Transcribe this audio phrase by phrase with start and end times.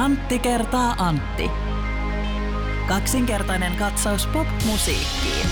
[0.00, 1.50] Antti kertaa Antti.
[2.88, 5.46] Kaksinkertainen katsaus pop-musiikkiin.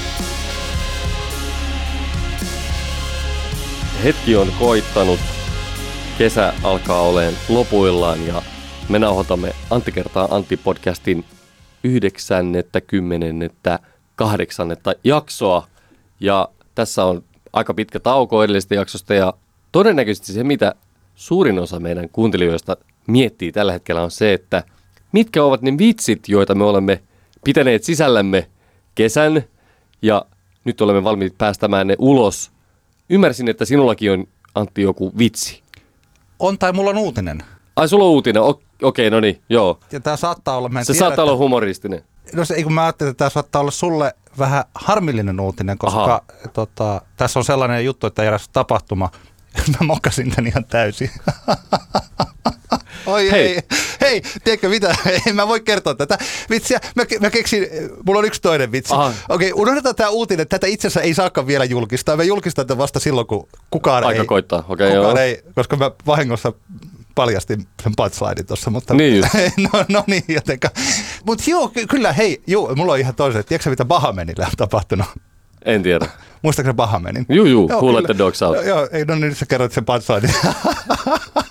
[4.04, 5.20] Hetki on koittanut.
[6.18, 8.42] Kesä alkaa olemaan lopuillaan ja
[8.88, 10.28] me nauhoitamme Antti kertaa
[11.84, 13.78] yhdeksännettä, kymmenennettä,
[14.16, 15.66] kahdeksannetta jaksoa.
[16.20, 19.34] Ja tässä on aika pitkä tauko edellisestä jaksosta ja
[19.72, 20.74] todennäköisesti se, mitä
[21.14, 22.76] suurin osa meidän kuuntelijoista
[23.08, 24.62] miettii tällä hetkellä on se, että
[25.12, 27.02] mitkä ovat ne vitsit, joita me olemme
[27.44, 28.48] pitäneet sisällämme
[28.94, 29.42] kesän
[30.02, 30.24] ja
[30.64, 32.50] nyt olemme valmiit päästämään ne ulos.
[33.10, 35.62] Ymmärsin, että sinullakin on Antti joku vitsi.
[36.38, 37.42] On tai mulla on uutinen.
[37.76, 39.80] Ai sulla on uutinen, O- okei no niin, joo.
[39.92, 42.04] Ja tää saattaa olla, mä en Se tiedä, saattaa että- olla humoristinen.
[42.34, 46.22] No se, kun mä ajattelin, että tämä saattaa olla sulle vähän harmillinen uutinen, koska Aha.
[46.52, 49.10] tota, tässä on sellainen juttu, että eräs tapahtuma,
[49.80, 51.10] mä mokasin tän ihan täysin.
[53.06, 53.54] Oi Hei.
[53.54, 53.62] hei.
[54.00, 54.94] hei, tiedätkö mitä,
[55.26, 56.18] ei mä voi kertoa tätä
[56.50, 56.80] vitsiä.
[56.94, 57.66] Mä, mä keksin,
[58.06, 58.94] mulla on yksi toinen vitsi.
[58.94, 59.12] Aha.
[59.28, 62.16] Okei, unohdetaan tämä uutinen, tätä itse asiassa ei saakaan vielä julkistaa.
[62.16, 65.16] Mä julkistan tätä vasta silloin, kun kukaan Aika ei, koittaa, okei kukaan joo.
[65.16, 66.52] ei, koska mä vahingossa
[67.14, 69.28] paljastin sen punchlinein tuossa, mutta Niin just.
[69.72, 70.68] no, no niin, jotenka.
[71.26, 73.46] Mutta joo, ky- kyllä, hei, joo, mulla on ihan toiset.
[73.46, 75.06] Tiedätkö mitä Bahamenillä on tapahtunut?
[75.64, 76.06] En tiedä.
[76.42, 77.26] Muistatko Bahamenin?
[77.28, 78.54] Juu, juu, Joo, the Dogs Out.
[78.56, 80.34] Joo, joo, ei, no niin, sä kerroit sen punchlinein.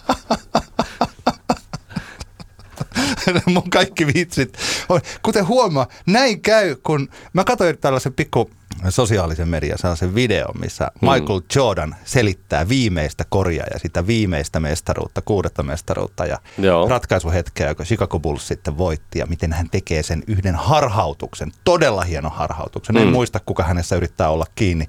[3.46, 4.58] Mun kaikki vitsit.
[4.90, 8.50] on- Kuten huomaa, näin käy, kun mä katsoin tällaisen pikku
[8.90, 11.10] sosiaalisen median sellaisen videon, missä Hmm.
[11.12, 16.88] Michael Jordan selittää viimeistä koria ja sitä viimeistä mestaruutta, kuudetta mestaruutta ja Joo.
[16.90, 22.32] ratkaisuhetkeä, joka Chicago Bulls sitten voitti ja miten hän tekee sen yhden harhautuksen, todella hienon
[22.32, 22.96] harhautuksen.
[22.96, 23.02] Mm.
[23.02, 24.86] En muista, kuka hänessä yrittää olla kiinni,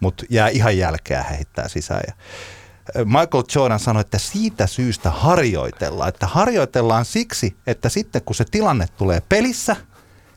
[0.00, 2.02] mutta jää ihan jälkeä heittää sisään.
[2.06, 2.12] Ja
[3.04, 6.08] Michael Jordan sanoi, että siitä syystä harjoitellaan.
[6.08, 9.76] Että harjoitellaan siksi, että sitten kun se tilanne tulee pelissä,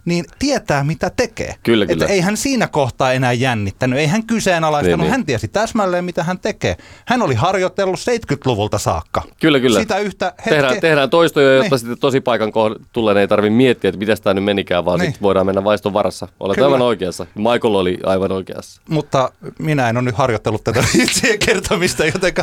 [0.05, 1.55] niin tietää mitä tekee.
[1.63, 2.03] Kyllä, kyllä.
[2.05, 5.11] Että ei hän siinä kohtaa enää jännittänyt, ei hän kyseenalaistanut, Niin, niin.
[5.11, 6.77] hän tiesi täsmälleen mitä hän tekee.
[7.05, 9.21] Hän oli harjoitellut 70-luvulta saakka.
[9.41, 9.79] Kyllä, kyllä.
[9.79, 10.53] Sitä yhtä hetkeä.
[10.53, 11.79] Tehdään, tehdään toistoja, jotta Niin.
[11.79, 12.51] sitten tosi paikan
[12.93, 15.11] tulleen ei tarvitse miettiä, että miten tämä nyt menikään, vaan Niin.
[15.11, 16.27] sitten voidaan mennä vaiston varassa.
[16.39, 16.67] Olet Kyllä.
[16.67, 17.25] aivan oikeassa.
[17.35, 18.81] Michael oli aivan oikeassa.
[18.89, 22.33] mutta minä en ole nyt harjoitellut tätä vitsien kertomista, joten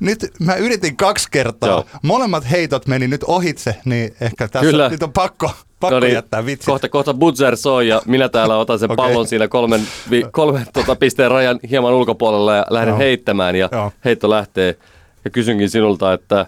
[0.00, 1.68] nyt mä yritin kaksi kertaa.
[1.68, 1.86] Joo.
[2.02, 4.88] Molemmat heitot meni nyt ohitse, niin ehkä tässä Kyllä.
[4.88, 5.50] nyt on pakko,
[5.84, 6.66] pakko No niin, jättää vitsi.
[6.66, 8.96] Kohta, kohta buzzer soi ja minä täällä otan sen Okei.
[8.96, 9.80] pallon siinä kolmen,
[10.10, 12.98] vi, kolmen tota, pisteen rajan hieman ulkopuolella ja lähden Joo.
[12.98, 13.92] heittämään ja Joo.
[14.04, 14.76] heitto lähtee.
[15.24, 16.46] Ja kysynkin sinulta, että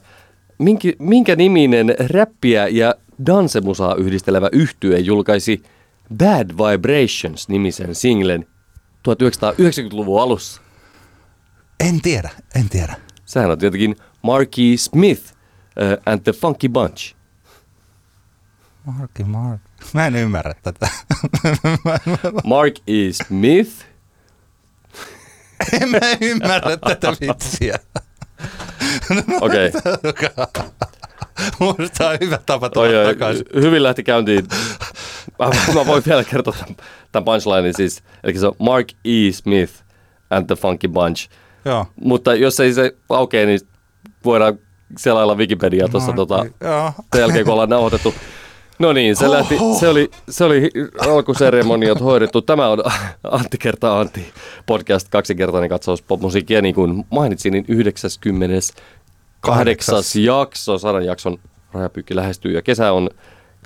[0.59, 2.95] minkä, minkä niminen räppiä ja
[3.27, 5.63] dansemusaa yhdistelevä yhtye julkaisi
[6.19, 8.47] Bad Vibrations-nimisen singlen
[9.09, 10.61] 1990-luvun alussa?
[11.81, 12.97] En tiedä, en tiedä.
[13.25, 17.16] Sehän on tietenkin Marky Smith uh, and the Funky Bunch.
[18.87, 19.61] Marki, Mark.
[19.95, 20.89] Mä en ymmärrä tätä.
[22.45, 23.13] Mark E.
[23.13, 23.71] Smith
[25.73, 27.79] en mä ymmärrä tätä vitsiä.
[29.41, 29.73] Okei.
[31.61, 33.45] Musta on hyvä tapa tulla takaisin.
[33.55, 34.49] hyvin lähti käyntiin.
[35.39, 36.77] Mä, mä voin vielä kertoa tämän,
[37.13, 38.03] tämän punchlinein siis.
[38.25, 39.33] Eli se on Mark E.
[39.33, 39.73] Smith
[40.31, 41.29] and the Funky Bunch.
[41.65, 41.87] Joo.
[42.05, 43.61] Mutta jos ei se aukee, niin
[44.25, 44.59] voidaan
[44.99, 46.93] selailla Wikipediaa tuossa tota, Joo.
[47.13, 48.15] sen jälkeen, kun ollaan nauhoitettu.
[48.79, 52.43] No niin, se, lähti, se, oli, se oli alkuseremoniat hoidettu.
[52.43, 52.83] Tämä on
[53.31, 54.27] Antti kertaa Antti
[54.67, 56.63] podcast, kaksinkertainen katsaus popmusiikkia.
[56.63, 58.77] Niin kuin mainitsin, niin 98.
[59.41, 60.17] Kahdeksas.
[60.17, 61.39] jakso, sadan jakson
[61.73, 63.11] rajapyykki lähestyy ja kesä on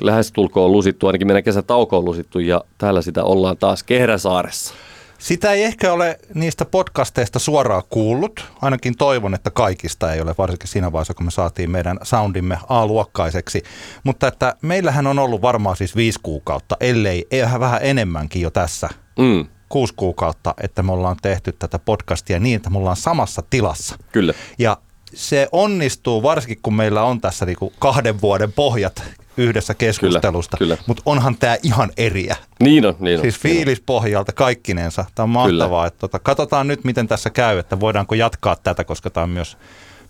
[0.00, 4.74] lähestulkoon lusittu, ainakin meidän kesätauko on lusittu ja täällä sitä ollaan taas Kehräsaaressa.
[5.20, 8.52] Sitä ei ehkä ole niistä podcasteista suoraan kuullut.
[8.62, 13.62] Ainakin toivon, että kaikista ei ole, varsinkin siinä vaiheessa, kun me saatiin meidän soundimme A-luokkaiseksi.
[14.04, 18.88] Mutta että meillähän on ollut varmaan siis viisi kuukautta, ellei eihän vähän enemmänkin jo tässä
[19.18, 23.96] Mm, kuusi kuukautta, että me ollaan tehty tätä podcastia niin, että me ollaan samassa tilassa.
[24.12, 24.34] kyllä.
[24.58, 24.76] Ja
[25.14, 29.02] se onnistuu varsinkin, kun meillä on tässä niinku kahden vuoden pohjat
[29.36, 30.56] yhdessä keskustelusta.
[30.56, 30.76] kyllä.
[30.86, 32.36] Mutta onhan tämä ihan eriä.
[32.60, 33.22] Niin on, niin on.
[33.22, 35.04] Siis niin fiilispohjalta kaikkinensa.
[35.14, 35.86] Tämä on mahtavaa.
[35.86, 39.58] Että tota, katsotaan nyt, miten tässä käy, että voidaanko jatkaa tätä, koska tämä on myös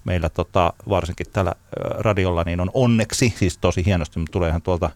[0.05, 1.53] meillä tota, varsinkin täällä
[1.99, 4.91] radiolla niin on onneksi, siis tosi hienosti, mutta tuleehan tuolta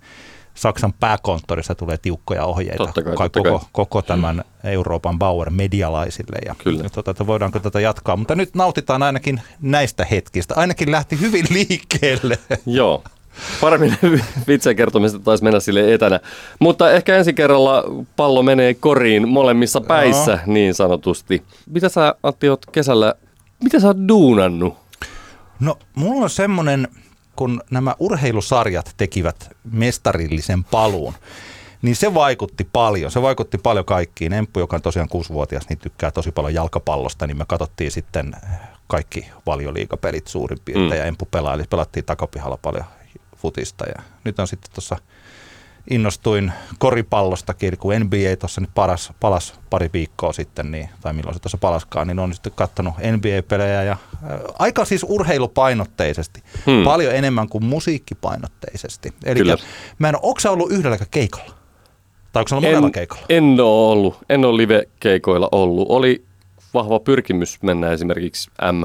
[0.55, 3.53] Saksan pääkonttorissa tulee tiukkoja ohjeita Totta kai, koko, totta kai.
[3.53, 6.39] koko, koko tämän Euroopan Bauer-medialaisille.
[6.47, 6.83] Ja, Kyllä.
[6.83, 8.17] ja tota, että voidaanko tätä jatkaa.
[8.17, 10.55] Mutta nyt nautitaan ainakin näistä hetkistä.
[10.57, 12.39] Ainakin lähti hyvin liikkeelle.
[12.67, 13.05] Joo.
[13.61, 13.97] Paremmin
[14.49, 16.21] vitsien kertomista taisi mennä sille etänä.
[16.59, 17.85] Mutta ehkä ensi kerralla
[18.17, 21.43] pallo menee koriin molemmissa päissä niin sanotusti.
[21.67, 23.15] Mitä sä Antti oot kesällä,
[23.63, 24.77] mitä sä oot duunannut?
[25.61, 26.89] No, mulla on semmoinen
[27.37, 31.15] kun nämä urheilusarjat tekivät mestarillisen paluun,
[31.83, 33.11] niin se vaikutti paljon.
[33.11, 34.33] Se vaikutti paljon kaikkiin.
[34.33, 38.33] Emppu, joka on tosiaan kuusivuotias, niin tykkää tosi paljon jalkapallosta, niin me katsottiin sitten
[38.87, 40.91] kaikki valioliikapelit suurin piirtein.
[40.91, 40.97] Mm.
[40.97, 42.85] Ja Emppu pelaa, eli pelattiin takapihalla paljon
[43.45, 43.85] futista.
[43.97, 44.97] Ja nyt on sitten tuossa
[45.91, 51.41] innostuin koripallostakin, kun NBA tuossa nyt paras, palas pari viikkoa sitten, niin, tai milloin se
[51.41, 56.85] tuossa palaskaan, niin on sitten katsonut NBA-pelejä ja äh, aika siis urheilupainotteisesti, hmm.
[56.85, 59.13] paljon enemmän kuin musiikkipainotteisesti.
[59.25, 59.41] Eli
[59.99, 61.55] mä en ole, ollut yhdelläkään keikolla?
[62.33, 63.23] Tai onko ollut monella keikolla?
[63.29, 65.87] En ole ollut, en ole live-keikoilla ollut.
[65.89, 66.25] Oli
[66.75, 68.85] vahva pyrkimys mennä esimerkiksi M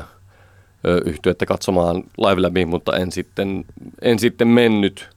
[1.05, 3.65] yhtyettä katsomaan live läpi, mutta en sitten,
[4.01, 5.09] en sitten mennyt.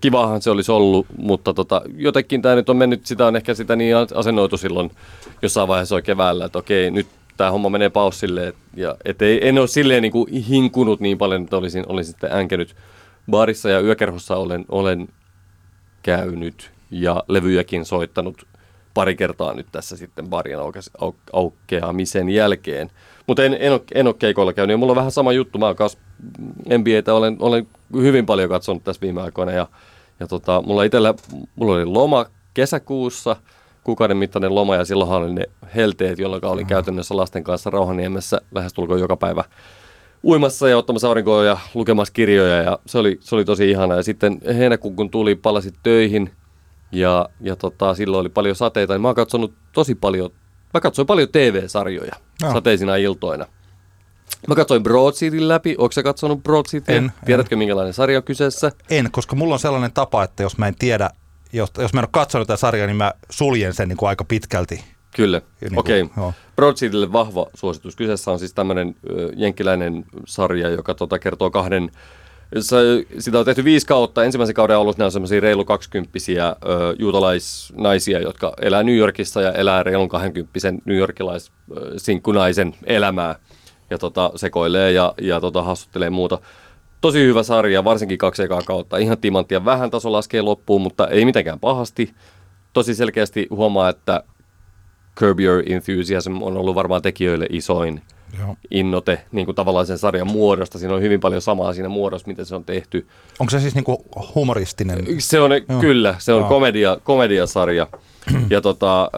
[0.00, 3.76] Kivahan se olisi ollut, mutta tota, jotenkin tämä nyt on mennyt, sitä on ehkä sitä
[3.76, 4.90] niin asennoitu silloin
[5.42, 7.06] jossain vaiheessa on keväällä, että okei, nyt
[7.36, 8.54] tämä homma menee paussille.
[8.76, 12.32] Ja et ei, en ole silleen niin kuin hinkunut niin paljon, että olisin, olisin sitten
[12.32, 12.76] änkenyt
[13.30, 15.08] baarissa ja yökerhossa olen, olen
[16.02, 18.46] käynyt ja levyjäkin soittanut
[18.94, 20.58] pari kertaa nyt tässä sitten barien
[21.32, 22.90] aukeamisen jälkeen.
[23.26, 24.74] Mutta en, en, ole, en ole keikoilla käynyt.
[24.74, 25.58] Ja mulla on vähän sama juttu.
[25.58, 25.98] Mä kas
[26.78, 29.52] NBAtä olen, olen hyvin paljon katsonut tässä viime aikoina.
[29.52, 29.66] Ja,
[30.20, 31.14] ja tota, mulla itsellä
[31.56, 33.36] mulla oli loma kesäkuussa,
[33.84, 34.76] kuukauden mittainen loma.
[34.76, 35.44] Ja silloinhan oli ne
[35.74, 39.44] helteet, jolloin olin käytännössä lasten kanssa Rauhaniemessä lähestulkoon joka päivä
[40.24, 42.62] uimassa ja ottamassa aurinkoa ja lukemassa kirjoja.
[42.62, 43.94] Ja se oli, se oli tosi ihana.
[43.94, 46.30] Ja sitten heinäkuun kun tuli, palasit töihin
[46.92, 50.30] ja, ja tota, silloin oli paljon sateita, niin mä oon katsonut tosi paljon
[50.76, 52.12] Mä katsoin paljon TV-sarjoja
[52.42, 52.52] no.
[52.52, 53.46] sateisina iltoina.
[54.48, 55.74] Mä katsoin Broad Cityn läpi.
[55.78, 56.64] Onko sä katsonut Broad?
[56.88, 57.12] En.
[57.24, 57.58] Tiedätkö, en.
[57.58, 58.72] minkälainen sarja on kyseessä?
[58.90, 61.10] En, koska mulla on sellainen tapa, että jos mä en tiedä,
[61.52, 64.24] jos, jos mä en ole katsonut tätä sarjaa, niin mä suljen sen niin kuin aika
[64.24, 64.84] pitkälti.
[65.16, 66.02] Kyllä, niin okei.
[66.02, 66.32] Okay.
[66.56, 67.96] Broad Citylle vahva suositus.
[67.96, 68.96] Kyseessä on siis tämmöinen
[69.36, 71.90] jenkkiläinen sarja, joka tota, kertoo kahden
[73.18, 74.24] sitä on tehty viisi kautta.
[74.24, 76.56] Ensimmäisen kauden alussa nämä on semmoisia reilu kaksikymppisiä
[76.98, 83.34] juutalaisnaisia, jotka elää New Yorkissa ja elää reilun kahdenkymppisen New Yorkilais-sinkkunaisen elämää.
[83.90, 86.38] Ja tota, sekoilee ja, ja tota, hassuttelee muuta.
[87.00, 88.96] Tosi hyvä sarja, varsinkin kaksi ekaa kautta.
[88.96, 92.14] Ihan timanttia vähän taso laskee loppuun, mutta ei mitenkään pahasti.
[92.72, 94.22] Tosi selkeästi huomaa, että
[95.16, 98.02] Curb Your Enthusiasm on ollut varmaan tekijöille isoin–
[98.38, 98.56] Joo.
[98.70, 100.78] innote niin kuin tavallaan sen sarjan muodosta.
[100.78, 103.06] Siinä on hyvin paljon samaa siinä muodossa, miten se on tehty.
[103.38, 103.98] Onko se siis niin kuin
[104.34, 105.06] humoristinen?
[105.18, 105.80] Se on, Joo.
[105.80, 107.86] kyllä, se on komedia, komediasarja.
[108.50, 109.10] ja, tota,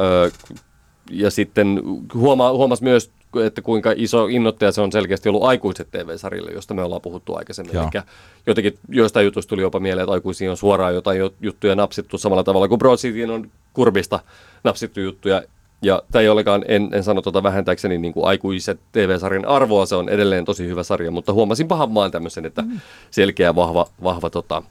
[1.10, 1.82] ja sitten
[2.14, 3.10] huoma, huomas myös,
[3.44, 7.74] että kuinka iso innoittaja se on selkeästi ollut aikuiset TV-sarjille, josta me ollaan puhuttu aikaisemmin.
[7.74, 7.90] Joo.
[7.94, 8.02] Eli
[8.46, 12.68] jotenkin joistain jutuista tuli jopa mieleen, että aikuisiin on suoraan jotain juttuja napsittu samalla tavalla
[12.68, 14.20] kuin Broad Cityin on kurbista
[14.64, 15.42] napsittu juttuja
[15.82, 19.94] ja tämä ei olekaan, en, en sano tuota vähentääkseni niin kuin aikuiset TV-sarjan arvoa, se
[19.94, 22.80] on edelleen tosi hyvä sarja, mutta huomasin pahan vaan tämmöisen, että mm.
[23.10, 24.62] selkeä vahva, vahva tota,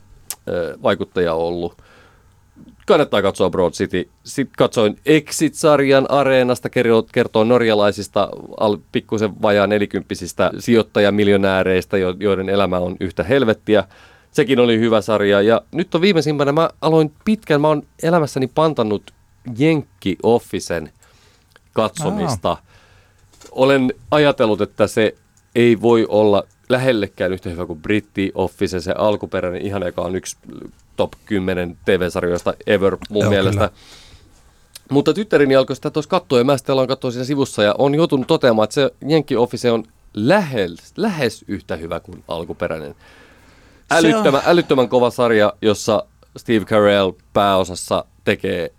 [0.82, 1.82] vaikuttaja on ollut.
[2.86, 4.08] Kannattaa katsoa Broad City.
[4.24, 8.28] Sitten katsoin Exit-sarjan Areenasta, kertoo, kertoo norjalaisista
[8.60, 13.84] al, pikkusen vajaa nelikymppisistä sijoittajamiljonääreistä, joiden elämä on yhtä helvettiä.
[14.30, 15.42] Sekin oli hyvä sarja.
[15.42, 19.12] Ja nyt on viimeisimpänä, mä aloin pitkän, mä oon elämässäni pantannut
[19.58, 20.92] Jenkki Officen
[21.82, 22.48] katsomista.
[22.48, 22.62] Aa.
[23.52, 25.14] Olen ajatellut, että se
[25.54, 30.36] ei voi olla lähellekään yhtä hyvä kuin Britti Office, se alkuperäinen ihan, joka on yksi
[30.96, 33.68] top 10 TV-sarjoista ever mun Joo, mielestä.
[33.68, 33.80] Kyllä.
[34.90, 37.94] Mutta tyttäreni alkoi sitä tuossa katsoa ja mä sitten aloin katsoa siinä sivussa ja on
[37.94, 42.94] joutunut toteamaan, että se Jenkki Office on lähes, lähes yhtä hyvä kuin alkuperäinen.
[43.90, 46.04] Älyttömän, älyttömän kova sarja, jossa
[46.36, 48.72] Steve Carell pääosassa tekee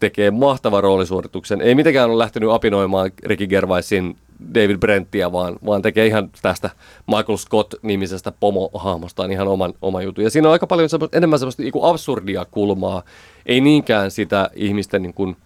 [0.00, 1.60] tekee mahtavan roolisuorituksen.
[1.60, 4.16] Ei mitenkään ole lähtenyt apinoimaan Ricky Gervaisin
[4.54, 6.70] David Brenttiä, vaan, vaan tekee ihan tästä
[7.06, 10.24] Michael Scott-nimisestä pomohahmostaan ihan oman, oman jutun.
[10.24, 13.02] Ja siinä on aika paljon semmoista, enemmän semmoista niin absurdia kulmaa,
[13.46, 15.36] ei niinkään sitä ihmisten niin kuin,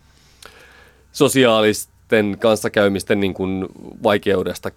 [1.12, 3.66] sosiaalisten kanssakäymisten niin kuin,
[4.02, 4.70] vaikeudesta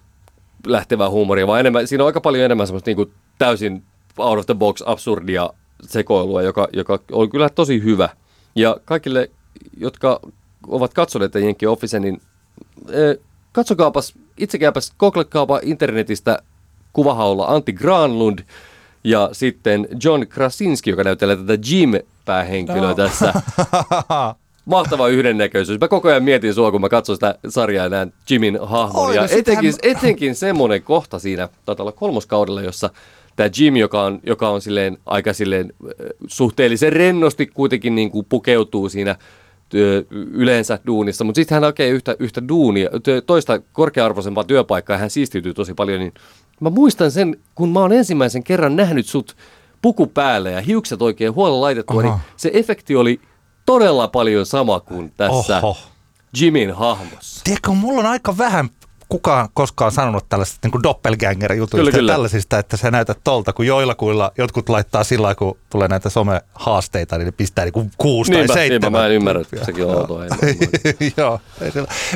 [0.66, 3.82] lähtevää huumoria, vaan enemmän, siinä on aika paljon enemmän semmoista niin kuin, täysin
[4.18, 5.50] out of the box absurdia
[5.82, 8.08] sekoilua, joka, joka on kyllä tosi hyvä.
[8.54, 9.30] Ja kaikille
[9.76, 10.20] jotka
[10.66, 12.20] ovat katsoneet Jenkki Office, niin
[13.52, 16.38] katsokaapas, itsekääpäs, googlekaapa internetistä
[16.92, 18.38] kuvahaulla Antti Granlund
[19.04, 22.94] ja sitten John Krasinski, joka näyttelee tätä Jim-päähenkilöä no.
[22.94, 23.34] tässä.
[24.64, 25.80] Mahtava yhdennäköisyys.
[25.80, 29.06] Mä koko ajan mietin sua, kun mä katson sitä sarjaa ja näen Jimin hahmon.
[29.06, 29.96] Oh, ja no etenkin, hän...
[29.96, 32.90] etenkin semmoinen kohta siinä, taitaa olla kolmoskaudella, jossa
[33.36, 35.72] tämä Jim, joka on, joka on silleen, aika silleen,
[36.26, 39.16] suhteellisen rennosti kuitenkin niin kuin pukeutuu siinä
[40.32, 42.90] yleensä duunissa, mutta sitten hän hakee yhtä, yhtä duunia,
[43.26, 46.14] toista korkea-arvoisempaa työpaikkaa ja hän siistiytyy tosi paljon, niin
[46.60, 49.36] mä muistan sen, kun mä oon ensimmäisen kerran nähnyt sut
[49.82, 53.20] puku päälle ja hiukset oikein huolella laitettua, niin se efekti oli
[53.66, 55.76] todella paljon sama kuin tässä Oho.
[56.40, 57.44] Jimin hahmossa.
[57.44, 58.68] Tiedätkö, mulla on aika vähän
[59.08, 64.68] kukaan koskaan sanonut tällaisista niin doppelganger-jutuista kyllä, tällaisista, että sä näytät tolta, kun joillakuilla jotkut
[64.68, 68.80] laittaa sillä kun tulee näitä somehaasteita, niin ne pistää niin kuin kuusi niinpä, tai seitsemän.
[68.80, 70.24] Niinpä, mä en ymmärrä, että sekin on outoa.
[71.16, 71.40] Joo,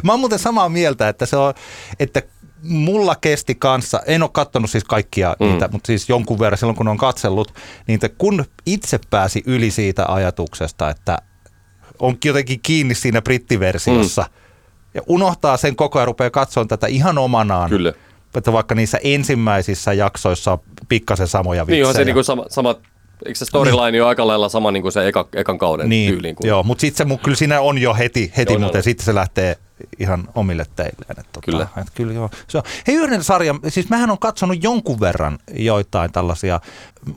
[0.05, 1.55] mä oon muuten samaa mieltä, että se on,
[2.01, 2.23] että
[2.63, 5.47] mulla kesti kanssa, en ole katsonut siis kaikkia mm.
[5.47, 7.55] niitä, mutta siis jonkun verran silloin kun on katsellut,
[7.87, 11.19] niin että kun itse pääsi yli siitä ajatuksesta, että
[11.99, 14.42] on jotenkin kiinni siinä brittiversiossa, mm
[14.95, 17.71] ja unohtaa sen koko ajan, rupeaa katsomaan tätä ihan omanaan.
[17.71, 17.93] Kyllä.
[18.37, 20.59] Että vaikka niissä ensimmäisissä jaksoissa on
[20.89, 21.83] pikkasen samoja vitsejä.
[21.83, 22.75] Niin on se niin kuin sama, sama
[23.26, 24.02] Eikö se storyline niin.
[24.02, 26.35] ole aika lailla sama niin kuin se eka, ekan kauden niin, tyyliin?
[26.35, 26.49] Kuin...
[26.49, 29.57] Joo, mutta sitten se kyllä siinä on jo heti, heti mutta sitten se lähtee
[29.99, 31.11] ihan omille teilleen.
[31.11, 31.62] Että, tota, kyllä.
[31.62, 32.31] Että, kyllä joo.
[32.49, 32.64] Se on.
[32.87, 36.61] Hei yhden sarjan, siis mähän on katsonut jonkun verran joitain tällaisia.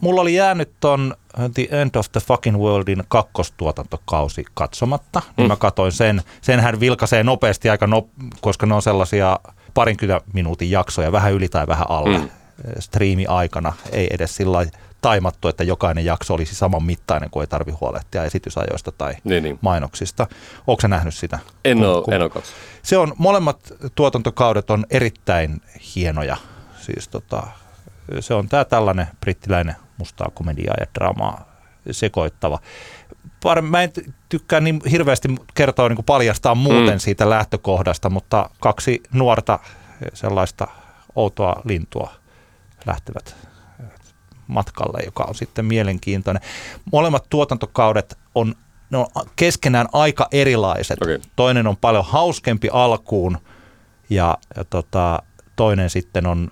[0.01, 1.15] Mulla oli jäänyt ton
[1.53, 5.41] The End of the Fucking Worldin kakkostuotantokausi katsomatta, niin mm.
[5.41, 6.21] niin mä katoin sen.
[6.41, 8.07] Senhän vilkaisee nopeasti aika, no,
[8.41, 9.39] koska ne on sellaisia
[9.73, 12.17] parinkymmentä minuutin jaksoja, vähän yli tai vähän alle.
[12.17, 12.29] Mm.
[12.79, 14.65] Striimi aikana ei edes sillä
[15.05, 19.59] taimattu, että jokainen jakso olisi saman mittainen, kun ei tarvi huolehtia esitysajoista tai niin, niin.
[19.61, 20.27] mainoksista.
[20.67, 21.39] Onko sä nähnyt sitä?
[21.65, 22.43] En ole, en ole
[22.83, 25.61] Se on, molemmat tuotantokaudet on erittäin
[25.95, 26.37] hienoja.
[26.77, 27.43] Siis tota,
[28.19, 31.55] se on tämä tällainen brittiläinen mustaa komediaa ja dramaa
[31.91, 32.59] sekoittava.
[33.61, 33.91] Mä en
[34.29, 36.99] tykkää niin hirveästi kertoa niin kuin paljastaa muuten mm.
[36.99, 39.59] siitä lähtökohdasta, mutta kaksi nuorta
[40.13, 40.67] sellaista
[41.15, 42.13] outoa lintua
[42.85, 43.54] lähtevät
[44.47, 46.43] matkalle, joka on sitten mielenkiintoinen.
[46.91, 48.55] Molemmat tuotantokaudet on,
[48.89, 51.01] ne on keskenään aika erilaiset.
[51.01, 51.19] Okay.
[51.35, 53.37] Toinen on paljon hauskempi alkuun
[54.09, 55.23] ja, ja tota,
[55.55, 56.51] toinen sitten on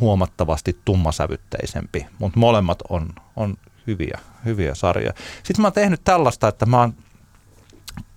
[0.00, 3.56] huomattavasti tummasävytteisempi, mutta molemmat on, on
[3.86, 5.12] hyviä, hyviä sarjoja.
[5.42, 6.94] Sitten mä oon tehnyt tällaista, että mä oon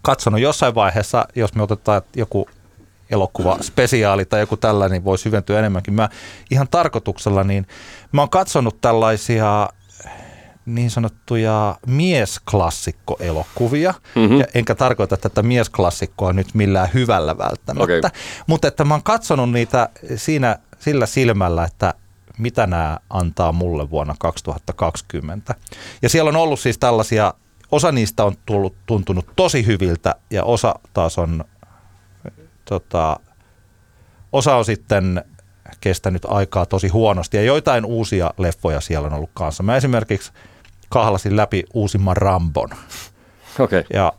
[0.01, 2.49] katsonut jossain vaiheessa, jos me otetaan joku
[3.09, 5.93] elokuva spesiaali tai joku tällainen niin voi syventyä enemmänkin.
[5.93, 6.09] Mä
[6.51, 7.67] ihan tarkoituksella niin
[8.11, 9.69] mä oon katsonut tällaisia
[10.65, 14.39] niin sanottuja miesklassikkoelokuvia, mm-hmm.
[14.39, 18.21] ja enkä tarkoita tätä miesklassikkoa nyt millään hyvällä välttämättä, okay.
[18.47, 21.93] mutta että mä oon katsonut niitä siinä sillä silmällä, että
[22.37, 25.55] mitä nämä antaa mulle vuonna 2020.
[26.01, 27.33] Ja siellä on ollut siis tällaisia,
[27.71, 31.45] osa niistä on tullut, tuntunut tosi hyviltä ja osa taas on
[32.69, 33.19] tota,
[34.31, 35.23] osa on sitten
[35.81, 39.63] kestänyt aikaa tosi huonosti ja joitain uusia leffoja siellä on ollut kanssa.
[39.63, 40.31] Mä esimerkiksi
[40.89, 42.69] kahlasin läpi uusimman Rambon.
[43.59, 43.83] Okay.
[43.93, 44.13] Ja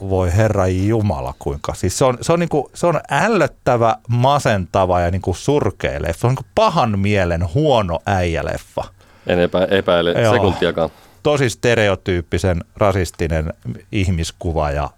[0.00, 1.74] voi herra jumala kuinka.
[1.74, 6.20] Siis se on, se on, niinku, se on ällöttävä, masentava ja niinku surkea leffa.
[6.20, 8.84] Se on niinku pahan mielen huono äijäleffa.
[9.26, 10.34] En epä, epäile Joo.
[10.34, 10.90] sekuntiakaan.
[11.22, 13.52] Tosi stereotyyppisen rasistinen
[13.92, 14.90] ihmiskuva ja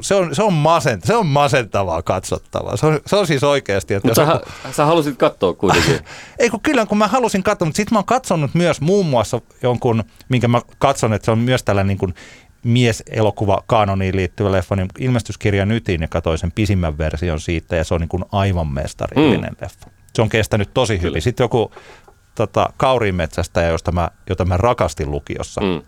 [0.00, 2.76] se on, se on, masent, se on masentavaa katsottavaa.
[2.76, 3.94] Se on, se on siis oikeasti.
[3.94, 4.72] Että mutta sä, joku...
[4.72, 6.00] sä halusit katsoa kuitenkin.
[6.38, 9.40] Ei kun kyllä, kun mä halusin katsoa, mutta sitten mä oon katsonut myös muun muassa
[9.62, 12.14] jonkun, minkä mä katson, että se on myös tällä niin kuin
[12.64, 17.94] mies-elokuva kanoniin liittyvä leffa, niin ilmestyskirja Nytin ja katsoin sen pisimmän version siitä ja se
[17.94, 19.56] on niin kuin aivan mestarillinen mm.
[19.60, 19.90] leffa.
[20.14, 21.10] Se on kestänyt tosi hyvin.
[21.10, 21.20] Kyllä.
[21.20, 21.72] Sitten joku
[22.34, 25.82] tota, Kaurimetsästä, josta mä, jota mä rakastin lukiossa, mm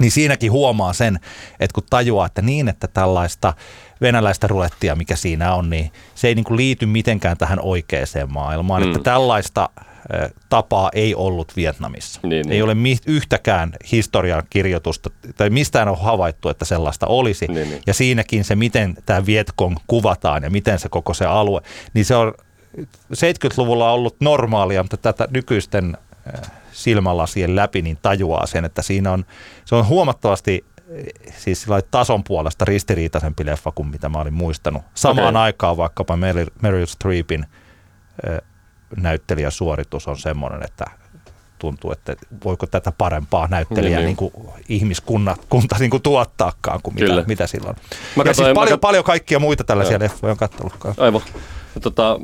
[0.00, 1.20] niin siinäkin huomaa sen,
[1.60, 3.54] että kun tajuaa, että niin, että tällaista
[4.00, 8.82] venäläistä rulettia, mikä siinä on, niin se ei niin kuin liity mitenkään tähän oikeaan maailmaan.
[8.82, 8.88] Mm.
[8.88, 9.68] Että tällaista
[10.48, 12.20] tapaa ei ollut Vietnamissa.
[12.22, 12.64] Niin, ei niin.
[12.64, 12.76] ole
[13.06, 17.46] yhtäkään historian kirjoitusta tai mistään on havaittu, että sellaista olisi.
[17.46, 17.82] Niin, niin.
[17.86, 21.60] Ja siinäkin se, miten tämä Vietkong kuvataan ja miten se koko se alue,
[21.94, 22.34] niin se on
[23.14, 25.96] 70-luvulla ollut normaalia, mutta tätä nykyisten
[26.72, 29.24] silmälasien läpi, niin tajuaa sen, että siinä on,
[29.64, 30.64] se on huomattavasti
[31.38, 34.82] siis tason puolesta ristiriitaisempi leffa kuin mitä mä olin muistanut.
[34.94, 35.42] Samaan okay.
[35.42, 37.46] aikaan vaikkapa Meryl, Meryl Streepin
[38.96, 40.84] näyttelijäsuoritus on semmoinen, että
[41.58, 44.30] tuntuu, että voiko tätä parempaa näyttelijää niin, niin.
[44.30, 47.76] Niin kuin ihmiskunta kunta, niin kuin tuottaakaan kuin mitä, mitä silloin.
[48.16, 48.80] Mä ja siis paljon, kat...
[48.80, 50.02] paljon kaikkia muita tällaisia Joo.
[50.02, 50.94] leffoja on katsonutkaan.
[50.98, 51.22] Aivan.
[51.80, 52.20] Tota,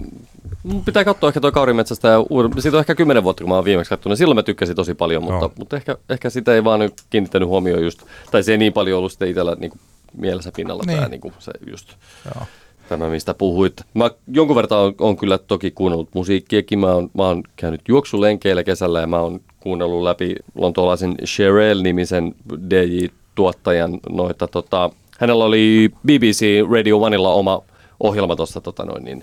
[0.85, 2.50] pitää katsoa ehkä tuo Kaurimetsästä ja uuden.
[2.58, 4.18] Siitä on ehkä kymmenen vuotta, kun mä oon viimeksi katsonut.
[4.18, 5.52] Silloin mä tykkäsin tosi paljon, mutta, no.
[5.58, 8.99] mutta ehkä, ehkä sitä ei vaan nyt kiinnittänyt huomioon just, tai se ei niin paljon
[8.99, 9.80] ollut sitten itsellä niin kuin
[10.16, 10.96] mielessä pinnalla niin.
[10.96, 11.94] tämä niin kuin se just.
[12.35, 12.46] Joo.
[12.88, 13.73] Tämä, mistä puhuit.
[13.94, 16.78] Mä jonkun verran on, on kyllä toki kuunnellut musiikkiakin.
[16.78, 22.35] Mä oon, mä oon käynyt juoksulenkeillä kesällä ja mä oon kuunnellut läpi lontoolaisen Sherelle-nimisen
[22.70, 27.62] DJ-tuottajan noita tota, hänellä oli BBC Radio Oneilla oma
[28.00, 29.23] ohjelma tuossa tota noin, niin,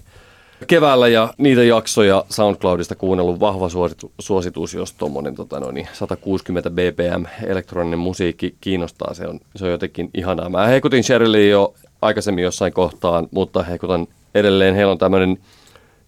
[0.63, 7.25] keväällä ja niitä jaksoja SoundCloudista kuunnellut vahva suositu, suositus, jos tuommoinen tota noin, 160 bpm
[7.45, 9.13] elektroninen musiikki kiinnostaa.
[9.13, 10.49] Se on, se on jotenkin ihanaa.
[10.49, 14.75] Mä heikutin Sheryliin jo aikaisemmin jossain kohtaan, mutta heikutan edelleen.
[14.75, 15.37] Heillä on tämmöinen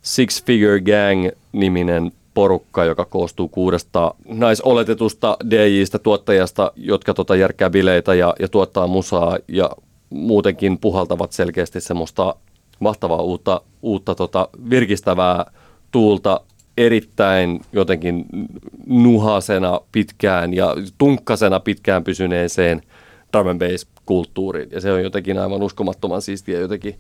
[0.02, 8.34] Six Figure Gang-niminen porukka, joka koostuu kuudesta naisoletetusta DJistä, tuottajasta, jotka tota järkkää bileitä ja,
[8.40, 9.70] ja tuottaa musaa ja
[10.10, 12.36] muutenkin puhaltavat selkeästi semmoista
[12.80, 15.46] mahtavaa uutta, uutta tota, virkistävää
[15.92, 16.42] tuulta
[16.78, 18.26] erittäin jotenkin
[18.88, 22.82] nuhasena pitkään ja tunkkasena pitkään pysyneeseen
[23.34, 24.70] drum and bass kulttuuriin.
[24.72, 27.00] Ja se on jotenkin aivan uskomattoman siistiä jotenkin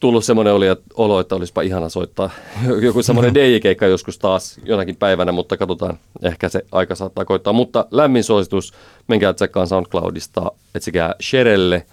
[0.00, 2.30] tullut semmoinen oli, että olo, että olisipa ihana soittaa
[2.86, 7.52] joku semmoinen DJ-keikka joskus taas jonakin päivänä, mutta katsotaan, ehkä se aika saattaa koittaa.
[7.52, 8.72] Mutta lämmin suositus,
[9.08, 11.86] menkää tsekkaan SoundCloudista, etsikää Sherelle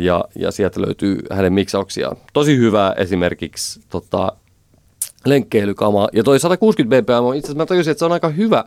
[0.00, 2.16] ja, ja sieltä löytyy hänen miksauksiaan.
[2.32, 4.32] Tosi hyvää esimerkiksi tota,
[5.24, 6.08] lenkkeilykama.
[6.12, 8.64] Ja toi 160 bpm, itse asiassa mä tajusin, että se on aika hyvä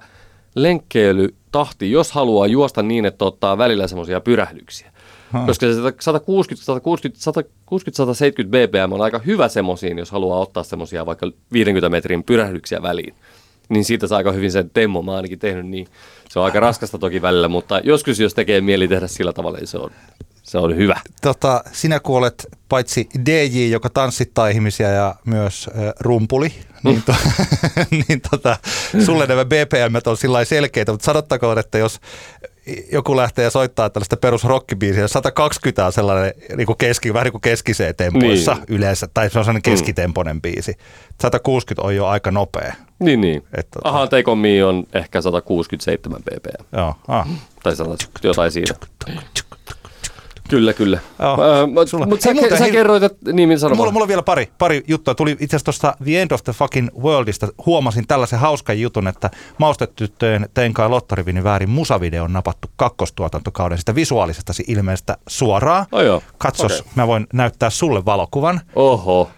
[0.56, 4.92] lenkkeilytahti, jos haluaa juosta niin, että ottaa välillä semmoisia pyrähdyksiä.
[5.32, 5.46] Ha.
[5.46, 11.06] Koska se 160, 160, 160, 170 bpm on aika hyvä semmoisiin, jos haluaa ottaa semmoisia
[11.06, 13.16] vaikka 50 metrin pyrähdyksiä väliin.
[13.70, 15.88] Niin siitä saa aika hyvin sen temmo, mä ainakin tehnyt niin.
[16.30, 19.68] Se on aika raskasta toki välillä, mutta joskus jos tekee mieli tehdä sillä tavalla, niin
[19.68, 19.92] se on,
[20.44, 21.00] se on hyvä.
[21.22, 26.54] Tota, sinä kuolet paitsi DJ, joka tanssittaa ihmisiä ja myös äh, rumpuli,
[26.84, 27.16] niin, to,
[28.08, 28.58] niin tota,
[29.06, 32.00] sulle nämä BPM on sillä selkeitä, mutta sanottakoon, että jos
[32.92, 37.32] joku lähtee ja soittaa tällaista perus rockibiisiä, 120 on sellainen niin kuin keski, vähän niin
[37.32, 38.66] kuin keskiseen tempoissa niin.
[38.68, 39.72] yleensä, tai se on sellainen mm.
[39.72, 40.42] keskitempoinen mm.
[40.42, 40.74] biisi.
[41.22, 42.74] 160 on jo aika nopea.
[43.00, 43.44] Niin, niin.
[43.58, 46.78] Että, tota- Aha, Take On Me on ehkä 167 ppm.
[46.78, 47.28] Joo, ah.
[47.64, 48.76] Tai 100, jotain siinä.
[50.50, 51.00] Kyllä, kyllä.
[51.20, 51.68] Uh,
[52.08, 53.34] Mutta sä, sä hei, kerroit, että...
[53.34, 55.16] Niin, mulla, mulla on vielä pari, pari juttua.
[55.16, 57.48] Tuli itse asiassa tuosta The End of the Fucking Worldista.
[57.66, 63.96] Huomasin tällaisen hauskan jutun, että maustetyttöjen Tein kai Lottarivinin väärin musavideo on napattu kakkostuotantokauden sitä
[63.96, 65.86] visuaalisesta ilmeestä suoraan.
[65.92, 66.24] Oh, joo.
[66.38, 66.92] Katsos, okay.
[66.96, 68.62] mä voin näyttää sulle valokuvan.
[68.76, 69.30] Oho.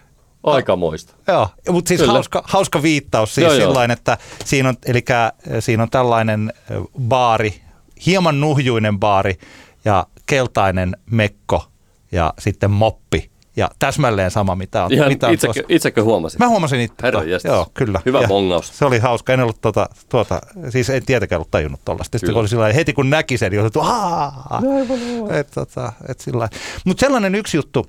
[0.43, 1.13] Aikamoista.
[1.27, 5.05] Joo, mutta siis hauska, hauska viittaus siis sillain, että siinä on, eli
[5.59, 6.53] siinä on tällainen
[6.99, 7.61] baari,
[8.05, 9.39] hieman nuhjuinen baari,
[9.85, 11.65] ja keltainen mekko
[12.11, 13.31] ja sitten moppi.
[13.55, 14.93] Ja täsmälleen sama, mitä on.
[14.93, 16.39] Ihan mitä on itsekö, itsekö huomasit?
[16.39, 16.95] Mä huomasin itse.
[17.03, 18.01] Herra Joo, kyllä.
[18.05, 18.77] Hyvä ja bongaus.
[18.77, 19.33] Se oli hauska.
[19.33, 22.19] En ollut tuota, tuota siis en tietenkään ollut tajunnut tuollaista.
[22.19, 23.69] Sitten oli sillä heti kun näki sen, niin oli,
[25.39, 26.49] et, tota, et sillä
[26.85, 27.87] Mutta sellainen yksi juttu,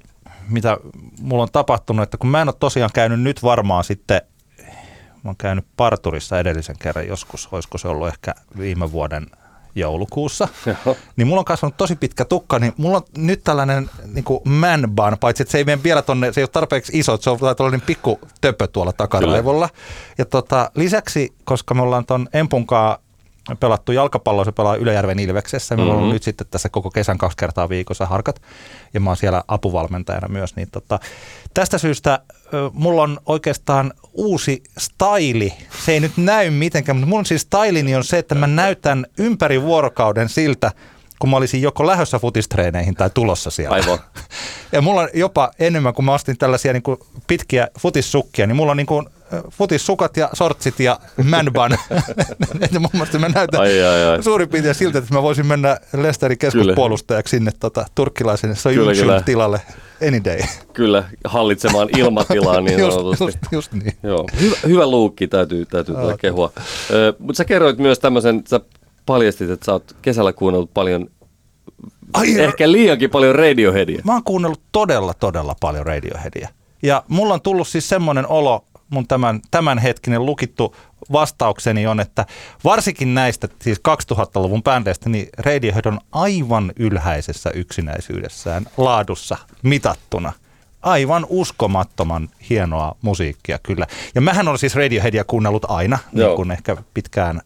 [0.49, 0.77] mitä
[1.21, 4.21] mulla on tapahtunut, että kun mä en ole tosiaan käynyt nyt varmaan sitten,
[5.25, 9.27] mä oon käynyt parturissa edellisen kerran joskus, olisiko se ollut ehkä viime vuoden
[9.75, 10.97] joulukuussa, Joo.
[11.17, 14.91] niin mulla on kasvanut tosi pitkä tukka, niin mulla on nyt tällainen niin kuin man
[14.97, 17.31] bun, paitsi että se ei mene vielä tonne, se ei ole tarpeeksi iso, että se
[17.31, 19.69] on tällainen pikku töpö tuolla takaraivolla.
[19.69, 19.83] Kyllä.
[20.19, 22.99] Ja tota, lisäksi, koska me ollaan ton Empunkaa
[23.61, 25.77] pelattu jalkapalloa, se pelaa Ylöjärven Ilveksessä.
[25.77, 26.07] Meillä mm-hmm.
[26.07, 28.43] on nyt sitten tässä koko kesän kaksi kertaa viikossa harkat
[28.95, 30.57] ja mä oon siellä apuvalmentajana myös.
[30.57, 30.99] Niin tota,
[31.55, 32.21] tästä syystä
[32.73, 35.53] mulla on oikeastaan uusi staili.
[35.85, 39.63] Se ei nyt näy mitenkään, mutta mun siis stylini on se, että mä näytän ympäri
[39.63, 40.73] vuorokauden siltä,
[41.23, 43.75] kun mä olisin joko lähdössä futistreeneihin tai tulossa siellä.
[43.75, 43.99] Aivan.
[44.73, 48.71] Ja mulla on jopa enemmän, kun mä ostin tällaisia niin kuin pitkiä futissukkia, niin mulla
[48.71, 49.07] on niin kuin
[49.51, 51.73] futissukat ja sortsit ja manban.
[52.61, 54.23] että mun mielestä mä näytän ai, ai, ai.
[54.23, 58.55] suurin piirtein siltä, että mä voisin mennä Lesterin keskuspuolustajaksi sinne tota, turkkilaisen
[59.25, 59.61] tilalle
[60.09, 60.41] any day.
[60.73, 63.93] Kyllä, hallitsemaan ilmatilaa niin just, just, just, niin.
[64.03, 64.27] Joo.
[64.41, 66.53] Hyvä, hyvä luukki, täytyy, täytyy tuota kehua.
[67.19, 68.61] Mutta sä kerroit myös tämmöisen, sä
[69.07, 71.09] paljastit, että sä oot kesällä kuunnellut paljon
[72.13, 74.03] Ai, ehkä liiankin paljon Radioheadia.
[74.05, 76.49] Mä oon kuunnellut todella, todella paljon Radioheadia.
[76.83, 80.77] Ja mulla on tullut siis semmoinen olo, mun tämän, tämänhetkinen lukittu
[81.13, 82.27] vastaukseni on, että
[82.65, 83.81] varsinkin näistä siis
[84.13, 90.33] 2000-luvun bändeistä, niin Radiohead on aivan ylhäisessä yksinäisyydessään laadussa mitattuna.
[90.83, 93.87] Aivan uskomattoman hienoa musiikkia kyllä.
[94.15, 96.29] Ja mähän on siis Radioheadia kuunnellut aina, Joo.
[96.29, 97.41] niin kuin ehkä pitkään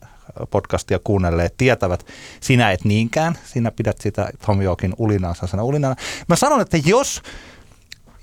[0.50, 2.06] podcastia kuunnelleet tietävät.
[2.40, 5.96] Sinä et niinkään, sinä pidät sitä Tom Yorkin ulinansa sana ulinana.
[6.28, 7.22] Mä sanon, että jos,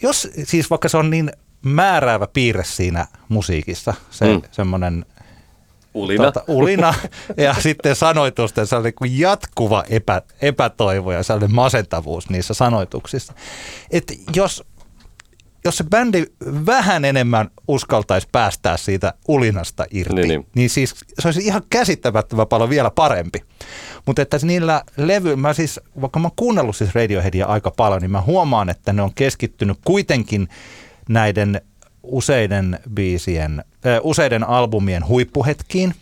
[0.02, 4.42] jos siis vaikka se on niin määräävä piirre siinä musiikissa, se mm.
[4.52, 5.06] semmoinen
[5.94, 6.24] Ulina.
[6.24, 6.94] Tuota, ulina
[7.38, 13.34] ja sitten sanoitusten se oli jatkuva epä, epätoivo ja sellainen masentavuus niissä sanoituksissa.
[13.92, 14.64] Et jos,
[15.66, 16.26] jos se bändi
[16.66, 20.48] vähän enemmän uskaltaisi päästää siitä ulinasta irti, niin, niin.
[20.56, 23.44] niin siis se olisi ihan käsittämättömän paljon vielä parempi.
[24.06, 28.12] Mutta että niillä levy, mä siis, vaikka mä oon kuunnellut siis Radioheadia aika paljon, niin
[28.12, 30.48] mä huomaan, että ne on keskittynyt kuitenkin
[31.10, 31.62] näiden
[32.04, 35.96] useiden biisien, äh, useiden albumien huippuhetkiin.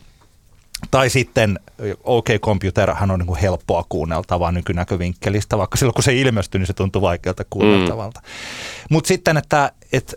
[0.91, 1.59] Tai sitten
[2.03, 6.73] OK Computerhan on niin kuin helppoa kuunneltavaa nykynäkövinkkelistä, vaikka silloin kun se ilmestyi, niin se
[6.73, 8.19] tuntui vaikealta kuunneltavalta.
[8.19, 8.27] Mm.
[8.89, 10.13] Mutta sitten, että, että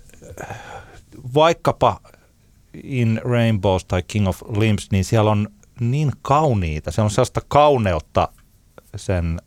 [1.34, 2.00] vaikkapa
[2.82, 5.48] In Rainbows tai King of Limbs, niin siellä on
[5.80, 8.28] niin kauniita, se on sellaista kauneutta
[8.96, 9.40] sen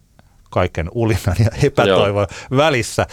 [0.49, 2.58] kaiken ulinan ja epätoivon Joo.
[2.58, 3.08] välissä.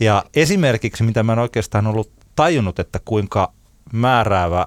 [0.00, 3.52] Ja esimerkiksi, mitä mä en oikeastaan ollut tajunnut, että kuinka
[3.92, 4.66] määräävä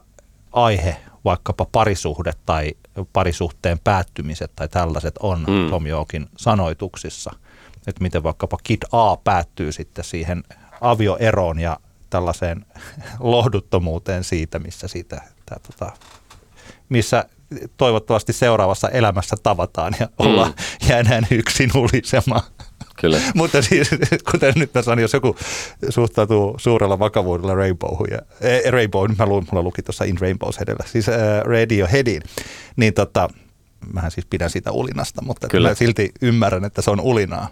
[0.52, 0.96] aihe
[1.30, 2.72] vaikkapa parisuhde tai
[3.14, 5.70] parisuhteen päättymiset tai tällaiset on mm.
[5.70, 7.32] Tom Yorkin sanoituksissa.
[7.88, 10.44] Että miten vaikkapa Kid A päättyy sitten siihen
[10.82, 12.66] avioeroon ja tällaiseen
[13.20, 15.92] lohduttomuuteen siitä, missä siitä, tää, tota,
[16.90, 17.26] missä
[17.78, 20.90] toivottavasti seuraavassa elämässä tavataan ja ollaan mm.
[20.90, 22.44] jäädään yksin ulisemaan.
[23.02, 23.20] Kyllä.
[23.36, 23.90] Mutta siis,
[24.32, 25.36] kuten nyt mä sanoin, jos joku
[25.90, 30.84] suhtautuu suurella vakavuudella Rainbowhun, ja, äh, Rainbow, mä luin, mulla luki tuossa In Rainbows edellä,
[30.88, 32.22] siis äh, Radioheadin,
[32.76, 33.30] niin tota,
[33.94, 35.70] mähän siis pidän sitä ulinasta, mutta Kyllä.
[35.70, 37.48] mä silti ymmärrän, että se on ulinaa.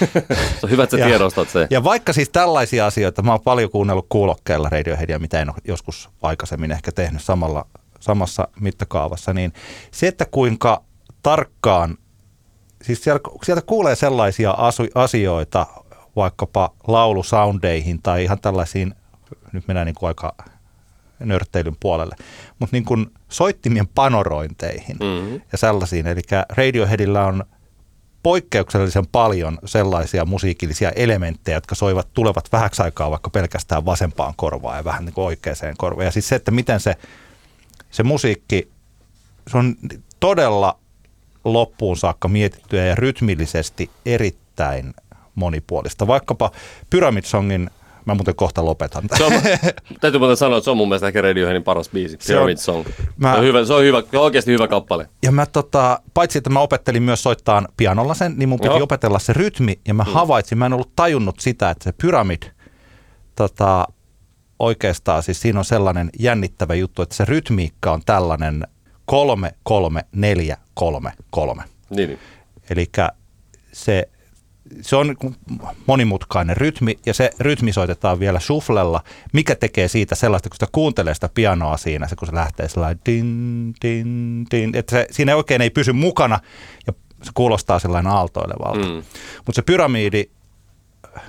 [0.60, 1.66] se on hyvä, että sä tiedostat se.
[1.70, 6.10] Ja vaikka siis tällaisia asioita, mä oon paljon kuunnellut kuulokkeella Radioheadia, mitä en ole joskus
[6.22, 7.66] aikaisemmin ehkä tehnyt samalla,
[8.00, 9.52] samassa mittakaavassa, niin
[9.90, 10.82] se, että kuinka
[11.22, 11.98] tarkkaan
[12.86, 15.66] siis siellä, sieltä kuulee sellaisia asu, asioita
[16.16, 18.94] vaikkapa laulusoundeihin tai ihan tällaisiin,
[19.52, 20.34] nyt mennään niin kuin aika
[21.18, 22.16] nörtteilyn puolelle,
[22.58, 25.40] mutta niin kuin soittimien panorointeihin mm-hmm.
[25.52, 26.06] ja sellaisiin.
[26.06, 27.44] Eli Radioheadillä on
[28.22, 34.84] poikkeuksellisen paljon sellaisia musiikillisia elementtejä, jotka soivat, tulevat vähäksi aikaa vaikka pelkästään vasempaan korvaan ja
[34.84, 36.04] vähän niin kuin oikeaan korvaan.
[36.04, 36.96] Ja siis se, että miten se,
[37.90, 38.70] se musiikki,
[39.46, 39.76] se on
[40.20, 40.78] todella
[41.52, 44.94] loppuun saakka mietittyä ja rytmillisesti erittäin
[45.34, 46.06] monipuolista.
[46.06, 46.50] Vaikkapa
[46.90, 47.70] Pyramid Songin
[48.06, 49.04] Mä muuten kohta lopetan.
[49.18, 49.32] Se on,
[50.00, 52.86] täytyy muuten sanoa, että se on mun mielestä ehkä Radioheadin paras biisi, Pyramid Song.
[53.16, 55.08] Mä, se, on hyvä, se on hyvä, oikeasti hyvä kappale.
[55.22, 58.82] Ja mä tota, paitsi että mä opettelin myös soittaa pianolla sen, niin mun piti Joo.
[58.82, 59.80] opetella se rytmi.
[59.88, 60.12] Ja mä mm.
[60.12, 62.42] havaitsin, mä en ollut tajunnut sitä, että se Pyramid
[63.36, 63.86] tota,
[64.58, 68.66] oikeastaan, siis siinä on sellainen jännittävä juttu, että se rytmiikka on tällainen
[69.04, 71.62] kolme, kolme, neljä, kolme, kolme.
[71.90, 72.08] Niin.
[72.08, 72.18] niin.
[72.70, 72.86] Eli
[73.72, 74.08] se,
[74.80, 75.16] se on
[75.86, 81.14] monimutkainen rytmi ja se rytmi soitetaan vielä shufflella, mikä tekee siitä sellaista, kun sitä kuuntelee
[81.14, 85.62] sitä pianoa siinä, se kun se lähtee sellainen din, din, din, että se, siinä oikein
[85.62, 86.40] ei pysy mukana
[86.86, 88.88] ja se kuulostaa sellainen aaltoilevalta.
[88.88, 89.02] Mm.
[89.36, 90.30] Mutta se pyramiidi,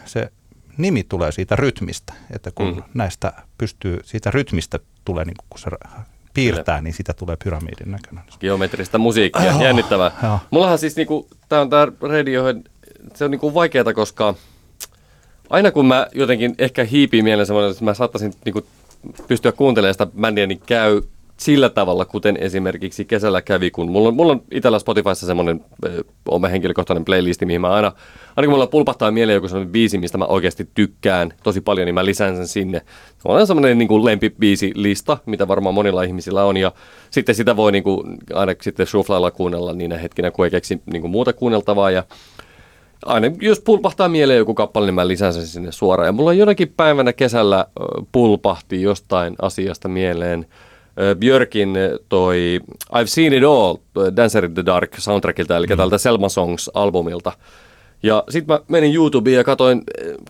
[0.05, 0.31] se
[0.77, 2.83] nimi tulee siitä rytmistä, että kun mm.
[2.93, 5.69] näistä pystyy, siitä rytmistä tulee, niin kun se
[6.37, 8.23] piirtää, niin sitä tulee pyramidin näköinen.
[8.39, 10.11] Geometrista musiikkia, oh, jännittävää.
[10.23, 10.39] Joo.
[10.51, 12.57] Mullahan siis niinku, tää on tää Radiohead,
[13.13, 14.35] se on niinku vaikeaa, koska
[15.49, 18.65] aina kun mä jotenkin ehkä hiipii mieleen semmoinen, että mä saattaisin niinku
[19.27, 21.01] pystyä kuuntelemaan sitä bändiä, niin käy
[21.37, 25.65] sillä tavalla, kuten esimerkiksi kesällä kävi, kun mulla on, mulla on itsellä Spotifyssa semmoinen
[26.29, 27.91] oma henkilökohtainen playlisti, mihin mä aina,
[28.35, 31.95] aina kun mulla pulpahtaa mieleen joku semmoinen biisi, mistä mä oikeasti tykkään tosi paljon, niin
[31.95, 32.81] mä lisään sen sinne.
[33.17, 36.71] Se on semmoinen niin kuin lempibiisilista, mitä varmaan monilla ihmisillä on, ja
[37.11, 41.01] sitten sitä voi niin kuin, aina sitten shufflailla kuunnella niinä hetkinä, kun ei keksi niin
[41.01, 42.03] kuin muuta kuunneltavaa, ja
[43.05, 46.07] aina jos pulpahtaa mieleen joku kappale, niin mä lisään sen sinne suoraan.
[46.07, 47.65] Ja mulla jonakin päivänä kesällä
[48.11, 50.45] pulpahti jostain asiasta mieleen–
[51.19, 51.77] Björkin
[52.09, 52.59] toi
[52.93, 53.75] I've Seen It All,
[54.15, 55.77] Dancer in the Dark soundtrackilta, eli mm.
[55.77, 57.31] tältä Selma Songs-albumilta.
[58.03, 59.81] Ja sitten mä menin YouTubeen ja katoin,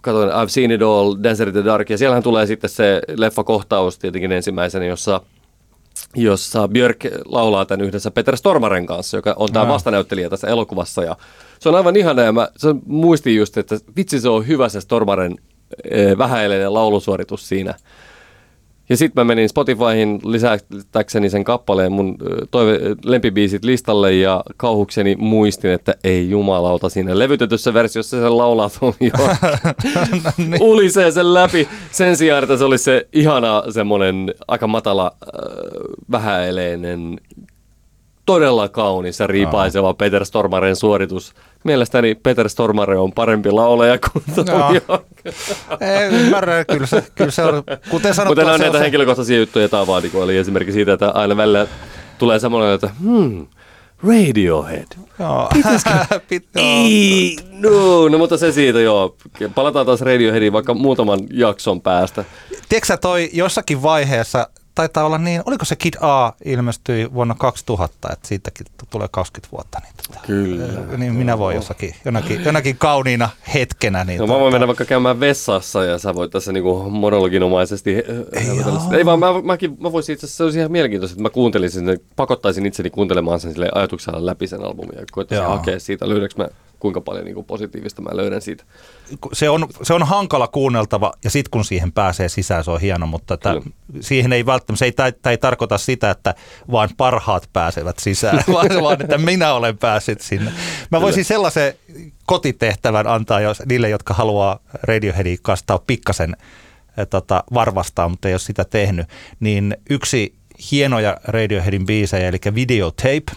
[0.01, 3.99] katoin I've Seen It All, Dancer in the Dark, ja siellähän tulee sitten se leffakohtaus
[3.99, 5.21] tietenkin ensimmäisenä, jossa
[6.15, 11.03] jossa Björk laulaa tämän yhdessä Peter Stormaren kanssa, joka on tämä vastanäyttelijä tässä elokuvassa.
[11.03, 11.17] Ja
[11.59, 14.81] se on aivan ihana ja mä se muistin just, että vitsi se on hyvä se
[14.81, 15.35] Stormaren
[16.17, 17.73] vähäileinen laulusuoritus siinä.
[18.89, 22.17] Ja sitten mä menin Spotifyhin lisätäkseni sen kappaleen mun
[22.51, 28.69] toive, lempibiisit listalle ja kauhukseni muistin, että ei jumalauta siinä levytetyssä versiossa se laulaa
[28.99, 29.11] jo
[30.17, 30.61] no niin.
[30.61, 31.67] ulisee sen läpi.
[31.91, 35.11] Sen sijaan, että se olisi se ihana semmoinen aika matala
[36.11, 37.19] vähäeleinen
[38.27, 41.33] todella kaunis ja riipaiseva Peter Stormaren suoritus.
[41.63, 44.71] Mielestäni Peter Stormare on parempi laulaja kuin no.
[45.79, 48.41] Ei, ymmärrän, kyllä se, kyllä se on, kuten sanottu.
[48.41, 48.83] Mutta on näitä se...
[48.83, 51.67] henkilökohtaisia juttuja tavaa, eli esimerkiksi siitä, että aina välillä
[52.17, 53.47] tulee semmoinen, että hmm,
[54.03, 54.87] Radiohead.
[55.19, 55.49] Joo.
[56.29, 56.65] Pit- joo.
[56.65, 59.15] Ei, no, no, mutta se siitä joo.
[59.55, 62.25] Palataan taas Radioheadiin vaikka muutaman jakson päästä.
[62.69, 68.27] Tiedätkö toi jossakin vaiheessa, taitaa olla niin, oliko se Kid A ilmestyi vuonna 2000, että
[68.27, 69.79] siitäkin tulee 20 vuotta.
[69.83, 70.97] Niin, tota, Kyllä.
[70.97, 74.03] Niin minä voin jossakin, jonakin, jonakin kauniina hetkenä.
[74.03, 77.95] Niin No mä voin mennä vaikka käymään vessassa ja sä voit tässä niinku monologinomaisesti
[78.39, 78.97] sitä.
[78.97, 81.85] Ei vaan mä, mäkin, mä voisin itse asiassa, se olisi ihan mielenkiintoista, että mä kuuntelisin,
[81.85, 85.57] sen, pakottaisin itseni kuuntelemaan sen sille ajatuksella läpi sen albumin ja koittaisin Joo.
[85.57, 86.47] hakea siitä, löydänkö mä
[86.79, 88.63] kuinka paljon niinku positiivista mä löydän siitä.
[89.33, 93.07] se on, se on hankala kuunneltava ja sitten kun siihen pääsee sisään, se on hieno,
[93.07, 93.61] mutta Kyllä.
[93.99, 96.35] siihen ei välttämättä, se ei, tämä ei tarkoita sitä, että
[96.71, 100.51] vain parhaat pääsevät sisään, vaan, vaan että minä olen päässyt sinne.
[100.91, 101.73] Mä voisin sellaisen
[102.25, 106.37] kotitehtävän antaa jos, niille, jotka haluaa Radioheadin kastaa pikkasen
[106.97, 109.07] eh, tota, varvastaa, mutta ei ole sitä tehnyt,
[109.39, 110.37] niin yksi
[110.71, 113.31] hienoja Radioheadin biisejä, eli Videotape,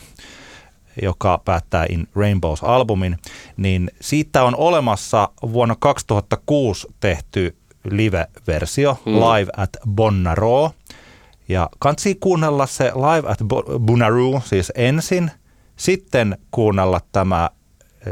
[1.02, 3.16] joka päättää In Rainbows-albumin,
[3.56, 7.56] niin siitä on olemassa vuonna 2006 tehty
[7.90, 9.12] live-versio Mm.
[9.12, 10.72] Live at Bonnaroo.
[11.48, 15.30] Ja kansi kuunnella se Live at Bo- Bonnaroo siis ensin,
[15.76, 17.50] sitten kuunnella tämä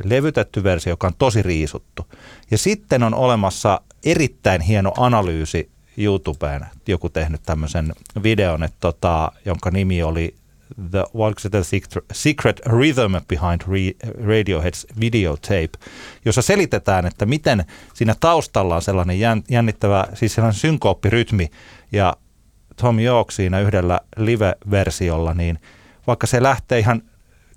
[0.04, 2.06] levytetty versio, joka on tosi riisuttu.
[2.50, 9.70] Ja sitten on olemassa erittäin hieno analyysi YouTubeen, joku tehnyt tämmöisen videon, että tota, jonka
[9.70, 10.34] nimi oli
[10.90, 11.62] The, oliko se The
[12.12, 13.60] Secret, Rhythm Behind
[14.02, 15.70] Radiohead's Videotape,
[16.24, 21.50] jossa selitetään, että miten siinä taustalla on sellainen jän, jännittävä, siis sellainen synkooppirytmi,
[21.92, 22.16] ja
[22.76, 25.58] Tom York siinä yhdellä live-versiolla, niin
[26.06, 27.02] vaikka se lähtee ihan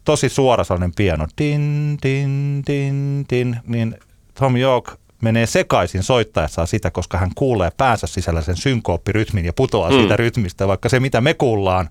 [0.05, 3.95] tosi suora sellainen piano, din, din, din, din, niin
[4.33, 9.89] Tom York menee sekaisin soittaessaan sitä, koska hän kuulee päänsä sisällä sen synkooppirytmin ja putoaa
[9.89, 9.95] mm.
[9.95, 11.89] siitä rytmistä, vaikka se mitä me kuullaan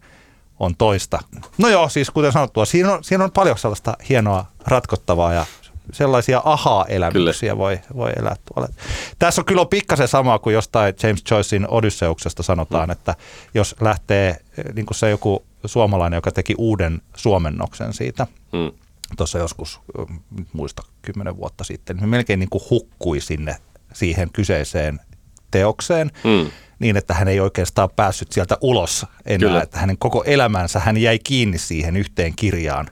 [0.61, 1.19] on toista.
[1.59, 5.47] No joo, siis kuten sanottua, siinä on, siinä on paljon sellaista hienoa ratkottavaa ja
[5.93, 8.69] sellaisia aha-elämyksiä voi, voi elää tuolla.
[9.19, 12.93] Tässä on kyllä pikkasen samaa kuin jostain James Joycein Odysseuksesta sanotaan, mm.
[12.93, 13.15] että
[13.55, 14.37] jos lähtee
[14.75, 18.73] niin kuin se joku suomalainen, joka teki uuden suomennoksen siitä, Mm.
[19.17, 19.81] tuossa joskus,
[20.53, 23.57] muista kymmenen vuotta sitten, niin melkein niin kuin hukkui sinne
[23.93, 25.01] siihen kyseiseen
[25.51, 26.51] teokseen, Mm.
[26.81, 29.63] Niin että hän ei oikeastaan päässyt sieltä ulos enää, Kyllä.
[29.63, 32.87] että hänen koko elämänsä hän jäi kiinni siihen yhteen kirjaan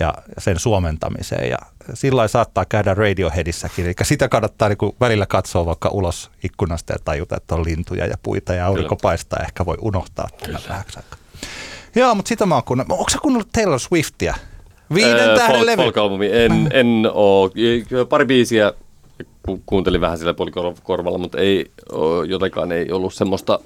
[0.00, 1.58] ja sen suomentamiseen ja
[1.94, 7.36] sillä saattaa käydä Radioheadissäkin, eli sitä kannattaa niin välillä katsoa vaikka ulos ikkunasta ja tajuta,
[7.36, 9.02] että on lintuja ja puita ja aurinko Kyllä.
[9.02, 11.18] paistaa, ehkä voi unohtaa tämän vähäksi aikaa.
[11.94, 12.98] Joo, mutta sitä mä oon kuunnellut.
[12.98, 14.34] Onko sä kuunnellut Taylor Swiftia?
[14.94, 15.82] Viiden Ää, tähden folk, levy.
[15.82, 16.26] folk-albumi.
[16.32, 17.50] En, en oo.
[18.08, 18.72] Pari biisiä
[19.66, 21.70] kuuntelin vähän sillä puolikorvalla, mutta ei,
[22.28, 23.58] jotenkaan ei ollut semmoista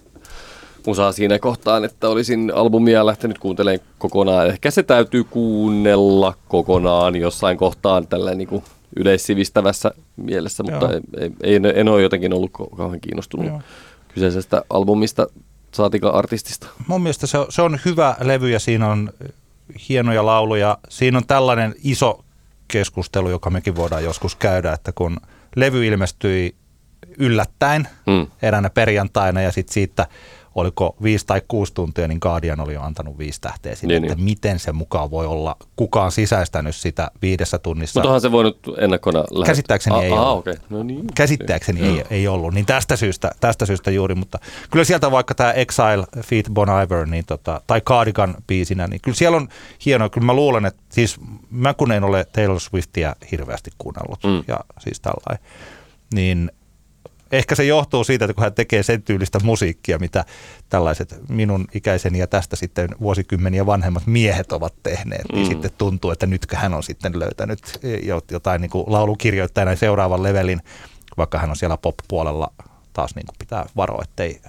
[0.86, 4.46] musaa siinä kohtaan, että olisin albumia lähtenyt kuuntelemaan kokonaan.
[4.46, 8.64] Ehkä se täytyy kuunnella kokonaan jossain kohtaan tällä niin kuin
[8.96, 11.00] yleissivistävässä mielessä, mutta Joo.
[11.20, 13.60] ei, ei, en, ole jotenkin ollut kauhean kiinnostunut Joo.
[14.14, 15.26] kyseisestä albumista,
[15.72, 16.66] saatika artistista.
[16.86, 19.10] Mun mielestä se on, se on hyvä levy ja siinä on
[19.88, 20.78] hienoja lauluja.
[20.88, 22.24] Siinä on tällainen iso
[22.68, 25.16] keskustelu, joka mekin voidaan joskus käydä, että kun
[25.60, 26.54] levy ilmestyi
[27.18, 28.26] yllättäen Mm.
[28.42, 30.06] eräänä perjantaina ja sitten siitä
[30.54, 34.14] oliko viisi tai kuusi tuntia, niin Guardian oli jo antanut viisi tähteä sinne, Niin, että
[34.16, 34.24] niin.
[34.24, 38.00] miten se mukaan voi olla, kukaan sisäistänyt sitä viidessä tunnissa.
[38.00, 39.46] Mutta onhan se voinut ennakkona lähettää.
[39.46, 40.38] Käsittääkseni ah, ei ah, ollut.
[40.38, 40.54] okei.
[40.70, 41.04] No niin.
[41.14, 44.38] Käsittääkseni ei, ei ollut, niin tästä syystä, tästä syystä juuri, mutta
[44.70, 49.16] kyllä sieltä vaikka tämä Exile Feat Bon Iver, niin tota, tai Cardigan biisinä, niin kyllä
[49.16, 49.48] siellä on
[49.84, 51.16] hienoa, kyllä mä luulen, että siis
[51.50, 54.44] mä kun en ole Taylor Swiftia hirveästi kuunnellut Mm.
[54.48, 55.46] ja siis tällainen,
[56.14, 56.52] niin
[57.32, 60.24] ehkä se johtuu siitä, että kun hän tekee sen tyylistä musiikkia, mitä
[60.68, 65.48] tällaiset minun ikäiseni ja tästä sitten vuosikymmeniä vanhemmat miehet ovat tehneet, niin Mm.
[65.48, 67.60] sitten tuntuu, että nytkö hän on sitten löytänyt
[68.02, 70.60] jo- jotain niin kuin laulukirjoittajana seuraavan levelin,
[71.16, 72.52] vaikka hän on siellä pop-puolella
[72.92, 74.40] taas niin kuin pitää varoa, ettei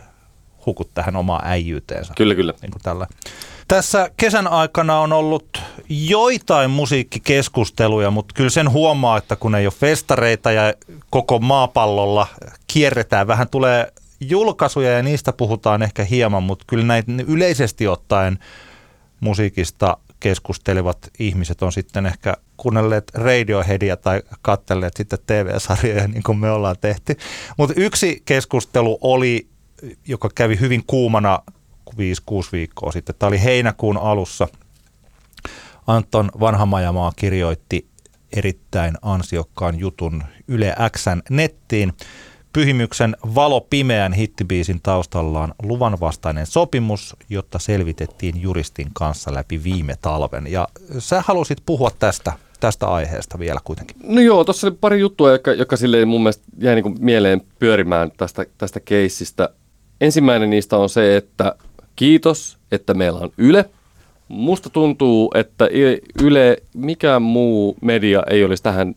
[0.65, 2.13] huku tähän omaan äijyyteensä.
[2.17, 2.53] Kyllä, kyllä.
[2.61, 3.07] Niin kuin tällä.
[3.69, 9.73] Tässä kesän aikana on ollut joitain musiikkikeskusteluja, mutta kyllä sen huomaa, että kun ei ole
[9.73, 10.73] festareita ja
[11.09, 12.27] koko maapallolla
[12.67, 18.39] kierretään, vähän tulee julkaisuja ja niistä puhutaan ehkä hieman, mutta kyllä näitä yleisesti ottaen
[19.19, 26.51] musiikista keskustelevat ihmiset on sitten ehkä kuunnelleet Radioheadia tai katselleet sitten TV-sarjoja niin kuin me
[26.51, 27.17] ollaan tehty.
[27.57, 29.47] Mutta yksi keskustelu oli,
[30.07, 31.39] joka kävi hyvin kuumana
[31.93, 31.95] 5-6
[32.51, 33.15] viikkoa sitten.
[33.19, 34.47] Tämä oli heinäkuun alussa.
[35.87, 37.87] Anton Vanhamajamaa kirjoitti
[38.33, 41.93] erittäin ansiokkaan jutun Yle Xn nettiin,
[42.53, 50.47] Pyhimyksen Valo pimeän hittibiisin taustallaan luvanvastainen sopimus, jotta selvitettiin juristin kanssa läpi viime talven.
[50.47, 50.67] Ja
[50.99, 53.97] sä halusit puhua tästä, tästä aiheesta vielä kuitenkin.
[54.03, 58.11] No joo, tuossa oli pari juttua, jotka, jotka silleen mun mielestä jäi niin mieleen pyörimään
[58.17, 59.49] tästä, tästä keissistä.
[60.01, 61.55] Ensimmäinen niistä on se, että
[61.99, 63.65] kiitos, että meillä on Yle.
[64.27, 65.69] Musta tuntuu, että
[66.23, 68.95] Yle, mikään muu media ei olisi tähän,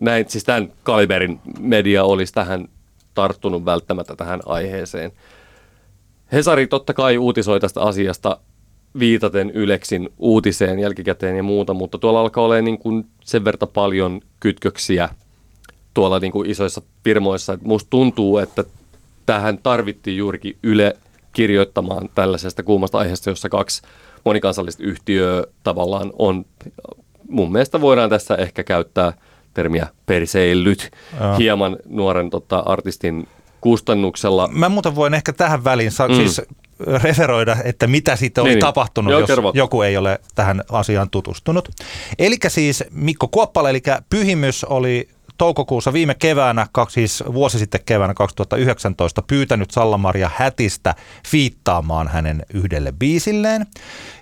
[0.00, 2.68] näin, siis tämän kaliberin media olisi tähän
[3.14, 5.12] tarttunut välttämättä tähän aiheeseen.
[6.32, 8.38] Hesari totta kai uutisoi tästä asiasta
[8.98, 14.20] viitaten Yleksin uutiseen jälkikäteen ja muuta, mutta tuolla alkaa olla niin kuin sen verta paljon
[14.40, 15.08] kytköksiä
[15.94, 17.58] tuolla niin kuin isoissa firmoissa.
[17.64, 18.64] musta tuntuu, että
[19.26, 20.96] tähän tarvittiin juurikin Yle
[21.36, 23.82] kirjoittamaan tällaisesta kuumasta aiheesta, jossa kaksi
[24.24, 26.44] monikansallista yhtiöä tavallaan on,
[27.28, 29.12] mun mielestä voidaan tässä ehkä käyttää
[29.54, 31.36] termiä perseillyt Joo.
[31.36, 33.28] hieman nuoren tota, artistin
[33.60, 34.48] kustannuksella.
[34.52, 36.14] Mä muuten voin ehkä tähän väliin sa- mm.
[36.14, 36.42] siis
[37.02, 38.60] referoida, että mitä siitä oli niin, niin.
[38.60, 39.52] tapahtunut, Joo, jos kerro.
[39.54, 41.68] joku ei ole tähän asiaan tutustunut.
[42.18, 49.22] Eli siis Mikko Kuoppala, eli Pyhimys oli toukokuussa viime keväänä, siis vuosi sitten keväänä 2019,
[49.22, 50.94] pyytänyt Sallamaria Hätistä
[51.28, 53.66] fiittaamaan hänen yhdelle biisilleen.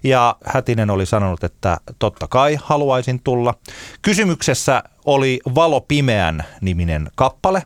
[0.04, 3.54] Ja Hätinen oli sanonut, että totta kai haluaisin tulla.
[4.02, 7.62] Kysymyksessä oli Valo pimeän niminen kappale.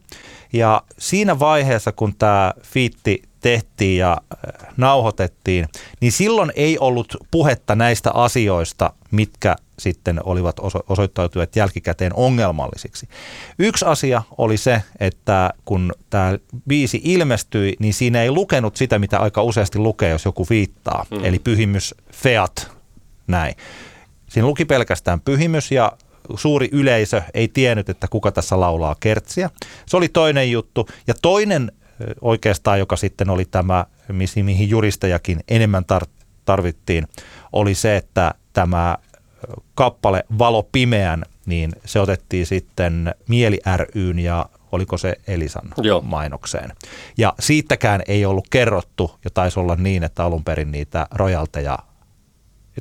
[0.52, 5.68] Ja siinä vaiheessa, kun tämä fiitti tehtiin ja äh, nauhoitettiin,
[6.00, 10.56] niin silloin ei ollut puhetta näistä asioista, mitkä sitten olivat
[10.88, 13.08] osoittautuneet jälkikäteen ongelmallisiksi.
[13.58, 16.38] Yksi asia oli se, että kun tämä
[16.68, 21.06] biisi ilmestyi, niin siinä ei lukenut sitä, mitä aika useasti lukee, jos joku viittaa.
[21.10, 21.24] Mm.
[21.24, 22.72] Eli pyhimys feat,
[23.26, 23.54] näin.
[24.28, 25.92] Siinä luki pelkästään pyhimys ja
[26.36, 29.50] suuri yleisö ei tiennyt, että kuka tässä laulaa kertsiä.
[29.86, 30.88] Se oli toinen juttu.
[31.06, 31.72] Ja toinen
[32.20, 33.86] oikeastaan, joka sitten oli tämä,
[34.42, 35.84] mihin juristejakin enemmän
[36.44, 37.06] tarvittiin,
[37.52, 38.96] oli se, että tämä
[39.74, 46.00] kappale Valo pimeän, niin se otettiin sitten Mieli ryn ja oliko se Elisan Joo.
[46.00, 46.72] mainokseen.
[47.18, 51.78] Ja siitäkään ei ollut kerrottu, ja taisi olla niin, että alun perin niitä rojalteja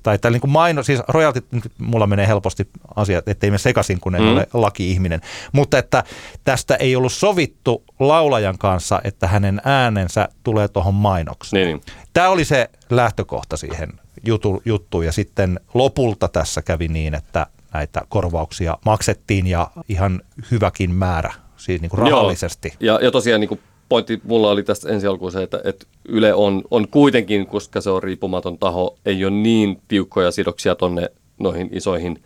[0.04, 1.46] tai, tai niin kuin maino, siis royaltit,
[1.78, 4.28] mulla menee helposti asiat, ettei me sekaisin, kun en mm.
[4.28, 5.22] ole laki-ihminen.
[5.52, 6.04] Mutta että
[6.44, 11.68] tästä ei ollut sovittu laulajan kanssa, että hänen äänensä tulee tuohon mainokseen.
[11.68, 11.96] Niin, niin.
[12.14, 13.90] Tämä oli se lähtökohta siihen
[14.28, 20.96] jutu, juttuun ja sitten lopulta tässä kävi niin, että näitä korvauksia maksettiin ja ihan hyväkin
[20.96, 22.74] määrä, siis niin kuin rahallisesti.
[22.80, 22.98] Joo.
[22.98, 23.60] Ja, ja tosiaan niin kuin
[23.90, 27.90] pointti mulla oli tästä ensi alkuun se, että, että Yle on, on kuitenkin, koska se
[27.90, 31.10] on riippumaton taho, ei ole niin tiukkoja sidoksia tonne
[31.40, 32.24] noihin isoihin,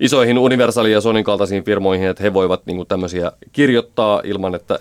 [0.00, 4.78] isoihin Universali- ja Sonin kaltaisiin firmoihin, että he voivat niin kuin tämmöisiä kirjoittaa ilman, että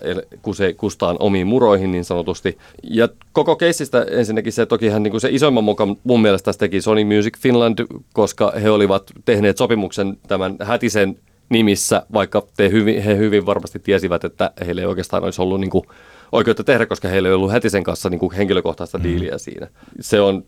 [0.56, 2.58] se kustaan omiin muroihin niin sanotusti.
[2.84, 6.82] Ja koko keissistä ensinnäkin se, tokihan niin kuin se isoimman mukaan mun mielestä tästä teki
[6.82, 13.18] Sony Music Finland, koska he olivat tehneet sopimuksen tämän hätisen nimissä, vaikka te hyvin, he
[13.18, 15.86] hyvin varmasti tiesivät, että heillä ei oikeastaan olisi ollut niin kuin
[16.32, 19.04] oikeutta tehdä, koska heillä ei ollut heti sen kanssa niin kuin henkilökohtaista mm.
[19.04, 19.68] diiliä siinä.
[20.00, 20.44] Se on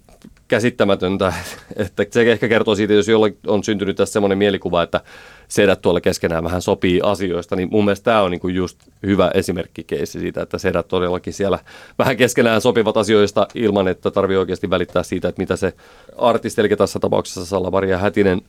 [0.50, 1.34] käsittämätöntä,
[1.76, 5.02] että se ehkä kertoo siitä, jos jollain on syntynyt tässä semmoinen mielikuva, että
[5.48, 9.32] sedät tuolla keskenään vähän sopii asioista, niin mun mielestä tämä on niin kuin just hyvä
[9.34, 11.60] esimerkki keissi siitä, että sedät todellakin siellä
[12.00, 15.74] vähän keskenään sopivat asioista ilman, että tarvii oikeasti välittää siitä, että mitä se
[16.18, 18.42] artisti, eli tässä tapauksessa Salavaria Hätinen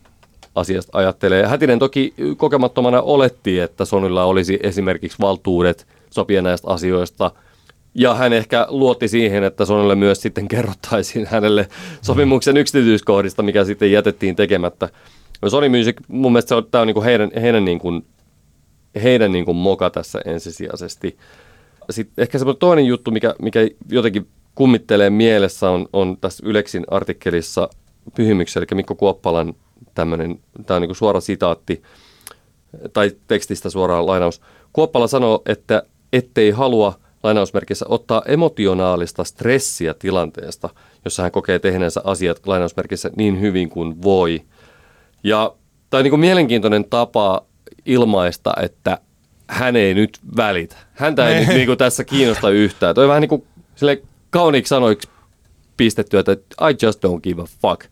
[0.55, 1.47] asiasta ajattelee.
[1.47, 7.31] Hätinen toki kokemattomana oletti, että Sonilla olisi esimerkiksi valtuudet sopia näistä asioista.
[7.93, 11.67] Ja hän ehkä luotti siihen, että Sonille myös sitten kerrottaisiin hänelle
[12.01, 14.89] sopimuksen yksityiskohdista, mikä sitten jätettiin tekemättä.
[15.47, 18.05] Sony Music, mun mielestä se on, tämä on niin kuin heidän, heidän, niin kuin,
[19.03, 21.17] heidän niin kuin moka tässä ensisijaisesti.
[21.89, 27.69] Sitten ehkä se toinen juttu, mikä, mikä jotenkin kummittelee mielessä, on, on tässä Yleksin artikkelissa
[28.15, 29.53] Pyhimyksessä, eli Mikko Kuoppalan
[29.93, 31.81] tämmöinen, tämä on niin kuin suora sitaatti,
[32.93, 34.41] tai tekstistä suoraan lainaus.
[34.73, 40.69] Kuoppala sanoo, että ettei halua lainausmerkissä ottaa emotionaalista stressiä tilanteesta,
[41.05, 44.41] jossa hän kokee tehneensä asiat lainausmerkissä niin hyvin kuin voi.
[45.23, 45.53] Ja
[45.89, 47.45] tämä on niin kuin mielenkiintoinen tapa
[47.85, 48.97] ilmaista, että
[49.47, 50.75] hän ei nyt välitä.
[50.93, 52.95] Häntä ei nyt niin kuin tässä kiinnosta yhtään.
[52.95, 53.43] Toi vähän niin kuin
[53.75, 55.09] sille kauniiksi sanoiksi
[55.77, 56.31] pistetty, että
[56.69, 57.85] I just don't give a fuck.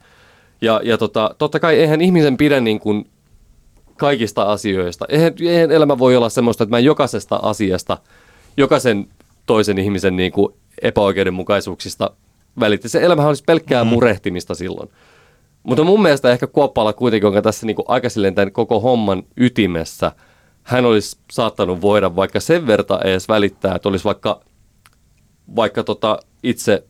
[0.61, 3.09] Ja, ja tota, totta kai eihän ihmisen pidä niin kuin
[3.97, 5.06] kaikista asioista.
[5.10, 7.97] Eihän, eihän elämä voi olla semmoista, että mä jokaisesta asiasta,
[8.58, 9.08] jokaisen
[9.50, 12.12] toisen ihmisen niin kuin epäoikeudenmukaisuuksista
[12.60, 12.89] välitti.
[12.89, 13.89] Se elämähän olisi pelkkää mm.
[13.89, 14.89] murehtimista silloin.
[15.63, 19.23] Mutta mun mielestä ehkä Kuoppala kuitenkin on tässä niin kuin aika silleen tämän koko homman
[19.37, 20.12] ytimessä.
[20.63, 24.41] hän olisi saattanut voida vaikka sen verta edes välittää, että olisi vaikka,
[25.56, 26.83] vaikka tota itse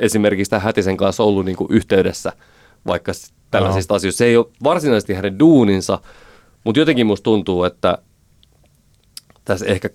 [0.00, 2.32] esimerkiksi tämän Hätisen kanssa ollut niin kuin yhteydessä
[2.86, 3.12] vaikka
[3.50, 3.96] tällaisista no.
[3.96, 4.18] asioista.
[4.18, 5.98] Se ei ole varsinaisesti hänen duuninsa,
[6.64, 7.98] mutta jotenkin musta tuntuu, että
[9.44, 9.90] tässä ehkä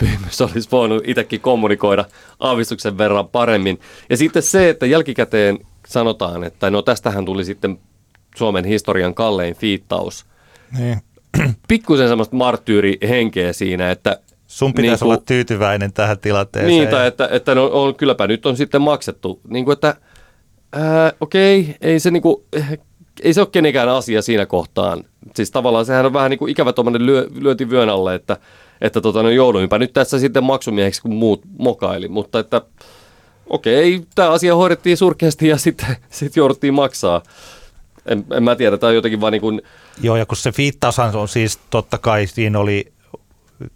[0.00, 2.04] Pyhimys olisi voinut itsekin kommunikoida
[2.40, 3.80] aavistuksen verran paremmin.
[4.10, 7.78] Ja sitten se, että jälkikäteen sanotaan, että no tästähän tuli sitten
[8.36, 10.26] Suomen historian kallein fiittaus.
[10.78, 10.98] Niin.
[11.68, 16.68] Pikkusen semmoista marttyyrihenkeä siinä, että Sun pitäisi niin kuin, olla tyytyväinen tähän tilanteeseen.
[16.68, 19.40] Niin, tai että, että no, on, kylläpä nyt on sitten maksettu.
[19.48, 19.94] Niin kuin, että
[20.72, 22.44] ää, okei, ei se, niin kuin,
[23.22, 25.04] ei se ole kenenkään asia siinä kohtaan.
[25.34, 28.36] Siis tavallaan sehän on vähän niin kuin ikävä tuommoinen lyö, lyönti vyön alle, että,
[28.80, 32.08] että tota, no jouduinpä nyt tässä sitten maksumieheksi, kun muut mokaili.
[32.08, 32.62] Mutta että
[33.46, 37.22] okei, tämä asia hoidettiin surkeasti ja sitten sit jouduttiin maksaa.
[38.06, 39.62] En, en mä tiedä, tämä on jotenkin vaan niin kuin...
[40.02, 42.92] Joo, ja kun se viittaushan on siis totta kai, siinä oli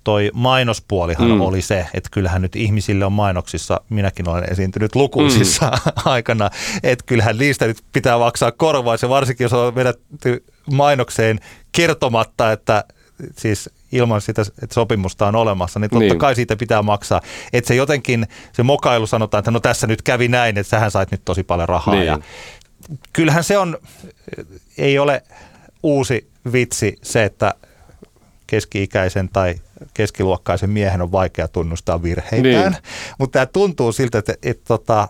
[0.05, 1.41] toi mainospuolihan mm.
[1.41, 5.93] oli se, että kyllähän nyt ihmisille on mainoksissa, minäkin olen esiintynyt lukuisissa mm.
[6.13, 6.51] aikana,
[6.83, 11.41] että kyllähän niistä nyt pitää maksaa korvaus ja varsinkin jos on vedetty mainokseen
[11.73, 12.85] kertomatta, että
[13.39, 16.19] siis ilman sitä, että sopimusta on olemassa, niin totta niin.
[16.19, 17.21] kai siitä pitää maksaa.
[17.53, 21.11] Että se jotenkin, se mokailu sanotaan, että no tässä nyt kävi näin, että sähän sait
[21.11, 21.95] nyt tosi paljon rahaa.
[21.95, 22.07] Niin.
[22.07, 22.19] Ja
[23.13, 23.79] kyllähän se on,
[24.79, 25.23] ei ole
[25.83, 27.55] uusi vitsi se, että
[28.47, 29.55] keski-ikäisen tai
[29.95, 32.73] keskiluokkaisen miehen on vaikea tunnustaa virheitään.
[32.73, 32.83] Niin.
[33.19, 35.09] Mutta tämä tuntuu siltä, että, että, että tota,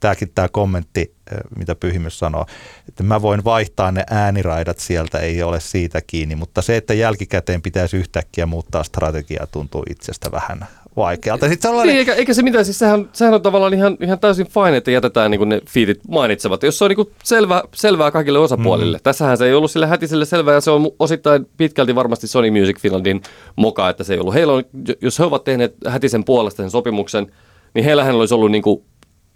[0.00, 1.14] tämäkin tämä kommentti,
[1.56, 2.46] mitä Pyhimys sanoo,
[2.88, 7.62] että mä voin vaihtaa ne ääniraidat sieltä, ei ole siitä kiinni, mutta se, että jälkikäteen
[7.62, 10.66] pitäisi yhtäkkiä muuttaa strategiaa, tuntuu itsestä vähän
[10.98, 11.48] vaikealta.
[11.48, 11.92] Sitten sellainen...
[11.92, 14.90] niin, eikä, eikä, se mitään, siis sehän, sehän on tavallaan ihan, ihan täysin fine, että
[14.90, 18.96] jätetään niin ne fiitit mainitsevat, jos se on niin selvä, selvää kaikille osapuolille.
[18.96, 19.02] Mm.
[19.02, 22.80] Tässähän se ei ollut sille hätiselle selvää ja se on osittain pitkälti varmasti Sony Music
[22.80, 23.22] Finlandin
[23.56, 24.34] moka, että se ei ollut.
[24.34, 24.64] Heillä on,
[25.00, 27.32] jos he ovat tehneet hätisen puolesta sen sopimuksen,
[27.74, 28.82] niin heillähän olisi ollut niin kuin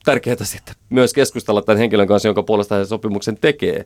[0.04, 3.84] tärkeää sitten myös keskustella tämän henkilön kanssa, jonka puolesta he sopimuksen tekee.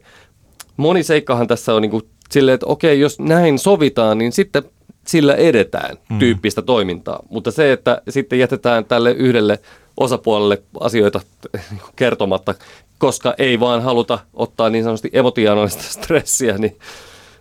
[0.77, 4.63] Moni seikkahan tässä on niin kuin silleen, että okei, jos näin sovitaan, niin sitten
[5.07, 6.19] sillä edetään mm.
[6.19, 7.23] tyyppistä toimintaa.
[7.31, 9.59] Mutta se, että sitten jätetään tälle yhdelle
[9.97, 11.21] osapuolelle asioita
[11.97, 12.55] kertomatta,
[12.99, 16.77] koska ei vaan haluta ottaa niin sanotusti emotionaalista stressiä, niin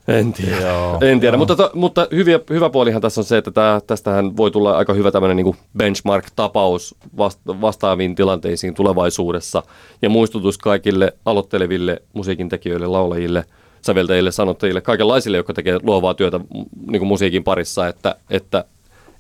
[0.08, 0.62] en tiedä.
[0.62, 1.36] Joo, en tiedä.
[1.36, 1.38] Joo.
[1.38, 4.94] Mutta, to, mutta hyviä, hyvä puolihan tässä on se, että tää, tästähän voi tulla aika
[4.94, 9.64] hyvä tämmöinen niin benchmark-tapaus vasta, vastaaviin tilanteisiin tulevaisuudessa.
[10.02, 13.46] Ja muistutus kaikille aloitteleville musiikin tekijöille, laulajille,
[13.86, 16.40] säveltäjille, sanottajille, kaikenlaisille, jotka tekee luovaa työtä
[16.88, 18.66] niin kuin musiikin parissa, että, että,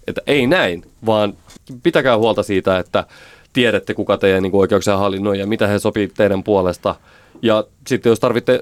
[0.07, 1.34] että ei näin, vaan
[1.84, 3.03] pitäkää huolta siitä, että
[3.53, 6.95] tiedätte, kuka teidän niin oikeuksia hallinnoi ja mitä he sopii teidän puolesta–
[7.41, 8.59] ja sitten jos tarvitte,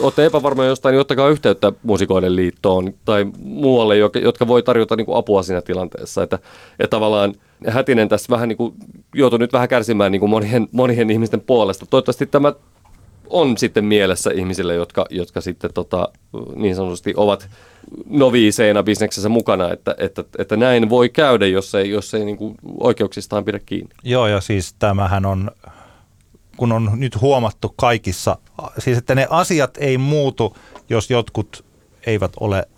[0.00, 5.18] olette epävarmoja jostain, niin ottakaa yhteyttä Musikoiden liittoon tai muualle, jotka voi tarjota niin kuin
[5.18, 6.22] apua siinä tilanteessa.
[6.22, 6.38] Että,
[6.78, 7.34] että tavallaan
[7.68, 8.74] Hätinen tässä vähän niin kuin,
[9.14, 11.86] joutui nyt vähän kärsimään niin kuin monien, monien ihmisten puolesta.
[11.86, 12.52] Toivottavasti tämä
[13.30, 16.08] on sitten mielessä ihmisille, jotka, jotka sitten tota,
[16.54, 17.48] niin sanotusti ovat
[18.06, 22.54] noviiseina bisneksessä mukana, että, että, että näin voi käydä, jos ei, jos ei niin kuin
[22.80, 23.90] oikeuksistaan pidä kiinni.
[24.04, 25.50] Joo, ja siis tämähän on
[26.56, 28.38] kun on nyt huomattu kaikissa,
[28.78, 30.56] siis että ne asiat ei muutu,
[30.88, 31.64] jos jotkut
[32.06, 32.68] eivät ole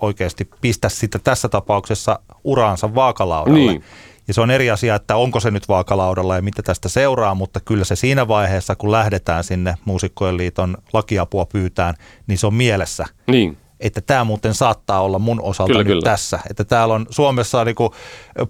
[0.00, 3.58] oikeasti pistä sitä tässä tapauksessa uraansa vaakalaudalle.
[3.58, 3.84] Niin.
[4.28, 7.60] Ja se on eri asia, että onko se nyt vaakalaudalla ja mitä tästä seuraa, mutta
[7.60, 11.94] kyllä se siinä vaiheessa, kun lähdetään sinne Muusikkojen liiton lakiapua pyytään,
[12.26, 13.04] niin se on mielessä.
[13.26, 13.56] Niin.
[13.80, 16.02] Että tämä muuten saattaa olla mun osalta kyllä, nyt kyllä.
[16.02, 16.38] tässä.
[16.50, 17.90] Että täällä on Suomessa niin kuin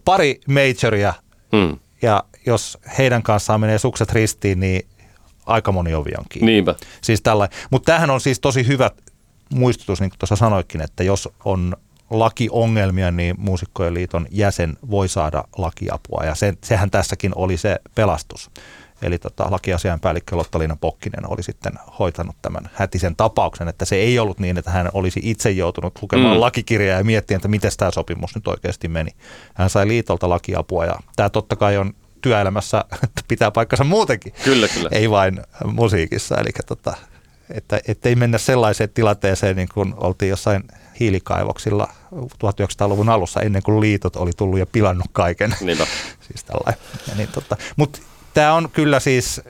[0.05, 1.14] pari majoria,
[1.57, 4.89] hmm ja jos heidän kanssaan menee sukset ristiin, niin
[5.47, 6.53] aika moni ovi on kiinni.
[6.53, 6.74] Niinpä.
[7.01, 7.22] Siis
[7.70, 8.91] Mutta tämähän on siis tosi hyvä
[9.55, 11.76] muistutus, niin kuin tuossa sanoikin, että jos on
[12.11, 16.25] lakiongelmia, niin Muusikkojen liiton jäsen voi saada lakiapua.
[16.25, 18.51] Ja se, sehän tässäkin oli se pelastus.
[19.03, 24.41] Eli tota, lakiasiainpäällikkö Lotta-Liina Pokkinen oli sitten hoitanut tämän hätisen tapauksen, että se ei ollut
[24.41, 26.41] niin, että hän olisi itse joutunut lukemaan mm.
[26.41, 29.11] lakikirjaa ja miettiä, että miten tämä sopimus nyt oikeasti meni.
[29.55, 32.85] Hän sai liitolta lakiapua ja tämä totta kai on työelämässä
[33.29, 34.33] pitää paikkansa muutenkin.
[34.45, 34.89] Kyllä, kyllä.
[34.93, 36.37] Ei vain musiikissa.
[36.41, 36.97] Eli tota,
[37.51, 40.65] että, ettei mennä sellaiseen tilanteeseen, niin kuin oltiin jossain
[41.01, 45.55] hiilikaivoksilla 1900-luvun alussa ennen kuin liitot oli tullut ja pilannut kaiken.
[45.61, 45.87] Niinpä.
[46.27, 46.47] siis
[47.17, 47.99] niin, tota, Mutta
[48.35, 49.41] tämä on kyllä siis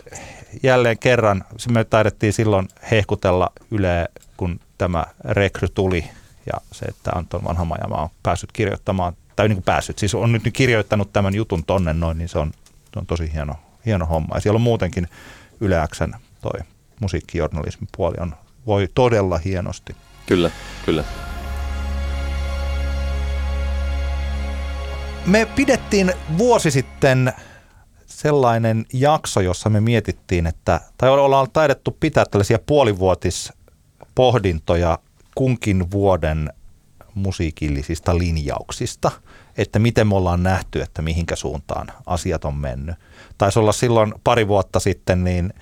[0.63, 6.05] jälleen kerran, me taidettiin silloin hehkutella Yle, kun tämä rekry tuli
[6.53, 10.43] ja se, että Anton Vanhamajama on päässyt kirjoittamaan, tai niin kuin päässyt, siis on nyt
[10.53, 12.53] kirjoittanut tämän jutun tonne noin, niin se on,
[12.93, 13.55] se on tosi hieno,
[13.87, 14.35] hieno homma.
[14.35, 15.09] Ja siellä on muutenkin
[15.61, 16.61] Yle Xn toi
[17.01, 18.35] musiikkijournalismin puoli on,
[18.67, 19.97] voi todella hienosti.
[20.27, 20.51] Kyllä,
[20.85, 21.05] kyllä.
[25.27, 27.33] Me pidettiin vuosi sitten
[28.07, 34.99] sellainen jakso, jossa me mietittiin, että, tai ollaan taidettu pitää tällaisia puolivuotispohdintoja
[35.35, 36.53] kunkin vuoden
[37.15, 39.11] musiikillisista linjauksista,
[39.57, 42.97] että miten me ollaan nähty, että mihinkä suuntaan asiat on mennyt.
[43.39, 45.53] Taisi olla silloin pari vuotta sitten, niin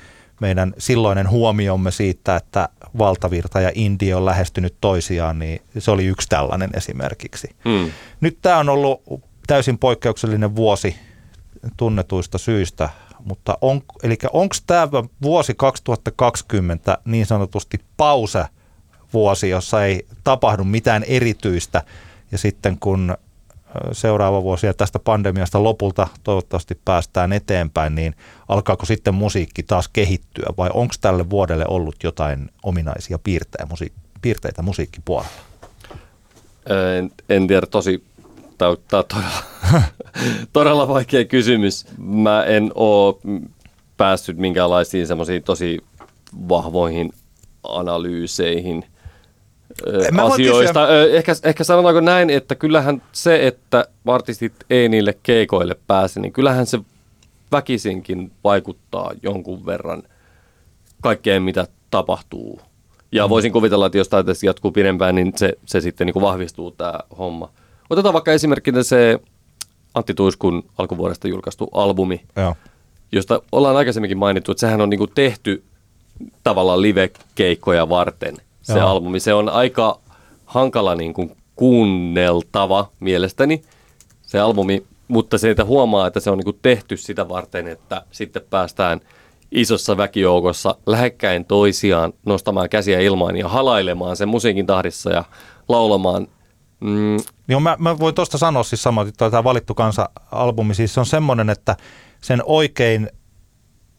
[0.40, 2.68] meidän silloinen huomiomme siitä, että
[2.98, 7.48] valtavirta ja India on lähestynyt toisiaan, niin se oli yksi tällainen esimerkiksi.
[7.64, 7.90] Mm.
[8.20, 9.02] Nyt tämä on ollut
[9.46, 10.96] täysin poikkeuksellinen vuosi
[11.76, 12.88] tunnetuista syistä,
[13.24, 14.88] mutta on, eli onko tämä
[15.22, 18.44] vuosi 2020 niin sanotusti pause
[19.12, 21.82] vuosi, jossa ei tapahdu mitään erityistä
[22.32, 23.16] ja sitten kun
[23.92, 28.14] seuraava vuosi ja tästä pandemiasta lopulta toivottavasti päästään eteenpäin, niin
[28.48, 34.62] alkaako sitten musiikki taas kehittyä vai onko tälle vuodelle ollut jotain ominaisia piirteitä, musiik- piirteitä
[34.62, 35.30] musiikkipuolella?
[36.98, 38.04] En, en tiedä, tosi
[38.58, 39.42] tämä on todella,
[40.52, 41.86] todella vaikea kysymys.
[41.98, 43.14] Mä en ole
[43.96, 45.78] päässyt minkäänlaisiin semmoisiin tosi
[46.48, 47.12] vahvoihin
[47.62, 48.84] analyyseihin–
[50.12, 50.88] Mä asioista.
[51.12, 56.66] Ehkä, ehkä sanotaanko näin, että kyllähän se, että artistit ei niille keikoille pääse, niin kyllähän
[56.66, 56.78] se
[57.52, 60.02] väkisinkin vaikuttaa jonkun verran
[61.00, 62.60] kaikkeen, mitä tapahtuu.
[63.12, 63.30] Ja mm.
[63.30, 66.98] voisin kuvitella, että jos tämä jatkuu pidempään, niin se, se sitten niin kuin vahvistuu tämä
[67.18, 67.50] homma.
[67.90, 69.18] Otetaan vaikka esimerkkinä se
[69.94, 72.56] Antti Tuiskun alkuvuodesta julkaistu albumi, Joo.
[73.12, 75.64] josta ollaan aikaisemminkin mainittu, että sehän on niin kuin tehty
[76.42, 78.36] tavallaan live-keikkoja varten
[78.66, 78.88] se Joo.
[78.88, 79.20] albumi.
[79.20, 80.00] Se on aika
[80.44, 83.62] hankala niin kuin kuunneltava mielestäni
[84.22, 88.02] se albumi, mutta se, että huomaa, että se on niin kuin tehty sitä varten, että
[88.10, 89.00] sitten päästään
[89.52, 95.24] isossa väkijoukossa lähekkäin toisiaan nostamaan käsiä ilmaan ja halailemaan sen musiikin tahdissa ja
[95.68, 96.28] laulamaan.
[96.80, 97.16] Mm.
[97.48, 101.50] Joo, mä, mä voin tuosta sanoa siis samoin, että tämä Valittu kansa-albumi siis on semmoinen,
[101.50, 101.76] että
[102.20, 103.10] sen oikein,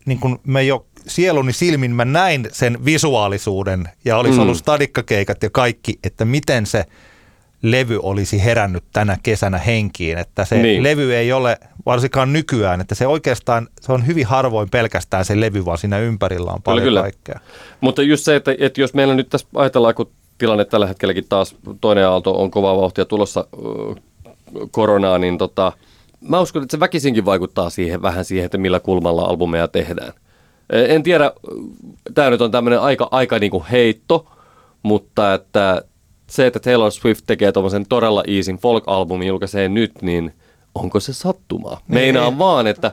[0.06, 4.40] niin kuin me jo sieluni silmin mä näin sen visuaalisuuden ja olisi mm.
[4.40, 6.86] ollut stadikkakeikat ja kaikki, että miten se
[7.62, 10.84] levy olisi herännyt tänä kesänä henkiin, että se niin.
[10.84, 15.66] levy ei ole varsinkaan nykyään, että se oikeastaan, se on hyvin harvoin pelkästään se levy,
[15.66, 17.40] vaan siinä ympärillä on paljon kyllä, kaikkea.
[17.82, 21.56] Mutta just se, että, että jos meillä nyt tässä ajatellaan, kun tilanne tällä hetkelläkin taas
[21.82, 23.48] toinen aalto on kovaa vauhtia tulossa
[24.72, 25.72] koronaa, niin tota,
[26.22, 30.14] mä uskon, että se väkisinkin vaikuttaa siihen vähän siihen, että millä kulmalla albumeja tehdään.
[30.70, 31.32] En tiedä,
[32.14, 34.28] tämä nyt on tämmöinen aika, aika niin kuin heitto,
[34.84, 35.82] mutta että
[36.30, 40.34] se, että Taylor Swift tekee tuommoisen todella easyn folk-albumin julkaisee nyt, niin
[40.76, 41.82] onko se sattumaa?
[41.88, 42.40] Meinaan ei.
[42.40, 42.92] vaan, että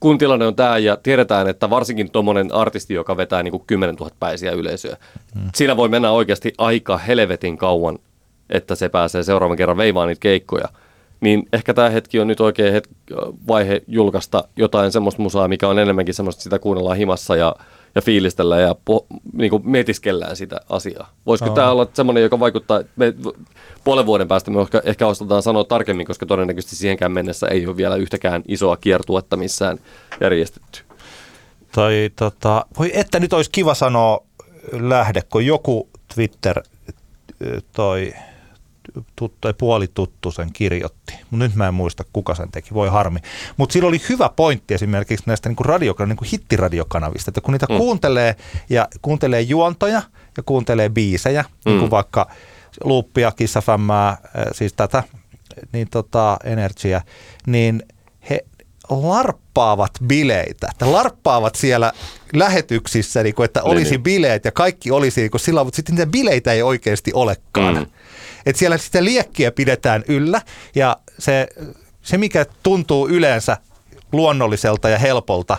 [0.00, 3.94] kun tilanne on tämä ja tiedetään, että varsinkin tuommoinen artisti, joka vetää niin kuin 10
[3.94, 4.96] 000 päisiä yleisöä,
[5.34, 5.50] hmm.
[5.54, 7.98] siinä voi mennä oikeasti aika helvetin kauan,
[8.50, 10.68] että se pääsee seuraavan kerran veivaan niitä keikkoja–
[11.20, 13.14] niin ehkä tämä hetki on nyt oikein het-
[13.48, 17.56] vaihe julkaista jotain semmoista musaa, mikä on enemmänkin semmoista, sitä kuunnellaan himassa ja,
[17.94, 21.12] ja fiilistellään ja po, niin kuin mietiskellään sitä asiaa.
[21.26, 21.54] Voisiko oh.
[21.54, 23.14] tämä olla semmoinen, joka vaikuttaa, me,
[23.84, 27.76] puolen vuoden päästä me ehkä, ehkä osataan sanoa tarkemmin, koska todennäköisesti siihenkään mennessä ei ole
[27.76, 29.78] vielä yhtäkään isoa kiertuetta missään
[30.20, 30.80] järjestetty.
[31.72, 34.24] Tai tota, voi että nyt olisi kiva sanoa
[34.72, 36.62] lähde, kun joku Twitter
[37.72, 38.12] toi
[39.16, 41.14] tuttu, tai puolituttu sen kirjoitti.
[41.30, 43.18] Mutta nyt mä en muista, kuka sen teki, voi harmi.
[43.56, 47.66] Mutta sillä oli hyvä pointti esimerkiksi näistä niin radio, niin kuin hittiradiokanavista, että kun niitä
[47.70, 47.76] mm.
[47.76, 48.36] kuuntelee
[48.70, 50.02] ja kuuntelee juontoja
[50.36, 51.70] ja kuuntelee biisejä, mm.
[51.70, 52.30] niin kuin vaikka
[52.84, 54.18] Luuppia, Kissafämmää, äh,
[54.52, 55.02] siis tätä,
[55.72, 57.02] niin tota, Energyä,
[57.46, 57.82] niin
[58.30, 58.44] he
[58.90, 61.92] larppaavat bileitä, että larppaavat siellä
[62.32, 64.02] lähetyksissä, niin kuin, että olisi niin.
[64.02, 67.74] bileet ja kaikki olisi niin kuin sillä, mutta sitten niitä bileitä ei oikeasti olekaan.
[67.74, 67.86] Mm.
[68.46, 70.42] Että siellä sitä liekkiä pidetään yllä
[70.74, 71.48] ja se,
[72.02, 73.56] se mikä tuntuu yleensä
[74.12, 75.58] luonnolliselta ja helpolta,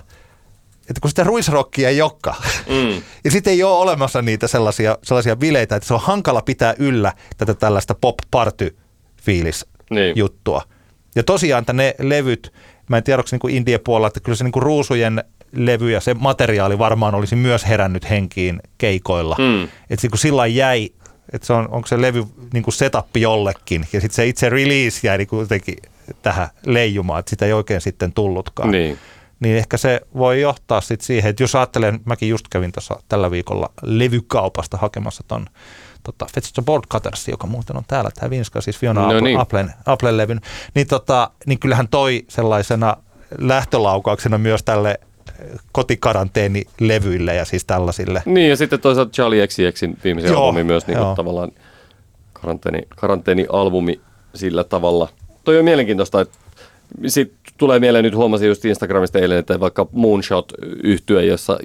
[0.90, 3.02] että kun sitä ruisrokkia ei olekaan, mm.
[3.26, 7.14] ja sitten ei ole olemassa niitä sellaisia, sellaisia bileitä, että se on hankala pitää yllä
[7.38, 10.60] tätä tällaista pop-party-fiilis-juttua.
[10.60, 10.70] Niin.
[11.16, 12.54] Ja tosiaan että ne levyt,
[12.90, 16.00] mä en tiedä, onko niin India puolella, että kyllä se niin kuin ruusujen levy ja
[16.00, 19.36] se materiaali varmaan olisi myös herännyt henkiin keikoilla.
[19.40, 19.64] Mm.
[19.90, 20.90] Että kun sillä jäi
[21.34, 25.08] että se on, onko se levy niin kuin setup jollekin, ja sitten se itse release
[25.08, 25.76] jäi niin kuitenkin
[26.22, 28.72] tähän leijumaan, että sitä ei oikein sitten tullutkaan.
[28.72, 28.98] Niin.
[29.40, 33.32] Niin ehkä se voi johtaa sitten siihen, että jos ajattelen, mäkin just kävin tuossa tällä
[33.32, 35.46] viikolla levykaupasta hakemassa ton
[36.04, 39.40] tota, Fetch the Board Cutters, joka muuten on täällä, tämä Vinska, siis Fiona no niin.
[39.40, 40.42] Applen, Applen levyn,
[40.76, 42.98] niin, tota, niin kyllähän toi sellaisena
[43.38, 45.00] lähtölaukauksena myös tälle
[45.72, 48.24] kotikaranteenilevyille ja siis tällaisille.
[48.26, 51.52] Niin ja sitten toisaalta Charlie XCXin viimeisen joo, albumi myös niin kuin tavallaan
[52.34, 54.02] karanteeni, karanteenialbumi
[54.36, 55.10] sillä tavalla.
[55.44, 56.38] Toi on mielenkiintoista, että
[57.08, 60.52] Sitten tulee mieleen, nyt huomasin just Instagramista eilen, että vaikka Moonshot
[60.84, 61.60] yhtyä, jossa,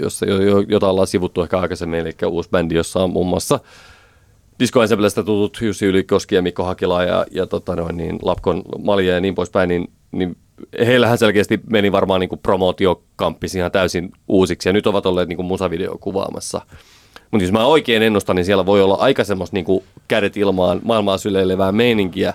[0.00, 0.26] jossa,
[0.68, 3.60] jota ollaan sivuttu ehkä aikaisemmin, eli uusi bändi, jossa on muun muassa
[4.58, 9.14] Disco Ensemblestä tutut Jussi Ylikoski ja Mikko Hakila ja, ja tota noin, niin Lapkon Malja
[9.14, 10.36] ja niin poispäin, niin, niin
[10.86, 15.98] heillähän selkeästi meni varmaan niin promootiokamppis ihan täysin uusiksi ja nyt ovat olleet niin musavideo
[16.00, 16.60] kuvaamassa.
[17.30, 21.18] Mutta jos mä oikein ennustan, niin siellä voi olla aika semmoista niin kädet ilmaan maailmaa
[21.18, 22.34] syleilevää meininkiä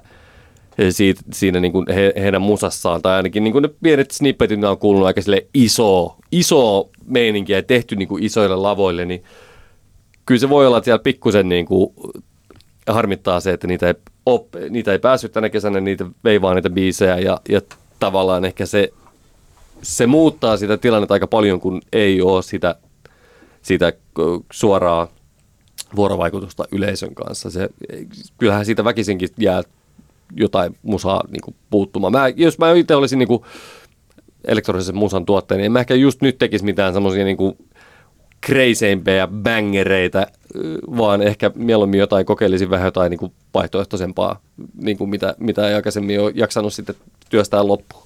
[0.90, 3.02] siitä, siinä niin kuin he, heidän musassaan.
[3.02, 7.64] Tai ainakin niin kuin ne pienet snippetit on kuulunut aika sille iso, iso meininkiä ja
[7.64, 9.24] tehty niin kuin isoille lavoille, niin
[10.26, 11.94] kyllä se voi olla, että siellä pikkusen niin kuin
[12.88, 13.94] harmittaa se, että niitä ei,
[14.26, 17.62] op, niitä ei päässyt tänä kesänä, niitä vei vaan niitä biisejä ja, ja
[18.04, 18.90] tavallaan ehkä se,
[19.82, 22.76] se muuttaa sitä tilannetta aika paljon, kun ei ole sitä,
[23.62, 23.94] sitä
[24.52, 25.08] suoraa
[25.96, 27.50] vuorovaikutusta yleisön kanssa.
[27.50, 27.70] Se,
[28.38, 29.64] kyllähän siitä väkisinkin jää
[30.36, 32.12] jotain musaa niin kuin puuttumaan.
[32.12, 33.44] Mä, jos mä itse olisin niin kuin
[34.46, 37.58] elektronisen musan tuotteen, niin en mä ehkä just nyt tekisi mitään semmoisia niin
[38.42, 40.28] kreiseimpejä bangereita,
[40.98, 44.40] vaan ehkä mieluummin jotain kokeilisin vähän jotain niin kuin vaihtoehtoisempaa,
[44.82, 46.96] niin kuin mitä, mitä ei aikaisemmin ole jaksanut sitten
[47.34, 48.04] työstää loppuun.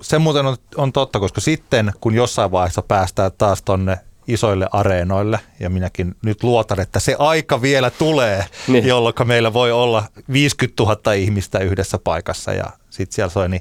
[0.00, 5.40] Se muuten on, on totta, koska sitten kun jossain vaiheessa päästään taas tonne isoille areenoille,
[5.60, 8.86] ja minäkin nyt luotan, että se aika vielä tulee, niin.
[8.86, 13.60] jolloin meillä voi olla 50 000 ihmistä yhdessä paikassa, ja sitten siellä soi niin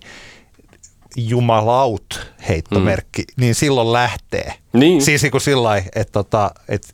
[1.16, 3.42] jumalaut heittomerkki, mm.
[3.42, 4.54] niin silloin lähtee.
[4.74, 5.02] Niin.
[5.02, 6.88] Siis niin kuin sillä että, tota, että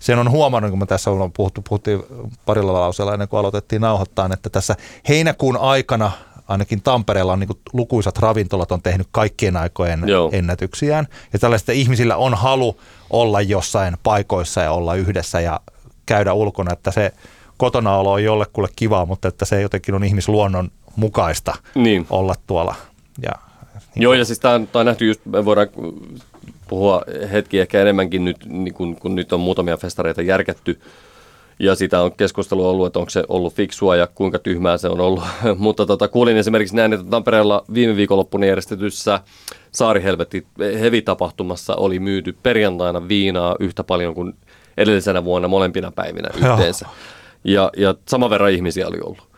[0.00, 2.02] sen on huomannut, kun me tässä on puhuttu, puhuttiin
[2.46, 4.76] parilla lauseella ennen kuin aloitettiin nauhoittaa, että tässä
[5.08, 6.12] heinäkuun aikana
[6.48, 10.30] ainakin Tampereella on niin kuin lukuisat ravintolat on tehnyt kaikkien aikojen Joo.
[10.32, 11.06] ennätyksiään.
[11.32, 12.80] Ja tällaista ihmisillä on halu
[13.10, 15.60] olla jossain paikoissa ja olla yhdessä ja
[16.06, 17.12] käydä ulkona, että se
[17.56, 22.06] kotona olo on jollekulle kivaa, mutta että se jotenkin on ihmisluonnon mukaista niin.
[22.10, 22.74] olla tuolla.
[23.22, 23.32] Ja,
[23.94, 25.68] niin Joo, ja siis tämä on, on nähty just, me voidaan
[26.68, 30.80] puhua hetki ehkä enemmänkin nyt, niin kun, kun nyt on muutamia festareita järkätty,
[31.58, 35.00] ja sitä on keskustelu ollut, että onko se ollut fiksua ja kuinka tyhmää se on
[35.00, 35.24] ollut.
[35.58, 39.20] Mutta tota, kuulin esimerkiksi näin, että Tampereella viime viikonloppuna järjestetyssä
[39.72, 44.34] Saarihelvetti heavy-tapahtumassa oli myyty perjantaina viinaa yhtä paljon kuin
[44.76, 46.86] edellisenä vuonna molempina päivinä yhteensä.
[47.44, 49.28] Ja, ja saman verran ihmisiä oli ollut.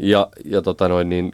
[0.00, 1.32] Ja, ja tota noin, niin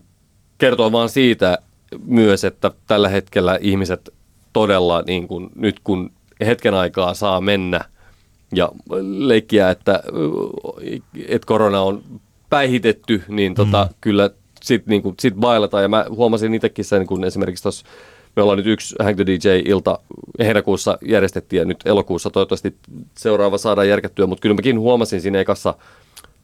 [0.58, 1.58] kertoo vaan siitä
[2.06, 4.14] myös, että tällä hetkellä ihmiset
[4.52, 6.10] todella, niin kuin, nyt kun
[6.46, 7.80] hetken aikaa saa mennä–
[8.56, 8.68] ja
[9.18, 10.02] leikkiä, että,
[11.28, 12.02] että korona on
[12.50, 13.94] päihitetty, niin tota, mm.
[14.00, 14.30] kyllä
[14.62, 15.82] sitten niin sit bailataan.
[15.82, 17.86] Ja mä huomasin itsekin sen, kun esimerkiksi tuossa
[18.36, 19.98] me ollaan nyt yksi Hang the DJ-ilta
[20.38, 22.76] heinäkuussa järjestettiin ja nyt elokuussa toivottavasti
[23.18, 25.74] seuraava saadaan järkättyä, mutta kyllä mäkin huomasin siinä ekassa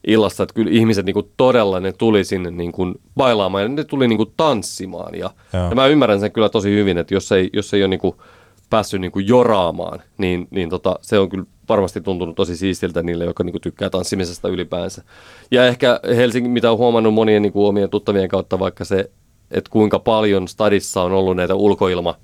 [0.07, 3.83] illassa, että kyllä ihmiset niin kuin todella ne tuli sinne niin kuin bailaamaan ja ne
[3.83, 5.15] tuli niin kuin tanssimaan.
[5.15, 7.99] Ja, ja mä ymmärrän sen kyllä tosi hyvin, että jos ei, jos ei ole niin
[7.99, 8.15] kuin
[8.69, 13.25] päässyt niin kuin joraamaan, niin, niin tota, se on kyllä varmasti tuntunut tosi siistiltä niille,
[13.25, 15.03] jotka niin kuin tykkää tanssimisesta ylipäänsä.
[15.51, 19.09] Ja ehkä Helsingin, mitä on huomannut monien niin kuin omien tuttavien kautta, vaikka se,
[19.51, 22.15] että kuinka paljon stadissa on ollut näitä ulkoilma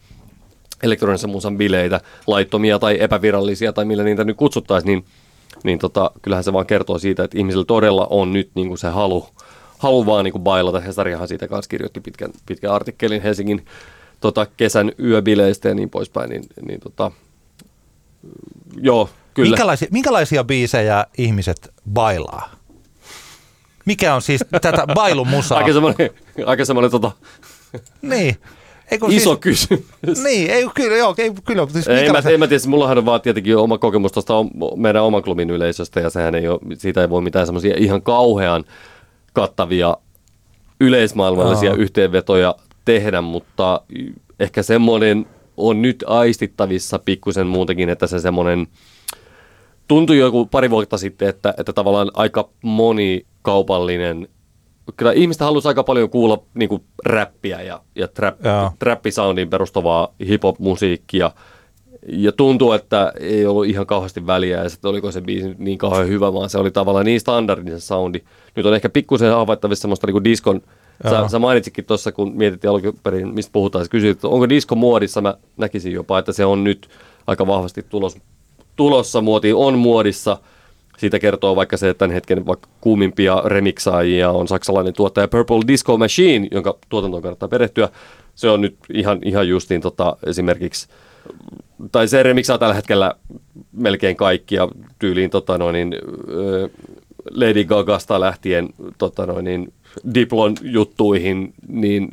[0.83, 5.05] elektronisen musan bileitä, laittomia tai epävirallisia tai millä niitä nyt kutsuttaisiin, niin,
[5.63, 8.87] niin tota, kyllähän se vaan kertoo siitä, että ihmisillä todella on nyt niin kuin se
[8.87, 9.25] halu,
[9.77, 10.79] halu vaan niin kuin bailata.
[10.79, 13.65] Hesariahan siitä kanssa kirjoitti pitkän, pitkän artikkelin Helsingin
[14.21, 17.11] tota, kesän yöbileistä ja niin poispäin, niin, niin tota,
[18.81, 19.49] joo, kyllä.
[19.49, 22.51] Minkälaisia, minkälaisia biisejä ihmiset bailaa?
[23.85, 25.57] Mikä on siis tätä bailumusaa?
[25.57, 26.09] aika semmoinen,
[26.45, 27.11] aika semmoinen tota...
[28.01, 28.35] Niin.
[28.91, 30.23] Eikö Iso siis, kysymys.
[30.23, 31.67] Niin, ei, kyllä, joo, ei, kyllä.
[31.69, 34.33] Siis ei, mä, ei mä tiedä, mullahan on vaan tietenkin oma kokemus tuosta
[34.75, 38.63] meidän oman klubin yleisöstä, ja sehän ei ole, siitä ei voi mitään semmoisia ihan kauhean
[39.33, 39.97] kattavia
[40.81, 41.77] yleismaailmallisia Aa.
[41.77, 43.81] yhteenvetoja tehdä, mutta
[44.39, 45.25] ehkä semmoinen
[45.57, 48.67] on nyt aistittavissa pikkusen muutenkin, että se semmoinen
[49.87, 54.27] tuntui joku pari vuotta sitten, että, että tavallaan aika moni kaupallinen
[54.97, 58.35] kyllä ihmistä halusi aika paljon kuulla niin kuin räppiä ja, ja trap,
[58.79, 61.31] trappisoundiin perustuvaa hip-hop-musiikkia.
[62.07, 66.07] Ja tuntuu, että ei ollut ihan kauheasti väliä, ja sitten oliko se biisi niin kauhean
[66.07, 68.19] hyvä, vaan se oli tavallaan niin standardinen soundi.
[68.55, 70.61] Nyt on ehkä pikkusen havaittavissa semmoista niin kuin diskon
[71.09, 75.21] Sä, sä mainitsikin tuossa, kun mietittiin alkuperin, mistä puhutaan, sä kysyit, että onko disko muodissa,
[75.21, 76.89] mä näkisin jopa, että se on nyt
[77.27, 78.17] aika vahvasti tulos,
[78.77, 80.37] tulossa muotiin, on muodissa.
[80.97, 85.97] Siitä kertoo vaikka se, että tämän hetken vaikka kuumimpia remiksaajia on saksalainen tuottaja Purple Disco
[85.97, 87.89] Machine, jonka tuotantoon kannattaa perehtyä.
[88.35, 90.87] Se on nyt ihan, ihan justiin tota, esimerkiksi,
[91.91, 93.13] tai se remiksaa tällä hetkellä
[93.71, 94.67] melkein kaikkia
[94.99, 95.95] tyyliin tota noin,
[97.31, 99.73] Lady Gagasta lähtien tota noin,
[100.13, 102.09] Diplon juttuihin, niin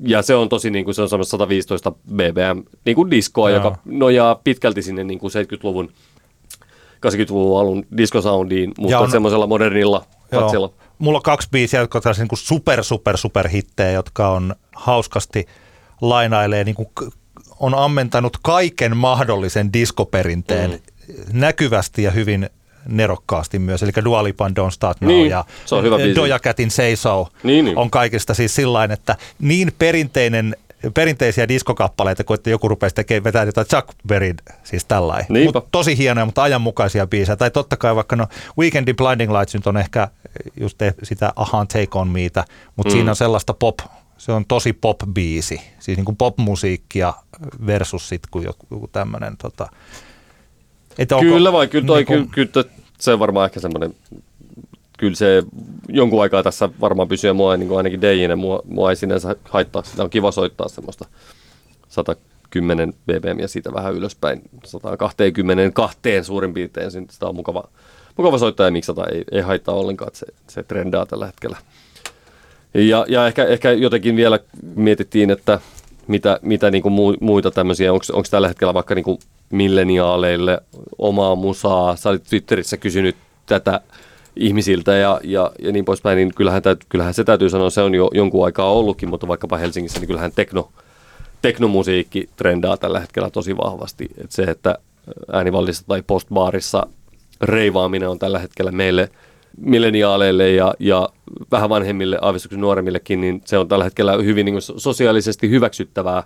[0.00, 3.56] ja se on tosi niin kuin, se on 115 BBM niin kuin diskoa, Joo.
[3.56, 5.92] joka nojaa pitkälti sinne niin kuin 70-luvun
[7.06, 10.72] 80-luvun alun diskosoundiin, mutta on, semmoisella modernilla katsella.
[10.98, 15.46] Mulla on kaksi biisiä, jotka ovat niin kuin super, super, super hittejä, jotka on hauskasti
[16.00, 16.88] lainailee, niin kuin
[17.60, 20.78] on ammentanut kaiken mahdollisen diskoperinteen mm.
[21.32, 22.50] näkyvästi ja hyvin
[22.88, 26.70] nerokkaasti myös, eli Dua Lipan Don't Start Now niin, ja se on hyvä Doja Catin
[26.70, 27.78] Say So niin, niin.
[27.78, 30.56] on kaikista siis sillä että niin perinteinen
[30.94, 34.34] perinteisiä diskokappaleita, kun että joku rupeaa tekemään vetää jotain Chuck Berry,
[34.64, 35.44] siis tällainen.
[35.44, 37.36] Mut tosi hienoja, mutta ajanmukaisia biisejä.
[37.36, 38.26] Tai totta kai vaikka no
[38.58, 40.08] Weekendin Blinding Lights nyt on ehkä
[40.60, 42.44] just sitä Ahan Take On Meitä,
[42.76, 42.96] mutta mm.
[42.96, 43.78] siinä on sellaista pop,
[44.18, 45.60] se on tosi pop-biisi.
[45.78, 47.14] Siis niin kuin pop-musiikkia
[47.66, 49.68] versus sitten kuin joku, joku tämmöinen tota,
[50.98, 52.68] että onko, kyllä vai, kyllä, toi, niin kuin, kyllä, kyllä
[53.00, 53.94] se on varmaan ehkä semmoinen,
[54.98, 55.42] kyllä se
[55.88, 59.82] jonkun aikaa tässä varmaan pysyy mua niin kuin ainakin DJinen, mua, mua ei sinänsä haittaa,
[59.82, 61.04] sitä on kiva soittaa semmoista
[61.88, 67.68] 110 BPM ja siitä vähän ylöspäin 120 kahteen suurin piirtein, sitä on mukava,
[68.16, 71.56] mukava soittaa ja miksata, ei, ei haittaa ollenkaan, että se, se trendaa tällä hetkellä.
[72.74, 74.38] Ja, ja ehkä, ehkä jotenkin vielä
[74.74, 75.60] mietittiin, että
[76.06, 79.18] mitä, mitä niin kuin muita tämmöisiä, onko tällä hetkellä vaikka niin kuin
[79.50, 80.60] milleniaaleille
[80.98, 81.96] omaa musaa.
[81.96, 83.80] Sä olit Twitterissä kysynyt tätä
[84.36, 87.94] ihmisiltä ja, ja, ja niin poispäin, niin kyllähän, täyt, kyllähän se täytyy sanoa, se on
[87.94, 90.68] jo jonkun aikaa ollutkin, mutta vaikkapa Helsingissä, niin kyllähän tekno,
[91.42, 94.08] teknomusiikki trendaa tällä hetkellä tosi vahvasti.
[94.24, 94.78] Et se, että
[95.32, 96.86] äänivallissa tai postbaarissa
[97.40, 99.10] reivaaminen on tällä hetkellä meille
[99.60, 101.08] milleniaaleille ja, ja
[101.50, 106.22] vähän vanhemmille, aavistuksen nuoremmillekin, niin se on tällä hetkellä hyvin niin sosiaalisesti hyväksyttävää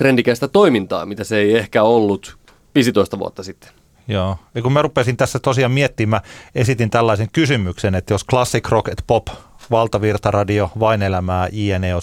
[0.00, 2.38] trendikäistä toimintaa, mitä se ei ehkä ollut
[2.74, 3.70] 15 vuotta sitten.
[4.08, 6.22] Joo, ja kun mä rupesin tässä tosiaan miettimään,
[6.54, 9.26] esitin tällaisen kysymyksen, että jos classic rock et pop,
[9.70, 12.02] valtavirtaradio, vain elämää, INE on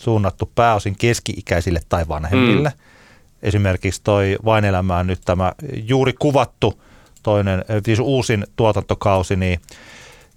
[0.00, 2.68] suunnattu pääosin keski-ikäisille tai vanhemmille.
[2.68, 2.84] Mm.
[3.42, 6.82] Esimerkiksi toi vain elämää nyt tämä juuri kuvattu
[7.22, 9.60] toinen, siis uusin tuotantokausi, niin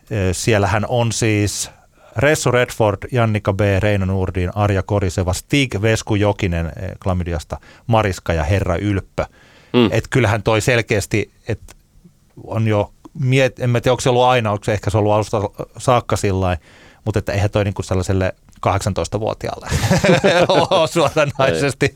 [0.10, 1.72] e, siellähän on siis
[2.18, 7.57] Ressu Redford, Jannika B., Reino Nurdin, Arja Koriseva, Stig Vesku Jokinen eh, Klamydiasta,
[7.88, 9.26] Mariska ja Herra Ylppö.
[9.74, 9.86] Mm.
[9.86, 11.76] Että kyllähän toi selkeästi, että
[12.43, 15.14] on jo, miet, en mä tiedä onko se ollut aina, onko se ehkä se ollut
[15.14, 15.41] alusta
[15.78, 16.57] saakka sillä
[17.05, 18.36] mutta että eihän toi niinku sellaiselle
[18.68, 19.68] 18-vuotiaalle
[20.47, 21.95] ole suoranaisesti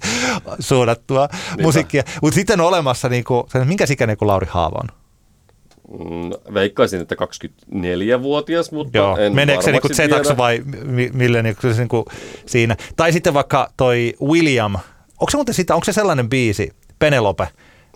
[0.59, 2.03] suunnattua niin musiikkia.
[2.21, 4.89] Mutta sitten on olemassa, niinku, minkä ikäinen kuin Lauri Haava on?
[5.91, 9.17] Mm, veikkaisin, että 24-vuotias, mutta Joo.
[9.17, 9.87] en Meneekö se niinku
[10.37, 10.63] vai
[11.13, 12.05] millä niinku, se niinku
[12.45, 12.75] siinä?
[12.95, 14.73] Tai sitten vaikka toi William,
[15.19, 17.47] onko se muuten sitä, onko se sellainen biisi, Penelope,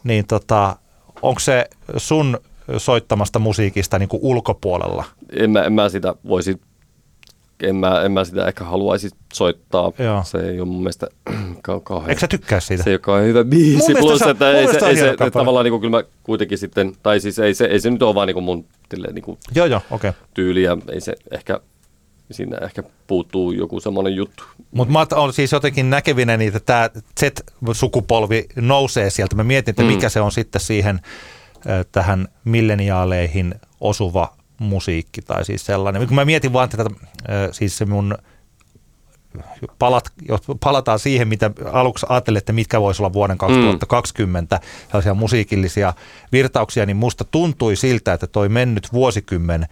[0.03, 0.75] niin tota,
[1.21, 1.65] onko se
[1.97, 2.39] sun
[2.77, 5.05] soittamasta musiikista niin kuin ulkopuolella?
[5.31, 6.61] En mä, en mä sitä voisi
[7.63, 9.91] en mä, en mä sitä ehkä haluaisi soittaa.
[9.99, 10.23] Joo.
[10.23, 11.07] Se ei ole mun mielestä
[11.83, 12.09] kauhean...
[12.09, 12.83] Eikö sä tykkää siitä?
[12.83, 13.93] Se ei ole kauhean hyvä biisi.
[13.99, 16.93] Plus, se, että ei se, ei se, se tavallaan niin kuin, kyllä mä kuitenkin sitten,
[17.03, 19.37] tai siis ei se, ei se nyt ole vaan niin kuin mun tilleen, niin kuin
[19.55, 20.13] joo, joo, okay.
[20.33, 21.59] tyyli ja ei se ehkä
[22.31, 24.43] siinä ehkä puuttuu joku semmoinen juttu.
[24.71, 29.35] Mutta mä olen siis jotenkin näkevinä niitä, että tämä Z-sukupolvi nousee sieltä.
[29.35, 29.87] Mä mietin, että mm.
[29.87, 30.99] mikä se on sitten siihen
[31.91, 34.33] tähän milleniaaleihin osuva
[34.63, 36.07] musiikki tai siis sellainen.
[36.07, 36.89] Kun mä mietin vaan tätä,
[37.51, 38.17] siis se mun
[39.79, 44.87] palat, jos palataan siihen, mitä aluksi ajattelette, mitkä voisi olla vuoden 2020 mm.
[44.87, 45.93] sellaisia musiikillisia
[46.31, 49.67] virtauksia, niin musta tuntui siltä, että toi mennyt vuosikymmen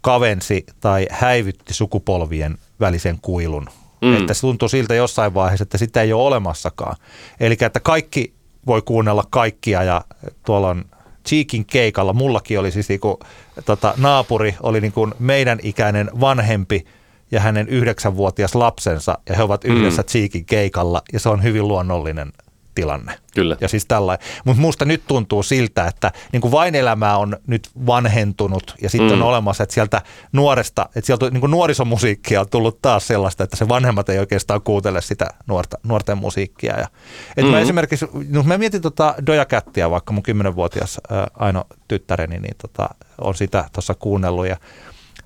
[0.00, 3.66] kavensi tai häivytti sukupolvien välisen kuilun.
[4.00, 4.16] Mm.
[4.16, 6.96] Että se tuntuu siltä jossain vaiheessa, että sitä ei ole olemassakaan.
[7.40, 8.34] Eli että kaikki
[8.66, 10.04] voi kuunnella kaikkia ja
[10.46, 10.84] tuolla on
[11.28, 13.20] Cheekin keikalla, mullakin oli siis niinku,
[13.64, 16.86] tota, naapuri, oli niinku meidän ikäinen vanhempi
[17.30, 20.06] ja hänen yhdeksänvuotias lapsensa, ja he ovat yhdessä mm.
[20.06, 22.32] Cheekin keikalla, ja se on hyvin luonnollinen
[22.74, 23.18] tilanne.
[23.34, 23.56] Kyllä.
[23.60, 24.26] Ja siis tällainen.
[24.44, 29.16] Mutta musta nyt tuntuu siltä, että niin kuin vain elämä on nyt vanhentunut ja sitten
[29.16, 29.22] mm.
[29.22, 30.02] on olemassa, että sieltä
[30.32, 34.62] nuoresta, että sieltä niin kuin nuorisomusiikkia on tullut taas sellaista, että se vanhemmat ei oikeastaan
[34.62, 36.80] kuuntele sitä nuorta, nuorten musiikkia.
[36.80, 36.88] Ja,
[37.36, 37.50] et mm.
[37.50, 42.56] mä esimerkiksi, no mä mietin tota Doja Cattia, vaikka mun kymmenenvuotias ää, Aino tyttäreni, niin
[42.62, 42.88] tota,
[43.20, 44.56] on sitä tuossa kuunnellut ja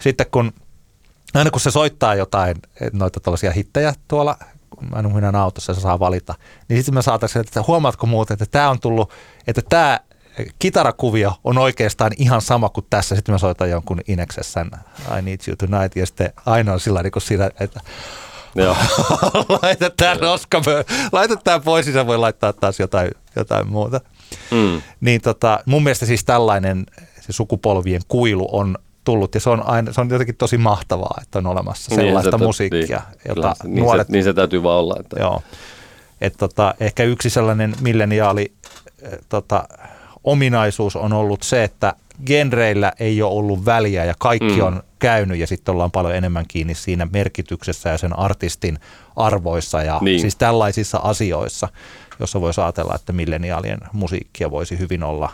[0.01, 0.53] sitten kun
[1.34, 2.57] aina kun se soittaa jotain
[2.92, 4.36] noita tällaisia hittejä tuolla
[5.14, 6.35] minä autossa se saa valita.
[6.68, 9.12] Niin sitten me saataisiin, että huomaatko muuten, että tämä on tullut,
[9.47, 10.01] että tämä
[10.59, 13.16] kitarakuvio on oikeastaan ihan sama kuin tässä.
[13.16, 14.66] Sitten mä soitan jonkun Ineksessä
[15.18, 17.81] I Need You Tonight ja sitten aina on sillä niin siinä, että
[18.55, 18.77] Joo.
[19.62, 20.62] laita tämä roska,
[21.12, 24.01] laita tämä pois, niin voi laittaa taas jotain, jotain muuta.
[24.51, 24.83] Mm.
[25.01, 26.87] Niin tota, mun mielestä siis tällainen
[27.20, 31.38] se sukupolvien kuilu on tullut ja se on, aina, se on jotenkin tosi mahtavaa, että
[31.38, 34.62] on olemassa Niin, sellaista se- musiikkia, niin, jota kyllä, niin, nuoret se, niin se täytyy
[34.62, 34.96] vaan olla.
[35.00, 35.42] Että, Joo.
[36.20, 38.52] Et tota, ehkä yksi sellainen milleniaali
[39.02, 39.68] eh, tota,
[40.24, 41.94] ominaisuus on ollut se, että
[42.26, 44.66] genreillä ei ole ollut väliä ja kaikki Mm.
[44.66, 48.78] on käynyt ja sitten ollaan paljon enemmän kiinni siinä merkityksessä ja sen artistin
[49.16, 50.04] arvoissa ja Niin.
[50.04, 50.20] niin.
[50.20, 51.68] siis tällaisissa asioissa,
[52.20, 55.30] jossa voisi ajatella, että milleniaalien musiikkia voisi hyvin olla,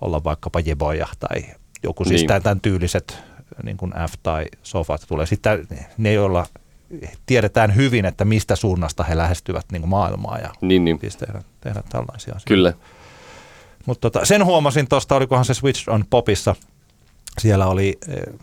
[0.00, 1.44] olla vaikkapa jeboja tai
[1.82, 2.42] joku siis Niin.
[2.42, 3.18] tämän, tyyliset
[3.62, 5.26] niin kuin F tai Sofat tulee.
[5.26, 5.66] Sitten
[5.98, 6.46] ne, joilla
[7.26, 11.42] tiedetään hyvin, että mistä suunnasta he lähestyvät niin kuin maailmaa ja niin, niin, siis tehdä,
[11.60, 12.44] tehdä tällaisia asioita.
[12.48, 12.72] kyllä.
[13.86, 16.54] Mutta tota, sen huomasin tuosta, olikohan se Switch on Popissa,
[17.38, 18.34] siellä oli eh,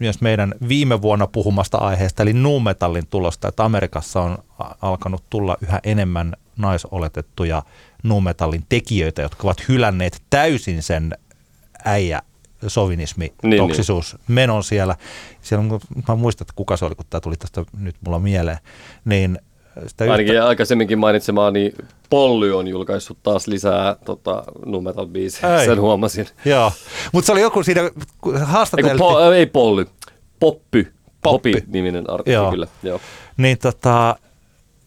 [0.00, 4.38] myös meidän viime vuonna puhumasta aiheesta, eli nu metallin tulosta, että Amerikassa on
[4.82, 7.62] alkanut tulla yhä enemmän naisoletettuja
[8.02, 11.18] nu metallin tekijöitä, jotka ovat hylänneet täysin sen
[11.84, 12.22] äijä
[12.68, 14.96] sovinismi, Niin, toksisuus, menon siellä.
[15.42, 18.58] siellä on, mä muistan, että kuka se oli, kun tämä tuli tästä nyt mulla mieleen,
[19.04, 19.38] niin
[19.86, 21.72] sitä yhtä- Ainakin aikaisemminkin mainitsemaani
[22.10, 25.66] Polly on julkaissut taas lisää tota, nu metal biisejä, Ei.
[25.66, 26.26] sen huomasin.
[26.44, 26.72] Joo,
[27.12, 27.90] mutta se oli joku siinä,
[28.44, 28.98] haastateltiin.
[28.98, 29.86] po, ei Polly,
[30.40, 30.92] Poppy.
[31.22, 31.52] Poppi.
[31.52, 32.50] Poppy-niminen artisti Joo.
[32.50, 32.66] kyllä.
[32.82, 33.00] Joo.
[33.36, 34.16] niin tota,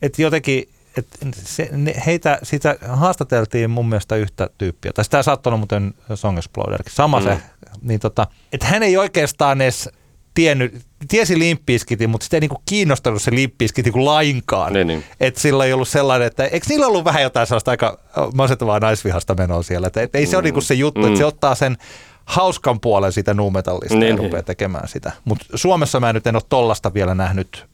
[0.01, 5.51] että jotenkin, että se, ne, heitä, sitä haastateltiin mun mielestä yhtä tyyppiä, tai sitä saattoi
[5.51, 7.25] olla muuten Song Exploderkin, sama Mm.
[7.25, 7.31] mm.
[7.31, 7.41] se,
[7.81, 9.89] niin tota, että hän ei oikeastaan edes
[10.33, 14.73] tiennyt, tiesi limppiskitin, mutta sitä ei niinku kiinnostanut se limppiskiti kuin lainkaan.
[14.73, 15.03] Niin, niin.
[15.19, 17.99] Että sillä ei ollut sellainen, että eikö niillä ollut vähän jotain sellaista aika
[18.33, 21.07] masentavaa naisvihasta menoa siellä, että et ei se ole niinku se juttu, Mm.
[21.07, 21.77] että se ottaa sen
[22.25, 24.23] hauskan puolen siitä nuumetallista Niin, ja niin.
[24.23, 25.11] rupeaa tekemään sitä.
[25.25, 27.65] Mutta Suomessa mä nyt en ole tollasta vielä nähnyt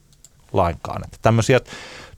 [0.52, 1.04] lainkaan.
[1.04, 1.60] Että tämmöisiä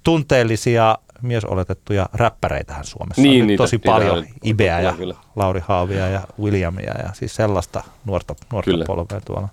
[0.02, 4.18] tunteellisia miesoletettuja räppäreitähän Suomessa Niin, on niitä- tosi niitä paljon.
[4.18, 5.14] on- Ibeä ja kyllä.
[5.36, 8.84] Lauri Haavia ja Williamia ja siis sellaista nuorta, nuorta Kyllä.
[8.84, 9.48] polvea tuolla.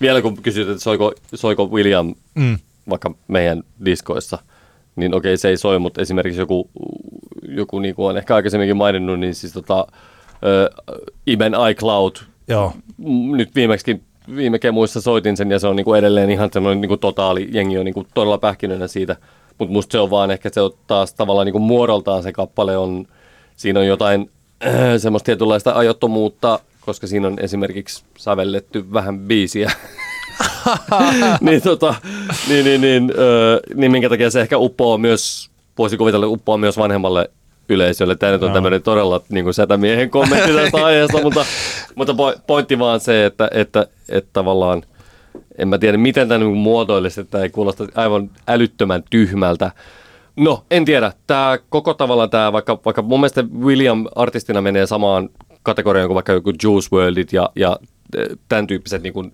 [0.00, 2.58] Vielä kun kysyt, että soiko, soiko William Mm.
[2.90, 4.38] vaikka meidän diskoissa,
[4.96, 6.70] niin okei se ei soi, mutta esimerkiksi joku,
[7.48, 9.86] joku niin kuin on ehkä aikaisemminkin maininnut, niin siis tota,
[10.44, 10.70] ö,
[11.26, 12.16] Iben iCloud,
[12.48, 12.72] Joo,
[13.36, 14.02] nyt viimeksi
[14.36, 17.48] viime kemuissa soitin sen ja se on niin kuin edelleen ihan semmoinen niin kuin totaali,
[17.52, 19.16] jengi on niin kuin todella pähkinönä siitä,
[19.58, 22.76] mutta musta se on vaan ehkä se on taas tavallaan niin kuin muodoltaan se kappale
[22.76, 23.06] on,
[23.56, 24.30] siinä on jotain
[24.66, 29.72] äh, semmoista tietynlaista ajottomuutta, koska siinä on esimerkiksi sävelletty vähän biisiä.
[31.40, 31.94] niin, tota,
[32.48, 36.78] niin, niin, niin, öö, niin minkä takia se ehkä uppoo myös, voisi kuvitella uppoo myös
[36.78, 37.30] vanhemmalle
[37.68, 38.16] yleisölle.
[38.16, 38.54] Tämä nyt on Joo.
[38.54, 41.44] tämmöinen todella niin kuin sätämiehen kommentti tästä aiheesta, mutta,
[41.94, 44.82] mutta po- pointti vaan se, että, että, että tavallaan
[45.58, 49.70] en mä tiedä, miten tämä niin muotoilisi, että ei kuulosta aivan älyttömän tyhmältä.
[50.36, 51.12] No, en tiedä.
[51.26, 55.28] Tämä koko tavallaan tämä, vaikka, vaikka mun mielestä William artistina menee samaan
[55.62, 57.78] kategoriaan kuin vaikka joku Juice WRLDit ja, ja
[58.16, 59.32] eh, tämän tyyppiset niin kuin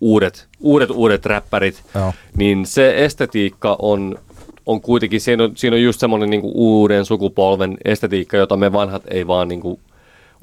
[0.00, 2.12] uudet, uudet, uudet räppärit, Joo.
[2.36, 4.18] niin se estetiikka on,
[4.66, 9.02] on kuitenkin, siinä on, siinä on just semmoinen niin uuden sukupolven estetiikka, jota me vanhat
[9.10, 9.80] ei vaan niin kuin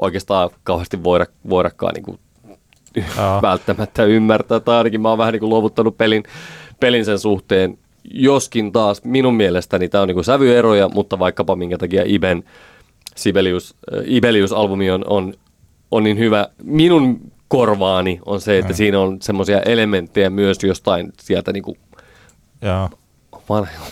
[0.01, 2.19] oikeastaan kauheasti voida, voidakaan niin kuin
[3.41, 6.23] Välttämättä ymmärtää, tai ainakin mä oon vähän niin kuin luovuttanut pelin,
[6.79, 7.77] pelin sen suhteen.
[8.13, 12.43] Joskin taas minun mielestäni tämä on niin kuin sävyeroja, mutta vaikkapa minkä takia Iben
[13.15, 15.33] Sibelius, äh, Ibelius-albumi on, on,
[15.91, 18.75] on niin hyvä minun korvaani on se, että Mm.
[18.75, 21.77] siinä on semmoisia elementtejä myös jostain sieltä niin kuin.
[23.49, 23.91] Vanhemman,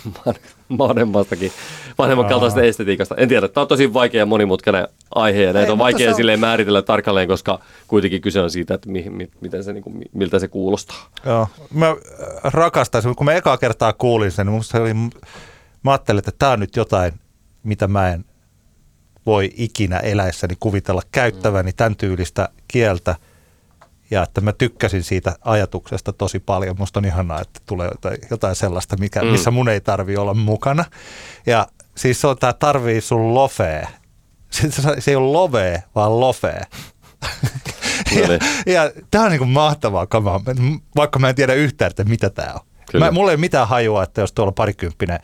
[0.77, 1.51] vanhemmastakin,
[1.97, 2.29] vanhemman Aa.
[2.29, 3.15] kaltaisesta estetiikasta.
[3.15, 6.15] En tiedä, tämä on tosi vaikea ja monimutkainen aihe ja näitä Ei, on vaikea on-
[6.15, 10.01] silleen määritellä tarkalleen, koska kuitenkin kyse on siitä, että mi, mi, miten se, niin kuin,
[10.13, 11.09] miltä se kuulostaa.
[11.25, 11.47] Joo.
[11.73, 11.95] Mä äh,
[12.43, 16.51] rakastaisin, kun mä ekaa kertaa kuulin sen, niin musta se oli, mä ajattelin, että tämä
[16.51, 17.13] on nyt jotain,
[17.63, 18.25] mitä mä en
[19.25, 23.15] voi ikinä eläessäni kuvitella käyttäväni tämän tyylistä kieltä.
[24.13, 26.75] Ja että mä tykkäsin siitä ajatuksesta tosi paljon.
[26.79, 29.27] Musta on ihanaa, että tulee jotain, jotain sellaista, mikä, Mm.
[29.27, 30.85] missä mun ei tarvi olla mukana.
[31.45, 33.87] Ja siis se on tää tarvii sun lofee.
[34.53, 36.61] Se, se, ei ole lovee, vaan lofee.
[38.15, 38.39] No ja, niin.
[38.65, 40.41] ja tämä on niinku mahtavaa kamaa,
[40.95, 42.59] vaikka mä en tiedä yhtään, että mitä tämä on.
[42.91, 43.05] Kyllä.
[43.05, 45.19] Mä, mulla ei ole mitään hajua, että jos tuolla parikymppinen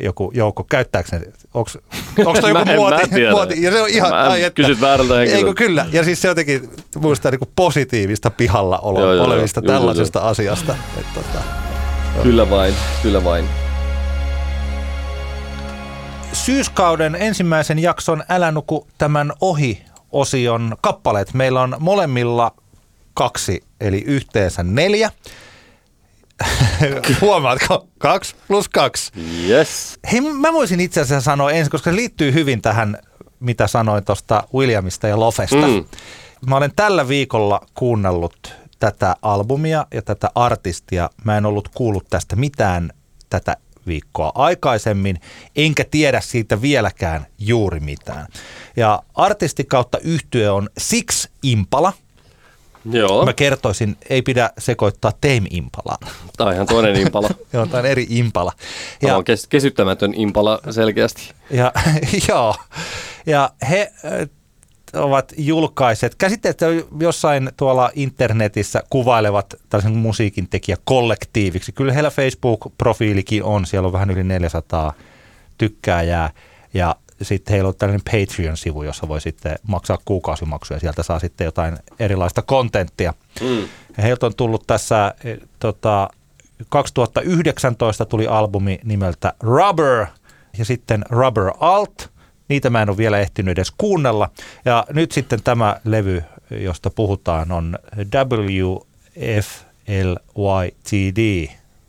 [0.00, 1.20] joku joukko, käyttääkö ne,
[1.54, 1.70] onko
[2.40, 5.46] toi joku muoti, muoti, ja se on ihan, Mä ai että, kysyt väärältä henkilöltä.
[5.48, 6.70] Eikö kyllä, ja siis se jotenkin
[7.00, 9.26] muistaa niinku positiivista pihalla olo, Joo, joo, joo.
[9.26, 10.76] olevista Joo, joo, tällaisesta asiasta.
[10.98, 11.44] Että, tota,
[12.22, 13.44] Kyllä vain, kyllä vain.
[16.32, 21.34] syyskauden ensimmäisen jakson Älä nuku tämän ohi osion kappaleet.
[21.34, 22.52] Meillä on molemmilla
[23.14, 25.10] kaksi, eli yhteensä neljä.
[27.20, 27.88] Huomaatko?
[27.98, 29.12] Kaksi plus kaksi.
[29.48, 29.98] Yes.
[30.12, 32.98] Hei, mä voisin itse asiassa sanoa ensin, koska se liittyy hyvin tähän,
[33.40, 35.66] mitä sanoin tuosta Williamista ja Lofesta.
[35.66, 35.84] Mm.
[36.46, 41.10] Mä olen tällä viikolla kuunnellut tätä albumia ja tätä artistia.
[41.24, 42.92] Mä en ollut kuullut tästä mitään
[43.30, 45.20] tätä viikkoa aikaisemmin,
[45.56, 48.26] enkä tiedä siitä vieläkään juuri mitään.
[48.76, 51.92] Ja artisti kautta yhtye on Six Impala.
[52.90, 53.24] Joo.
[53.24, 55.98] Mä kertoisin, ei pidä sekoittaa Tame Impalaa.
[56.36, 57.28] Tämä on ihan toinen impala.
[57.52, 58.52] Joo, tämä on eri Impala.
[59.00, 61.32] Tämä on kes- kesyttämätön impala selkeästi.
[61.50, 61.72] Ja,
[62.28, 62.54] joo,
[63.26, 63.92] ja he
[64.92, 66.58] ovat julkaiset, käsitteet
[67.00, 71.72] jossain tuolla internetissä kuvailevat tällaisen musiikin tekijä kollektiiviksi.
[71.72, 74.92] Kyllä heillä Facebook-profiilikin on, siellä on vähän yli 400
[75.58, 76.30] tykkääjää
[76.74, 81.44] ja sitten heillä on tällainen Patreon-sivu, jossa voi sitten maksaa kuukausimaksuja ja sieltä saa sitten
[81.44, 83.14] jotain erilaista kontenttia.
[83.40, 83.68] Mm.
[84.02, 86.10] Heiltä on tullut tässä e, tota,
[86.68, 90.06] 2019 tuli albumi nimeltä Rubber
[90.58, 92.08] ja sitten Rubber Alt–
[92.48, 94.30] Niitä mä en ole vielä ehtinyt edes kuunnella.
[94.64, 97.78] Ja nyt sitten tämä levy, josta puhutaan, on
[98.14, 98.78] WFLYTD.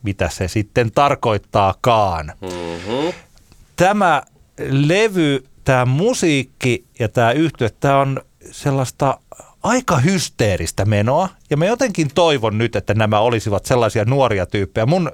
[0.04, 2.34] Mitä se sitten tarkoittaakaan.
[2.42, 3.14] Mm-hmm.
[3.76, 4.24] Tämä
[4.70, 9.20] levy, tämä musiikki ja tämä yhtye, tämä on sellaista
[9.64, 11.30] aika hysteeristä menoa.
[11.50, 14.86] Ja mä jotenkin toivon nyt, että nämä olisivat sellaisia nuoria tyyppejä.
[14.86, 15.12] Mun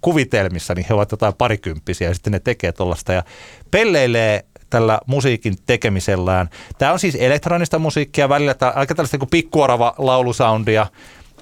[0.00, 3.22] kuvitelmissani he ovat jotain parikymppisiä ja sitten ne tekee tuollaista ja
[3.70, 6.48] pelleilee tällä musiikin tekemisellään.
[6.78, 10.86] Tämä on siis elektronista musiikkia, välillä tää, aika tällaista kuin pikkuorava laulusoundia.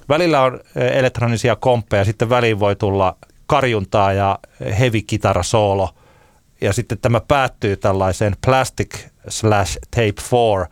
[0.09, 3.17] Välillä on elektronisia komppeja, sitten väliin voi tulla
[3.47, 4.39] karjuntaa ja
[4.79, 5.95] heavy kitara soolo.
[6.61, 10.67] Ja sitten tämä päättyy tällaiseen plastic slash tape 4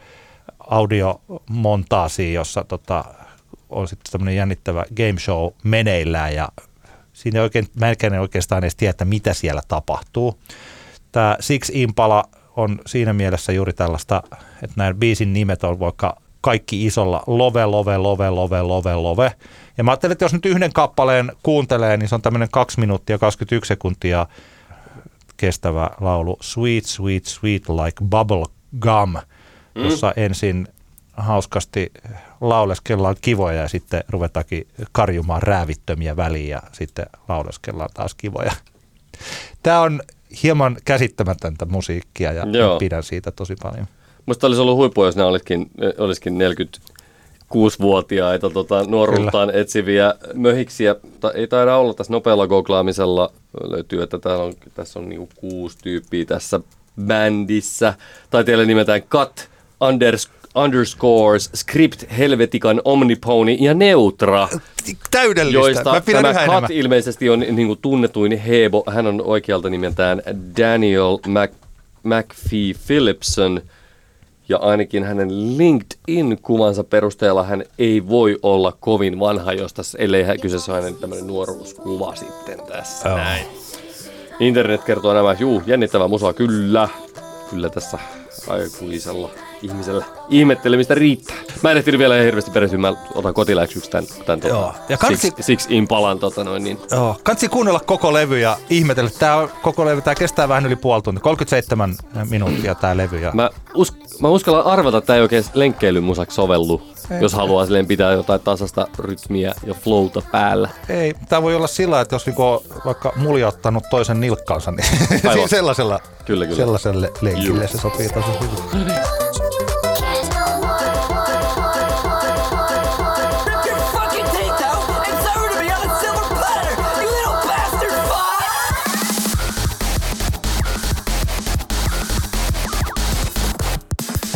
[0.58, 3.04] audiomontaasiin, jossa tota,
[3.68, 6.48] on sitten tämmöinen jännittävä game show meneillään ja
[7.12, 10.38] siinä ei oikein, melkein oikeastaan edes tiedä, mitä siellä tapahtuu.
[11.12, 12.24] Tämä Six Impala
[12.56, 14.22] on siinä mielessä juuri tällaista,
[14.62, 19.32] että näin biisin nimet on vaikka kaikki isolla love, love, love, love, love, love.
[19.78, 23.18] Ja mä ajattelin, että jos nyt yhden kappaleen kuuntelee, niin se on tämmöinen 2 minuuttia
[23.18, 24.26] 21 sekuntia
[25.36, 28.44] kestävä laulu Sweet, Sweet, Sweet like Bubble
[28.80, 29.14] Gum,
[29.74, 29.84] mm.
[29.84, 30.68] jossa ensin
[31.12, 31.92] hauskasti
[32.40, 38.52] lauleskellaan kivoja ja sitten ruvetaankin karjumaan räävittömiä väliin ja sitten lauleskellaan taas kivoja.
[39.62, 40.00] Tämä on
[40.42, 42.78] hieman käsittämätöntä musiikkia ja Joo.
[42.78, 43.86] pidän siitä tosi paljon.
[44.26, 46.34] Musta olisi ollut huippu, jos ne olisikin, olisikin
[47.54, 49.60] 46-vuotiaita tota, nuoruuttaan Kyllä.
[49.60, 50.96] etsiviä möhiksiä.
[51.20, 53.32] Ta, ei taida olla tässä nopealla googlaamisella.
[53.62, 56.60] Löytyy, että täällä on, tässä on niinku kuusi tyyppiä tässä
[57.06, 57.94] bändissä.
[58.30, 59.48] Tai teille nimetään Cut
[59.80, 64.48] underscore underscores, script, helvetikan, omnipony ja neutra.
[65.10, 65.58] Täydellistä.
[65.58, 66.72] Joista Mä tämä Kat enemmän.
[66.72, 68.84] ilmeisesti on niin kuin tunnetuin hebo.
[68.90, 70.22] Hän on oikealta nimeltään
[70.58, 71.50] Daniel Mac,
[72.02, 73.60] McPhee Philipson.
[74.48, 80.80] Ja ainakin hänen LinkedIn-kuvansa perusteella hän ei voi olla kovin vanha, josta ellei kyseessä ole
[80.80, 83.16] hänen tämmöinen nuoruuskuva sitten tässä oh.
[83.16, 83.46] näin.
[84.40, 86.88] Internet kertoo nämä, juu, jännittävää musaa, kyllä.
[87.50, 87.98] Kyllä tässä
[88.48, 89.30] aikuisella
[89.64, 91.36] ihmisellä ihmettelemistä riittää.
[91.62, 94.74] Mä en ehtinyt vielä hirveästi perehtyä, mä otan kotiläksyksi tämän, tämän tota, Joo.
[94.88, 96.18] ja kansi, six, six Impalan.
[96.18, 96.78] Tota noin, niin.
[96.90, 97.16] Joo.
[97.22, 99.10] Kansi kuunnella koko levy ja ihmetellä.
[99.18, 101.22] Tämä on, koko levy, tämä kestää vähän yli puoli tuntia.
[101.22, 101.94] 37
[102.30, 103.18] minuuttia tämä levy.
[103.18, 103.30] Ja...
[103.34, 106.82] Mä, us, mä uskallan arvata, että tämä ei oikein lenkkeilymusaksi sovellu.
[107.10, 110.68] Ei, jos haluaa silleen pitää jotain tasasta rytmiä ja flowta päällä.
[110.88, 112.42] Ei, tämä voi olla sillä, että jos niinku
[112.84, 114.88] vaikka muljauttanut toisen nilkkaansa, niin
[115.48, 116.56] sellaisella, kyllä, kyllä.
[116.56, 117.68] sellaiselle lenkille Juu.
[117.68, 118.28] se sopii tosi
[118.72, 118.94] hyvin.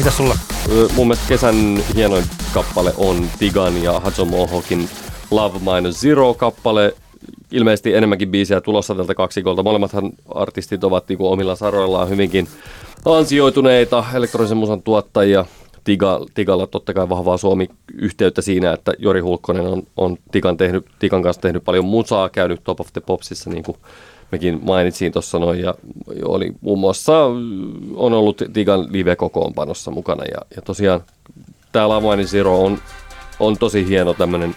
[0.09, 0.37] Mitä sulla?
[0.97, 4.89] Mun mielestä kesän hienoin kappale on Tigan ja Hatsomohokin
[5.31, 6.95] Love Minus Zero kappale.
[7.53, 9.63] Ilmeisesti enemmänkin biisejä tulossa tältä kaksikolta.
[9.63, 12.49] Molemmathan artistit ovat niinku omilla saroillaan hyvinkin
[13.05, 15.45] ansioituneita elektronisen musan tuottajia.
[15.85, 21.23] Tiga, Tigalla totta kai vahvaa Suomi-yhteyttä siinä, että Jori Hulkkonen on, on Tigan, tehnyt, Tigan
[21.23, 23.77] kanssa tehnyt paljon musaa, käynyt Top of the Popsissa niin kuin
[24.31, 25.75] mekin mainitsin tuossa noin, ja
[26.25, 27.25] oli muun muassa
[27.95, 31.01] on ollut Tigan live-kokoonpanossa mukana, ja, ja tosiaan
[31.73, 32.79] tämä Lavaini Zero on,
[33.41, 34.57] on tosi hieno tämmöinen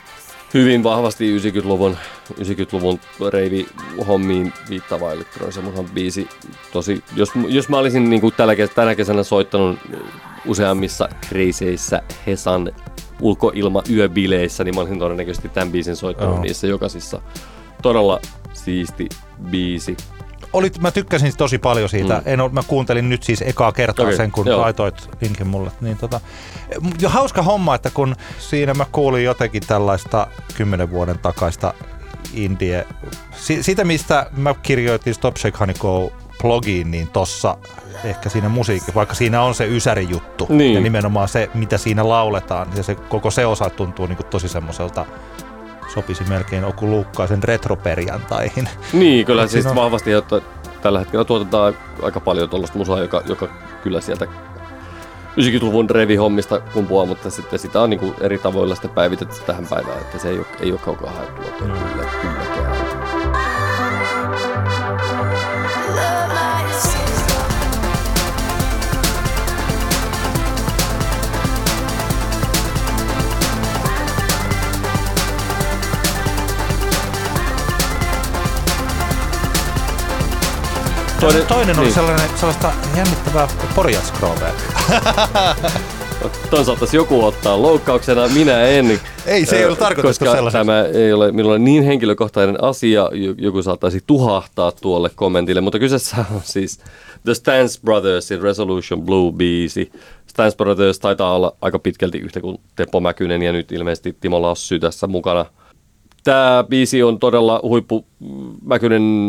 [0.53, 1.97] hyvin vahvasti 90-luvun,
[2.33, 2.99] 90-luvun
[3.29, 6.27] reivi-hommiin viittava elektronisen biisi.
[6.73, 9.79] Tosi, jos, jos mä olisin niin kuin tällä, tänä kesänä soittanut
[10.45, 12.71] useammissa kreiseissä Hesan
[13.21, 16.41] ulkoilma yöbileissä, niin mä olisin todennäköisesti tämän biisin soittanut oh.
[16.41, 17.21] niissä jokaisissa.
[17.81, 18.19] Todella
[18.53, 19.09] siisti
[19.49, 19.97] biisi.
[20.53, 22.13] oli, mä tykkäsin tosi paljon siitä.
[22.13, 22.21] Mm.
[22.25, 24.61] En ole, mä kuuntelin nyt siis ekaa kertaa okay, sen, kun joo.
[24.61, 25.71] laitoit linkin mulle.
[25.81, 26.19] Niin tota,
[27.01, 31.73] ja hauska homma, että kun siinä mä kuulin jotenkin tällaista kymmenen vuoden takaista
[32.33, 32.87] indie,
[33.31, 37.57] si, sitä mistä mä kirjoitin Stop Shake Honey Go blogiin, niin tossa
[38.03, 40.73] ehkä siinä musiikki, vaikka siinä on se ysäri juttu niin.
[40.73, 44.47] ja nimenomaan se, mitä siinä lauletaan, ja se koko se osa tuntuu niin kuin tosi
[44.47, 45.05] semmoiselta
[45.93, 48.69] sopisi melkein Oku Luukkaisen retroperjantaihin.
[48.93, 49.75] Niin, kyllä siis on...
[49.75, 50.41] vahvasti, että
[50.81, 53.47] tällä hetkellä tuotetaan aika paljon tuollaista musaa, joka, joka
[53.83, 54.27] kyllä sieltä
[55.39, 60.01] 90-luvun revihommista kumpuaa, mutta sitten sitä on niin kuin eri tavoilla sitten päivitetty tähän päivään,
[60.01, 61.57] että se ei ole, ei ole kaukaa haettua mm.
[61.59, 61.73] kyllä,
[62.21, 62.40] kylläkään.
[81.21, 81.93] Toinen, toinen oli niin.
[81.93, 84.53] sellainen, sellaista jännittävää porjaskroovea.
[86.49, 88.99] Ton saattaisi joku ottaa loukkauksena, minä en.
[89.25, 90.57] Ei, se ei ollut tarkoitettu sellaisesta.
[90.57, 96.41] tämä ei ole minulle niin henkilökohtainen asia, joku saattaisi tuhahtaa tuolle kommentille, mutta kyseessä on
[96.43, 96.79] siis
[97.23, 99.91] The Stance Brothersin Resolution Blue biisi.
[100.27, 104.79] Stance Brothers taitaa olla aika pitkälti yhtä kuin Teppo Mäkynen ja nyt ilmeisesti Timo Lassy
[104.79, 105.45] tässä mukana.
[106.23, 108.05] Tämä biisi on todella huippu.
[108.65, 109.27] Mäkynen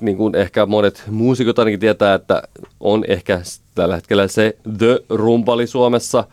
[0.00, 2.42] niin kuin ehkä monet muusikot ainakin tietää, että
[2.80, 3.40] on ehkä
[3.74, 6.24] tällä hetkellä se The Rumpali Suomessa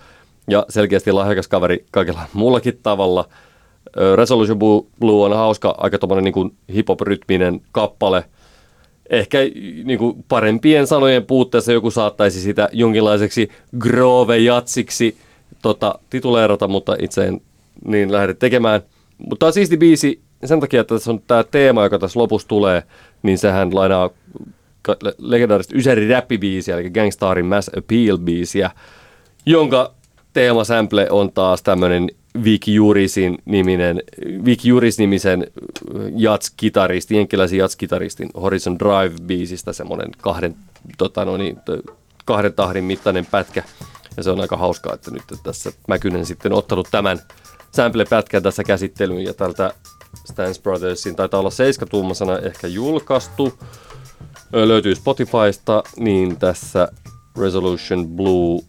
[0.50, 3.30] ja selkeästi lahjakas kaveri kaikella muullakin tavalla.
[4.16, 4.60] Resolution
[5.00, 8.26] Blue on hauska, aika tuommoinen niin hip-hop-rytminen kappale.
[9.10, 9.38] Ehkä
[9.84, 13.50] niin kuin parempien sanojen puutteessa joku saattaisi sitä jonkinlaiseksi
[13.80, 15.18] grove-jatsiksi
[15.62, 17.42] tota, tituleerata, mutta itse en
[17.86, 18.82] niin lähde tekemään.
[19.18, 22.48] Mutta tämä on siisti biisi sen takia, että tässä on tämä teema, joka tässä lopussa
[22.48, 22.84] tulee,
[23.24, 24.10] niin sehän lainaa
[25.18, 28.72] legendaarista Ysäri räppibiisiä, eli Gangstarin Mass Appeal-biisiä,
[29.46, 29.94] jonka
[30.34, 32.10] teemasample on taas tämmöinen
[32.44, 34.04] Vic Jurisin niminen,
[34.46, 35.48] Vic Juris-nimisen
[36.16, 40.56] jats-kitaristin, jenkkiläisen jats-kitaristin Horizon Drive-biisistä semmoinen kahden,
[40.98, 41.58] tota no niin,
[42.26, 43.64] kahden tahdin mittainen pätkä.
[44.18, 47.20] Ja se on aika hauskaa, että nyt tässä Mäkynen sitten ottanut tämän
[47.72, 49.74] sample-pätkän tässä käsittelyyn ja tältä
[50.26, 53.54] Stance Brothersin taitaa olla seiskatuumasana ehkä julkaistu.
[54.52, 56.88] Löytyy Spotifysta, niin tässä
[57.40, 58.62] Resolution Blue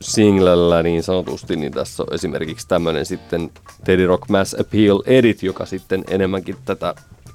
[0.00, 3.50] singlellä niin sanotusti, niin tässä on esimerkiksi tämmöinen sitten
[3.84, 6.94] Teddy Rock Mass Appeal Edit, joka sitten enemmänkin tätä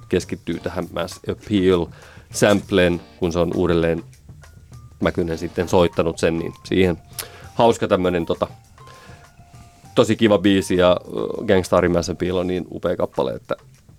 [0.10, 1.86] keskittyy tähän Mass Appeal
[2.34, 4.04] sampleen, kun se on uudelleen
[5.00, 6.98] Mäkynen sitten soittanut sen, niin siihen
[7.54, 8.48] hauska tämmöinen tota,
[9.98, 10.98] tosi kiva biisi ja
[11.48, 13.56] Gangstarin Mass on niin upea kappale, että,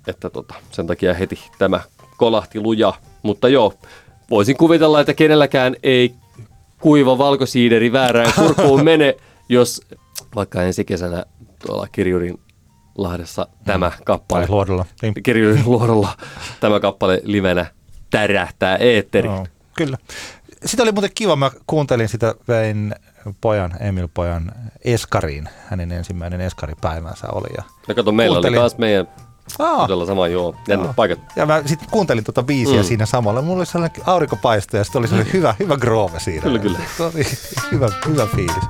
[0.06, 1.80] että tota, sen takia heti tämä
[2.16, 2.92] kolahti luja.
[3.22, 3.74] Mutta joo,
[4.30, 6.14] voisin kuvitella, että kenelläkään ei
[6.80, 9.16] kuiva valkosiideri väärään kurkuun mene,
[9.48, 9.82] jos
[10.34, 11.24] vaikka ensi kesänä
[11.66, 12.40] tuolla Kirjurin
[12.98, 14.40] Lahdessa tämä kappale.
[14.40, 14.86] Tai luodolla.
[15.22, 16.08] Kirjurin luodolla
[16.60, 17.66] tämä kappale livenä
[18.10, 19.30] tärähtää eetterin.
[19.30, 19.46] No,
[19.76, 19.98] kyllä.
[20.64, 22.94] Sitä oli muuten kiva, mä kuuntelin sitä, vein
[23.40, 24.52] pojan, Emil pojan
[24.84, 27.48] Eskariin, hänen ensimmäinen Eskaripäivänsä oli.
[27.56, 28.58] Ja, ja kato, meillä kuuntelin...
[28.58, 29.08] oli taas meidän
[29.58, 31.18] Aa, todella sama, joo, jännät paikat.
[31.36, 32.84] Ja mä sitten kuuntelin tuota biisiä mm.
[32.84, 33.42] siinä samalla.
[33.42, 36.42] Mulla oli sellainen aurinkopaisto ja sitten oli sellainen hyvä, hyvä groove siinä.
[36.42, 36.78] Kyllä, kyllä.
[37.72, 38.64] Hyvä, hyvä fiilis.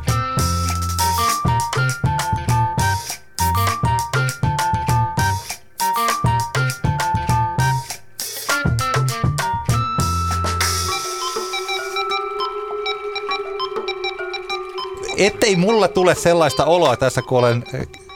[15.18, 17.64] Ettei mulle tule sellaista oloa tässä, kun olen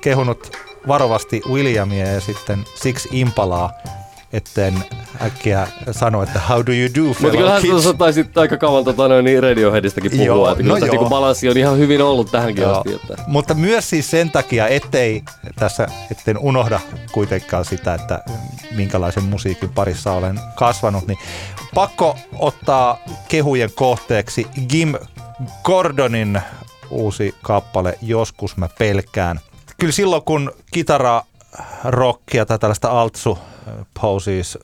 [0.00, 0.56] kehunut
[0.88, 3.72] varovasti Williamia ja sitten Six Impalaa,
[4.32, 4.84] etten
[5.22, 9.24] äkkiä sano, että how do you do, Mutta kyllähän sä taisit aika kauan tota, noin,
[9.24, 12.76] niin Radioheadistakin puhua, joo, että no kyllä no balanssi on ihan hyvin ollut tähänkin joo.
[12.76, 12.94] asti.
[12.94, 13.24] Että.
[13.26, 15.22] Mutta myös siis sen takia, ettei
[15.58, 16.80] tässä, etten unohda
[17.12, 18.24] kuitenkaan sitä, että
[18.76, 21.18] minkälaisen musiikin parissa olen kasvanut, niin
[21.74, 22.98] pakko ottaa
[23.28, 24.94] kehujen kohteeksi Jim
[25.64, 26.40] Gordonin
[26.92, 29.40] uusi kappale Joskus mä pelkään.
[29.80, 31.22] Kyllä silloin kun kitara
[31.84, 33.38] rockia tai tällaista altsu
[34.00, 34.58] posies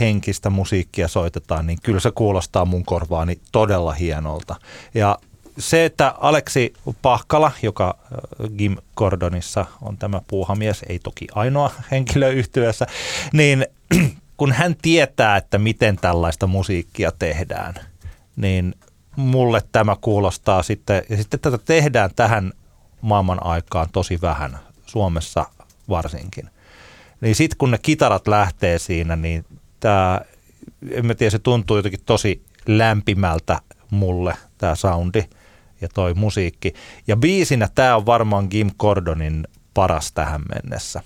[0.00, 4.56] henkistä musiikkia soitetaan, niin kyllä se kuulostaa mun korvaani todella hienolta.
[4.94, 5.18] Ja
[5.58, 6.72] se, että Aleksi
[7.02, 7.98] Pahkala, joka
[8.58, 12.86] Gim Gordonissa on tämä puuhamies, ei toki ainoa henkilö yhtyössä,
[13.32, 13.66] niin
[14.36, 17.74] kun hän tietää, että miten tällaista musiikkia tehdään,
[18.36, 18.74] niin
[19.16, 22.52] mulle tämä kuulostaa sitten, ja sitten tätä tehdään tähän
[23.00, 25.46] maailman aikaan tosi vähän, Suomessa
[25.88, 26.50] varsinkin.
[27.20, 29.44] Niin sitten kun ne kitarat lähtee siinä, niin
[29.80, 30.20] tämä
[30.90, 33.60] en mä tiedä, se tuntuu jotenkin tosi lämpimältä
[33.90, 35.24] mulle tämä soundi
[35.80, 36.74] ja toi musiikki.
[37.06, 41.02] Ja biisinä tämä on varmaan Kim Cordonin paras tähän mennessä.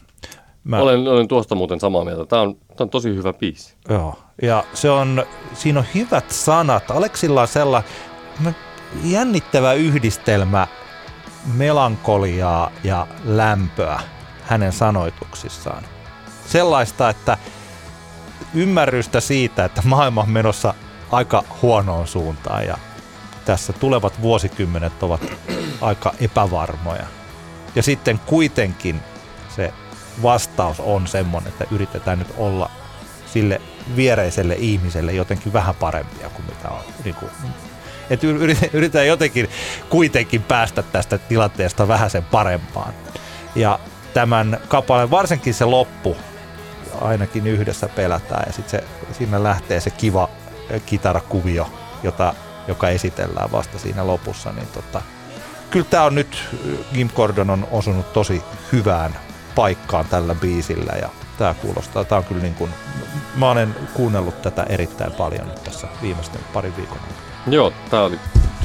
[0.64, 0.78] Mä...
[0.78, 2.26] Olen, olen tuosta muuten samaa mieltä.
[2.26, 3.74] Tämä on, tämä on tosi hyvä biisi.
[3.88, 5.24] Joo, ja se on,
[5.54, 6.90] siinä on hyvät sanat.
[6.90, 7.90] Aleksilla on sellainen
[9.04, 10.66] jännittävä yhdistelmä
[11.54, 14.00] melankoliaa ja lämpöä
[14.42, 15.84] hänen sanoituksissaan.
[16.46, 17.38] Sellaista, että
[18.54, 20.74] ymmärrystä siitä, että maailma on menossa
[21.10, 22.78] aika huonoon suuntaan ja
[23.44, 25.20] tässä tulevat vuosikymmenet ovat
[25.80, 27.06] aika epävarmoja.
[27.74, 29.00] Ja sitten kuitenkin
[29.56, 29.72] se
[30.22, 32.70] vastaus on semmoinen, että yritetään nyt olla
[33.32, 33.60] sille
[33.96, 36.80] viereiselle ihmiselle jotenkin vähän parempia kuin mitä on.
[37.04, 37.30] Niin kuin,
[38.10, 38.26] että
[38.72, 39.48] yritetään jotenkin
[39.90, 42.94] kuitenkin päästä tästä tilanteesta vähän sen parempaan.
[43.54, 43.78] Ja
[44.14, 46.16] tämän kappaleen, varsinkin se loppu,
[47.00, 48.82] ainakin yhdessä pelätään ja sitten
[49.12, 50.28] siinä lähtee se kiva
[50.86, 51.70] kitarakuvio,
[52.02, 52.34] jota,
[52.68, 55.02] joka esitellään vasta siinä lopussa, niin tota,
[55.70, 56.44] kyllä tämä on nyt,
[56.92, 58.42] Kim Gordon on osunut tosi
[58.72, 59.16] hyvään
[59.54, 61.08] paikkaan tällä biisillä ja
[61.38, 62.70] tämä kuulostaa, tämä on kyllä niin kuin,
[63.36, 66.98] mä olen kuunnellut tätä erittäin paljon nyt tässä viimeisten parin viikon.
[67.46, 68.18] Joo, tämä oli,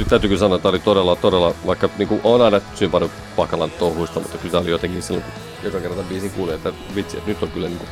[0.10, 3.72] täytyy kyllä sanoa, että tämä oli todella, todella, vaikka niin kuin on aina sympannut Pakalan
[3.72, 5.34] touhuista, mutta kyllä tämä oli jotenkin silloin, kun
[5.64, 7.90] joka kerta biisin kuulee, että vitsi, että nyt on kyllä niin kuin,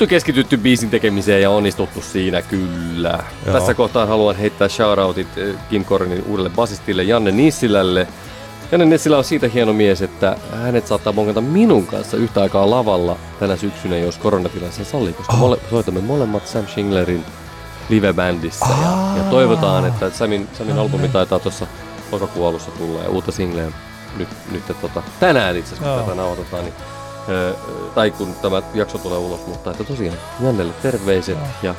[0.00, 3.18] nyt keskitytty biisin tekemiseen ja onnistuttu siinä kyllä.
[3.46, 3.58] Joo.
[3.58, 8.06] Tässä kohtaa haluan heittää shoutoutit eh, Kim Korinin uudelle basistille Janne Nissilälle.
[8.72, 13.16] Janne Nissilä on siitä hieno mies, että hänet saattaa mongata minun kanssa yhtä aikaa lavalla
[13.40, 17.24] tänä syksynä, jos koronatilanne sen sallii, koska mole, soitamme molemmat Sam Schinglerin
[17.88, 18.66] livebändissä.
[18.82, 21.66] Ja, ja, toivotaan, että Samin, Samin albumi taitaa tuossa
[22.12, 23.72] lokakuun alussa tulla ja uutta singleä
[24.16, 26.74] nyt, nyt tota, tänään itse asiassa, kun tätä nauhoitetaan, niin
[27.94, 31.74] tai kun tämä jakso tulee ulos, mutta että tosiaan Jannelle terveiset ja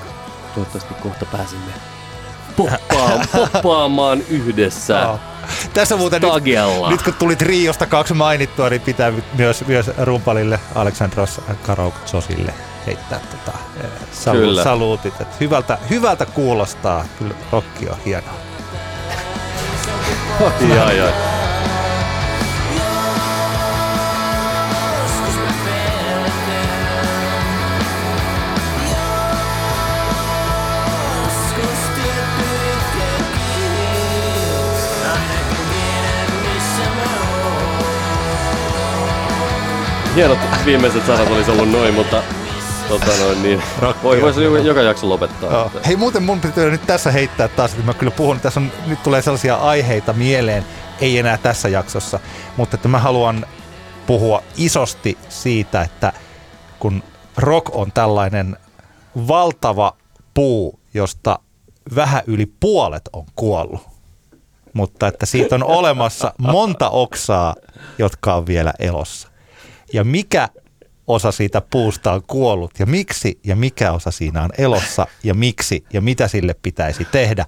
[0.55, 1.71] toivottavasti kohta pääsemme
[2.55, 5.19] poppaamaan, poppaamaan yhdessä.
[5.73, 6.31] Tässä muuten nyt,
[6.89, 12.53] nyt, kun tulit Riosta kaksi mainittua, niin pitää myös, myös rumpalille Aleksandros Karauksosille
[12.85, 13.57] heittää tota,
[14.11, 14.63] salu, Kyllä.
[14.63, 15.21] saluutit.
[15.21, 17.05] Et hyvältä, hyvältä kuulostaa.
[17.19, 18.33] Kyllä rokki on hienoa.
[20.75, 21.34] ja, ja.
[40.15, 42.23] Hienot viimeiset sanat olisi ollut noin, mutta
[42.87, 43.61] tota noin, niin,
[44.03, 45.51] voi, voisi joka jakso lopettaa.
[45.51, 45.71] Joo.
[45.85, 49.03] Hei muuten mun pitää nyt tässä heittää taas, että mä kyllä puhun, tässä on, nyt
[49.03, 50.65] tulee sellaisia aiheita mieleen,
[51.01, 52.19] ei enää tässä jaksossa,
[52.57, 53.45] mutta että mä haluan
[54.07, 56.13] puhua isosti siitä, että
[56.79, 57.03] kun
[57.37, 58.57] rock on tällainen
[59.27, 59.93] valtava
[60.33, 61.39] puu, josta
[61.95, 63.81] vähän yli puolet on kuollut,
[64.73, 67.55] mutta että siitä on olemassa monta oksaa,
[67.97, 69.34] jotka on vielä elossa
[69.93, 70.49] ja mikä
[71.07, 75.83] osa siitä puusta on kuollut ja miksi ja mikä osa siinä on elossa ja miksi
[75.93, 77.45] ja mitä sille pitäisi tehdä.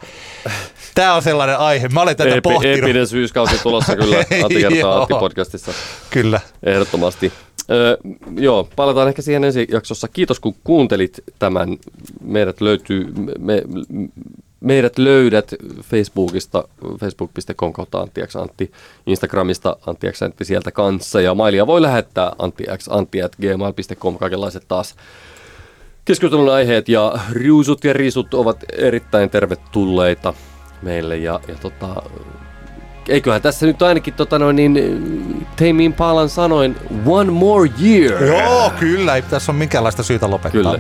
[0.95, 1.87] Tämä on sellainen aihe.
[1.87, 2.77] Mä olen tätä Epi, pohtinut.
[2.77, 4.23] Epinen syyskausi tulossa kyllä
[4.69, 5.71] kertaa Antti podcastissa.
[6.09, 6.41] Kyllä.
[6.63, 7.33] Ehdottomasti.
[7.71, 7.97] Öö,
[8.37, 10.07] joo, palataan ehkä siihen ensi jaksossa.
[10.07, 11.77] Kiitos kun kuuntelit tämän.
[12.21, 13.61] Meidät löytyy, me,
[14.59, 16.67] Meidät löydät Facebookista,
[16.99, 18.71] facebook.com kautta Anttiaks Antti,
[19.05, 22.89] Instagramista Anttiaks Antti sieltä kanssa ja mailia voi lähettää anttiaks
[23.41, 24.95] gmail.com kaikenlaiset taas
[26.05, 30.33] keskustelun aiheet ja riusut ja risut ovat erittäin tervetulleita
[30.81, 32.03] meille ja, ja tota,
[33.09, 34.75] eiköhän tässä nyt ainakin tota noin, niin,
[35.55, 36.75] Tame Palan sanoin
[37.05, 38.23] one more year.
[38.23, 39.15] Joo, kyllä.
[39.15, 40.51] Ei tässä ole minkäänlaista syytä lopettaa.
[40.51, 40.79] Kyllä.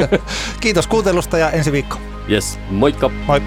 [0.60, 1.98] Kiitos kuuntelusta ja ensi viikko.
[2.30, 3.10] Yes, moikka!
[3.26, 3.42] Moi!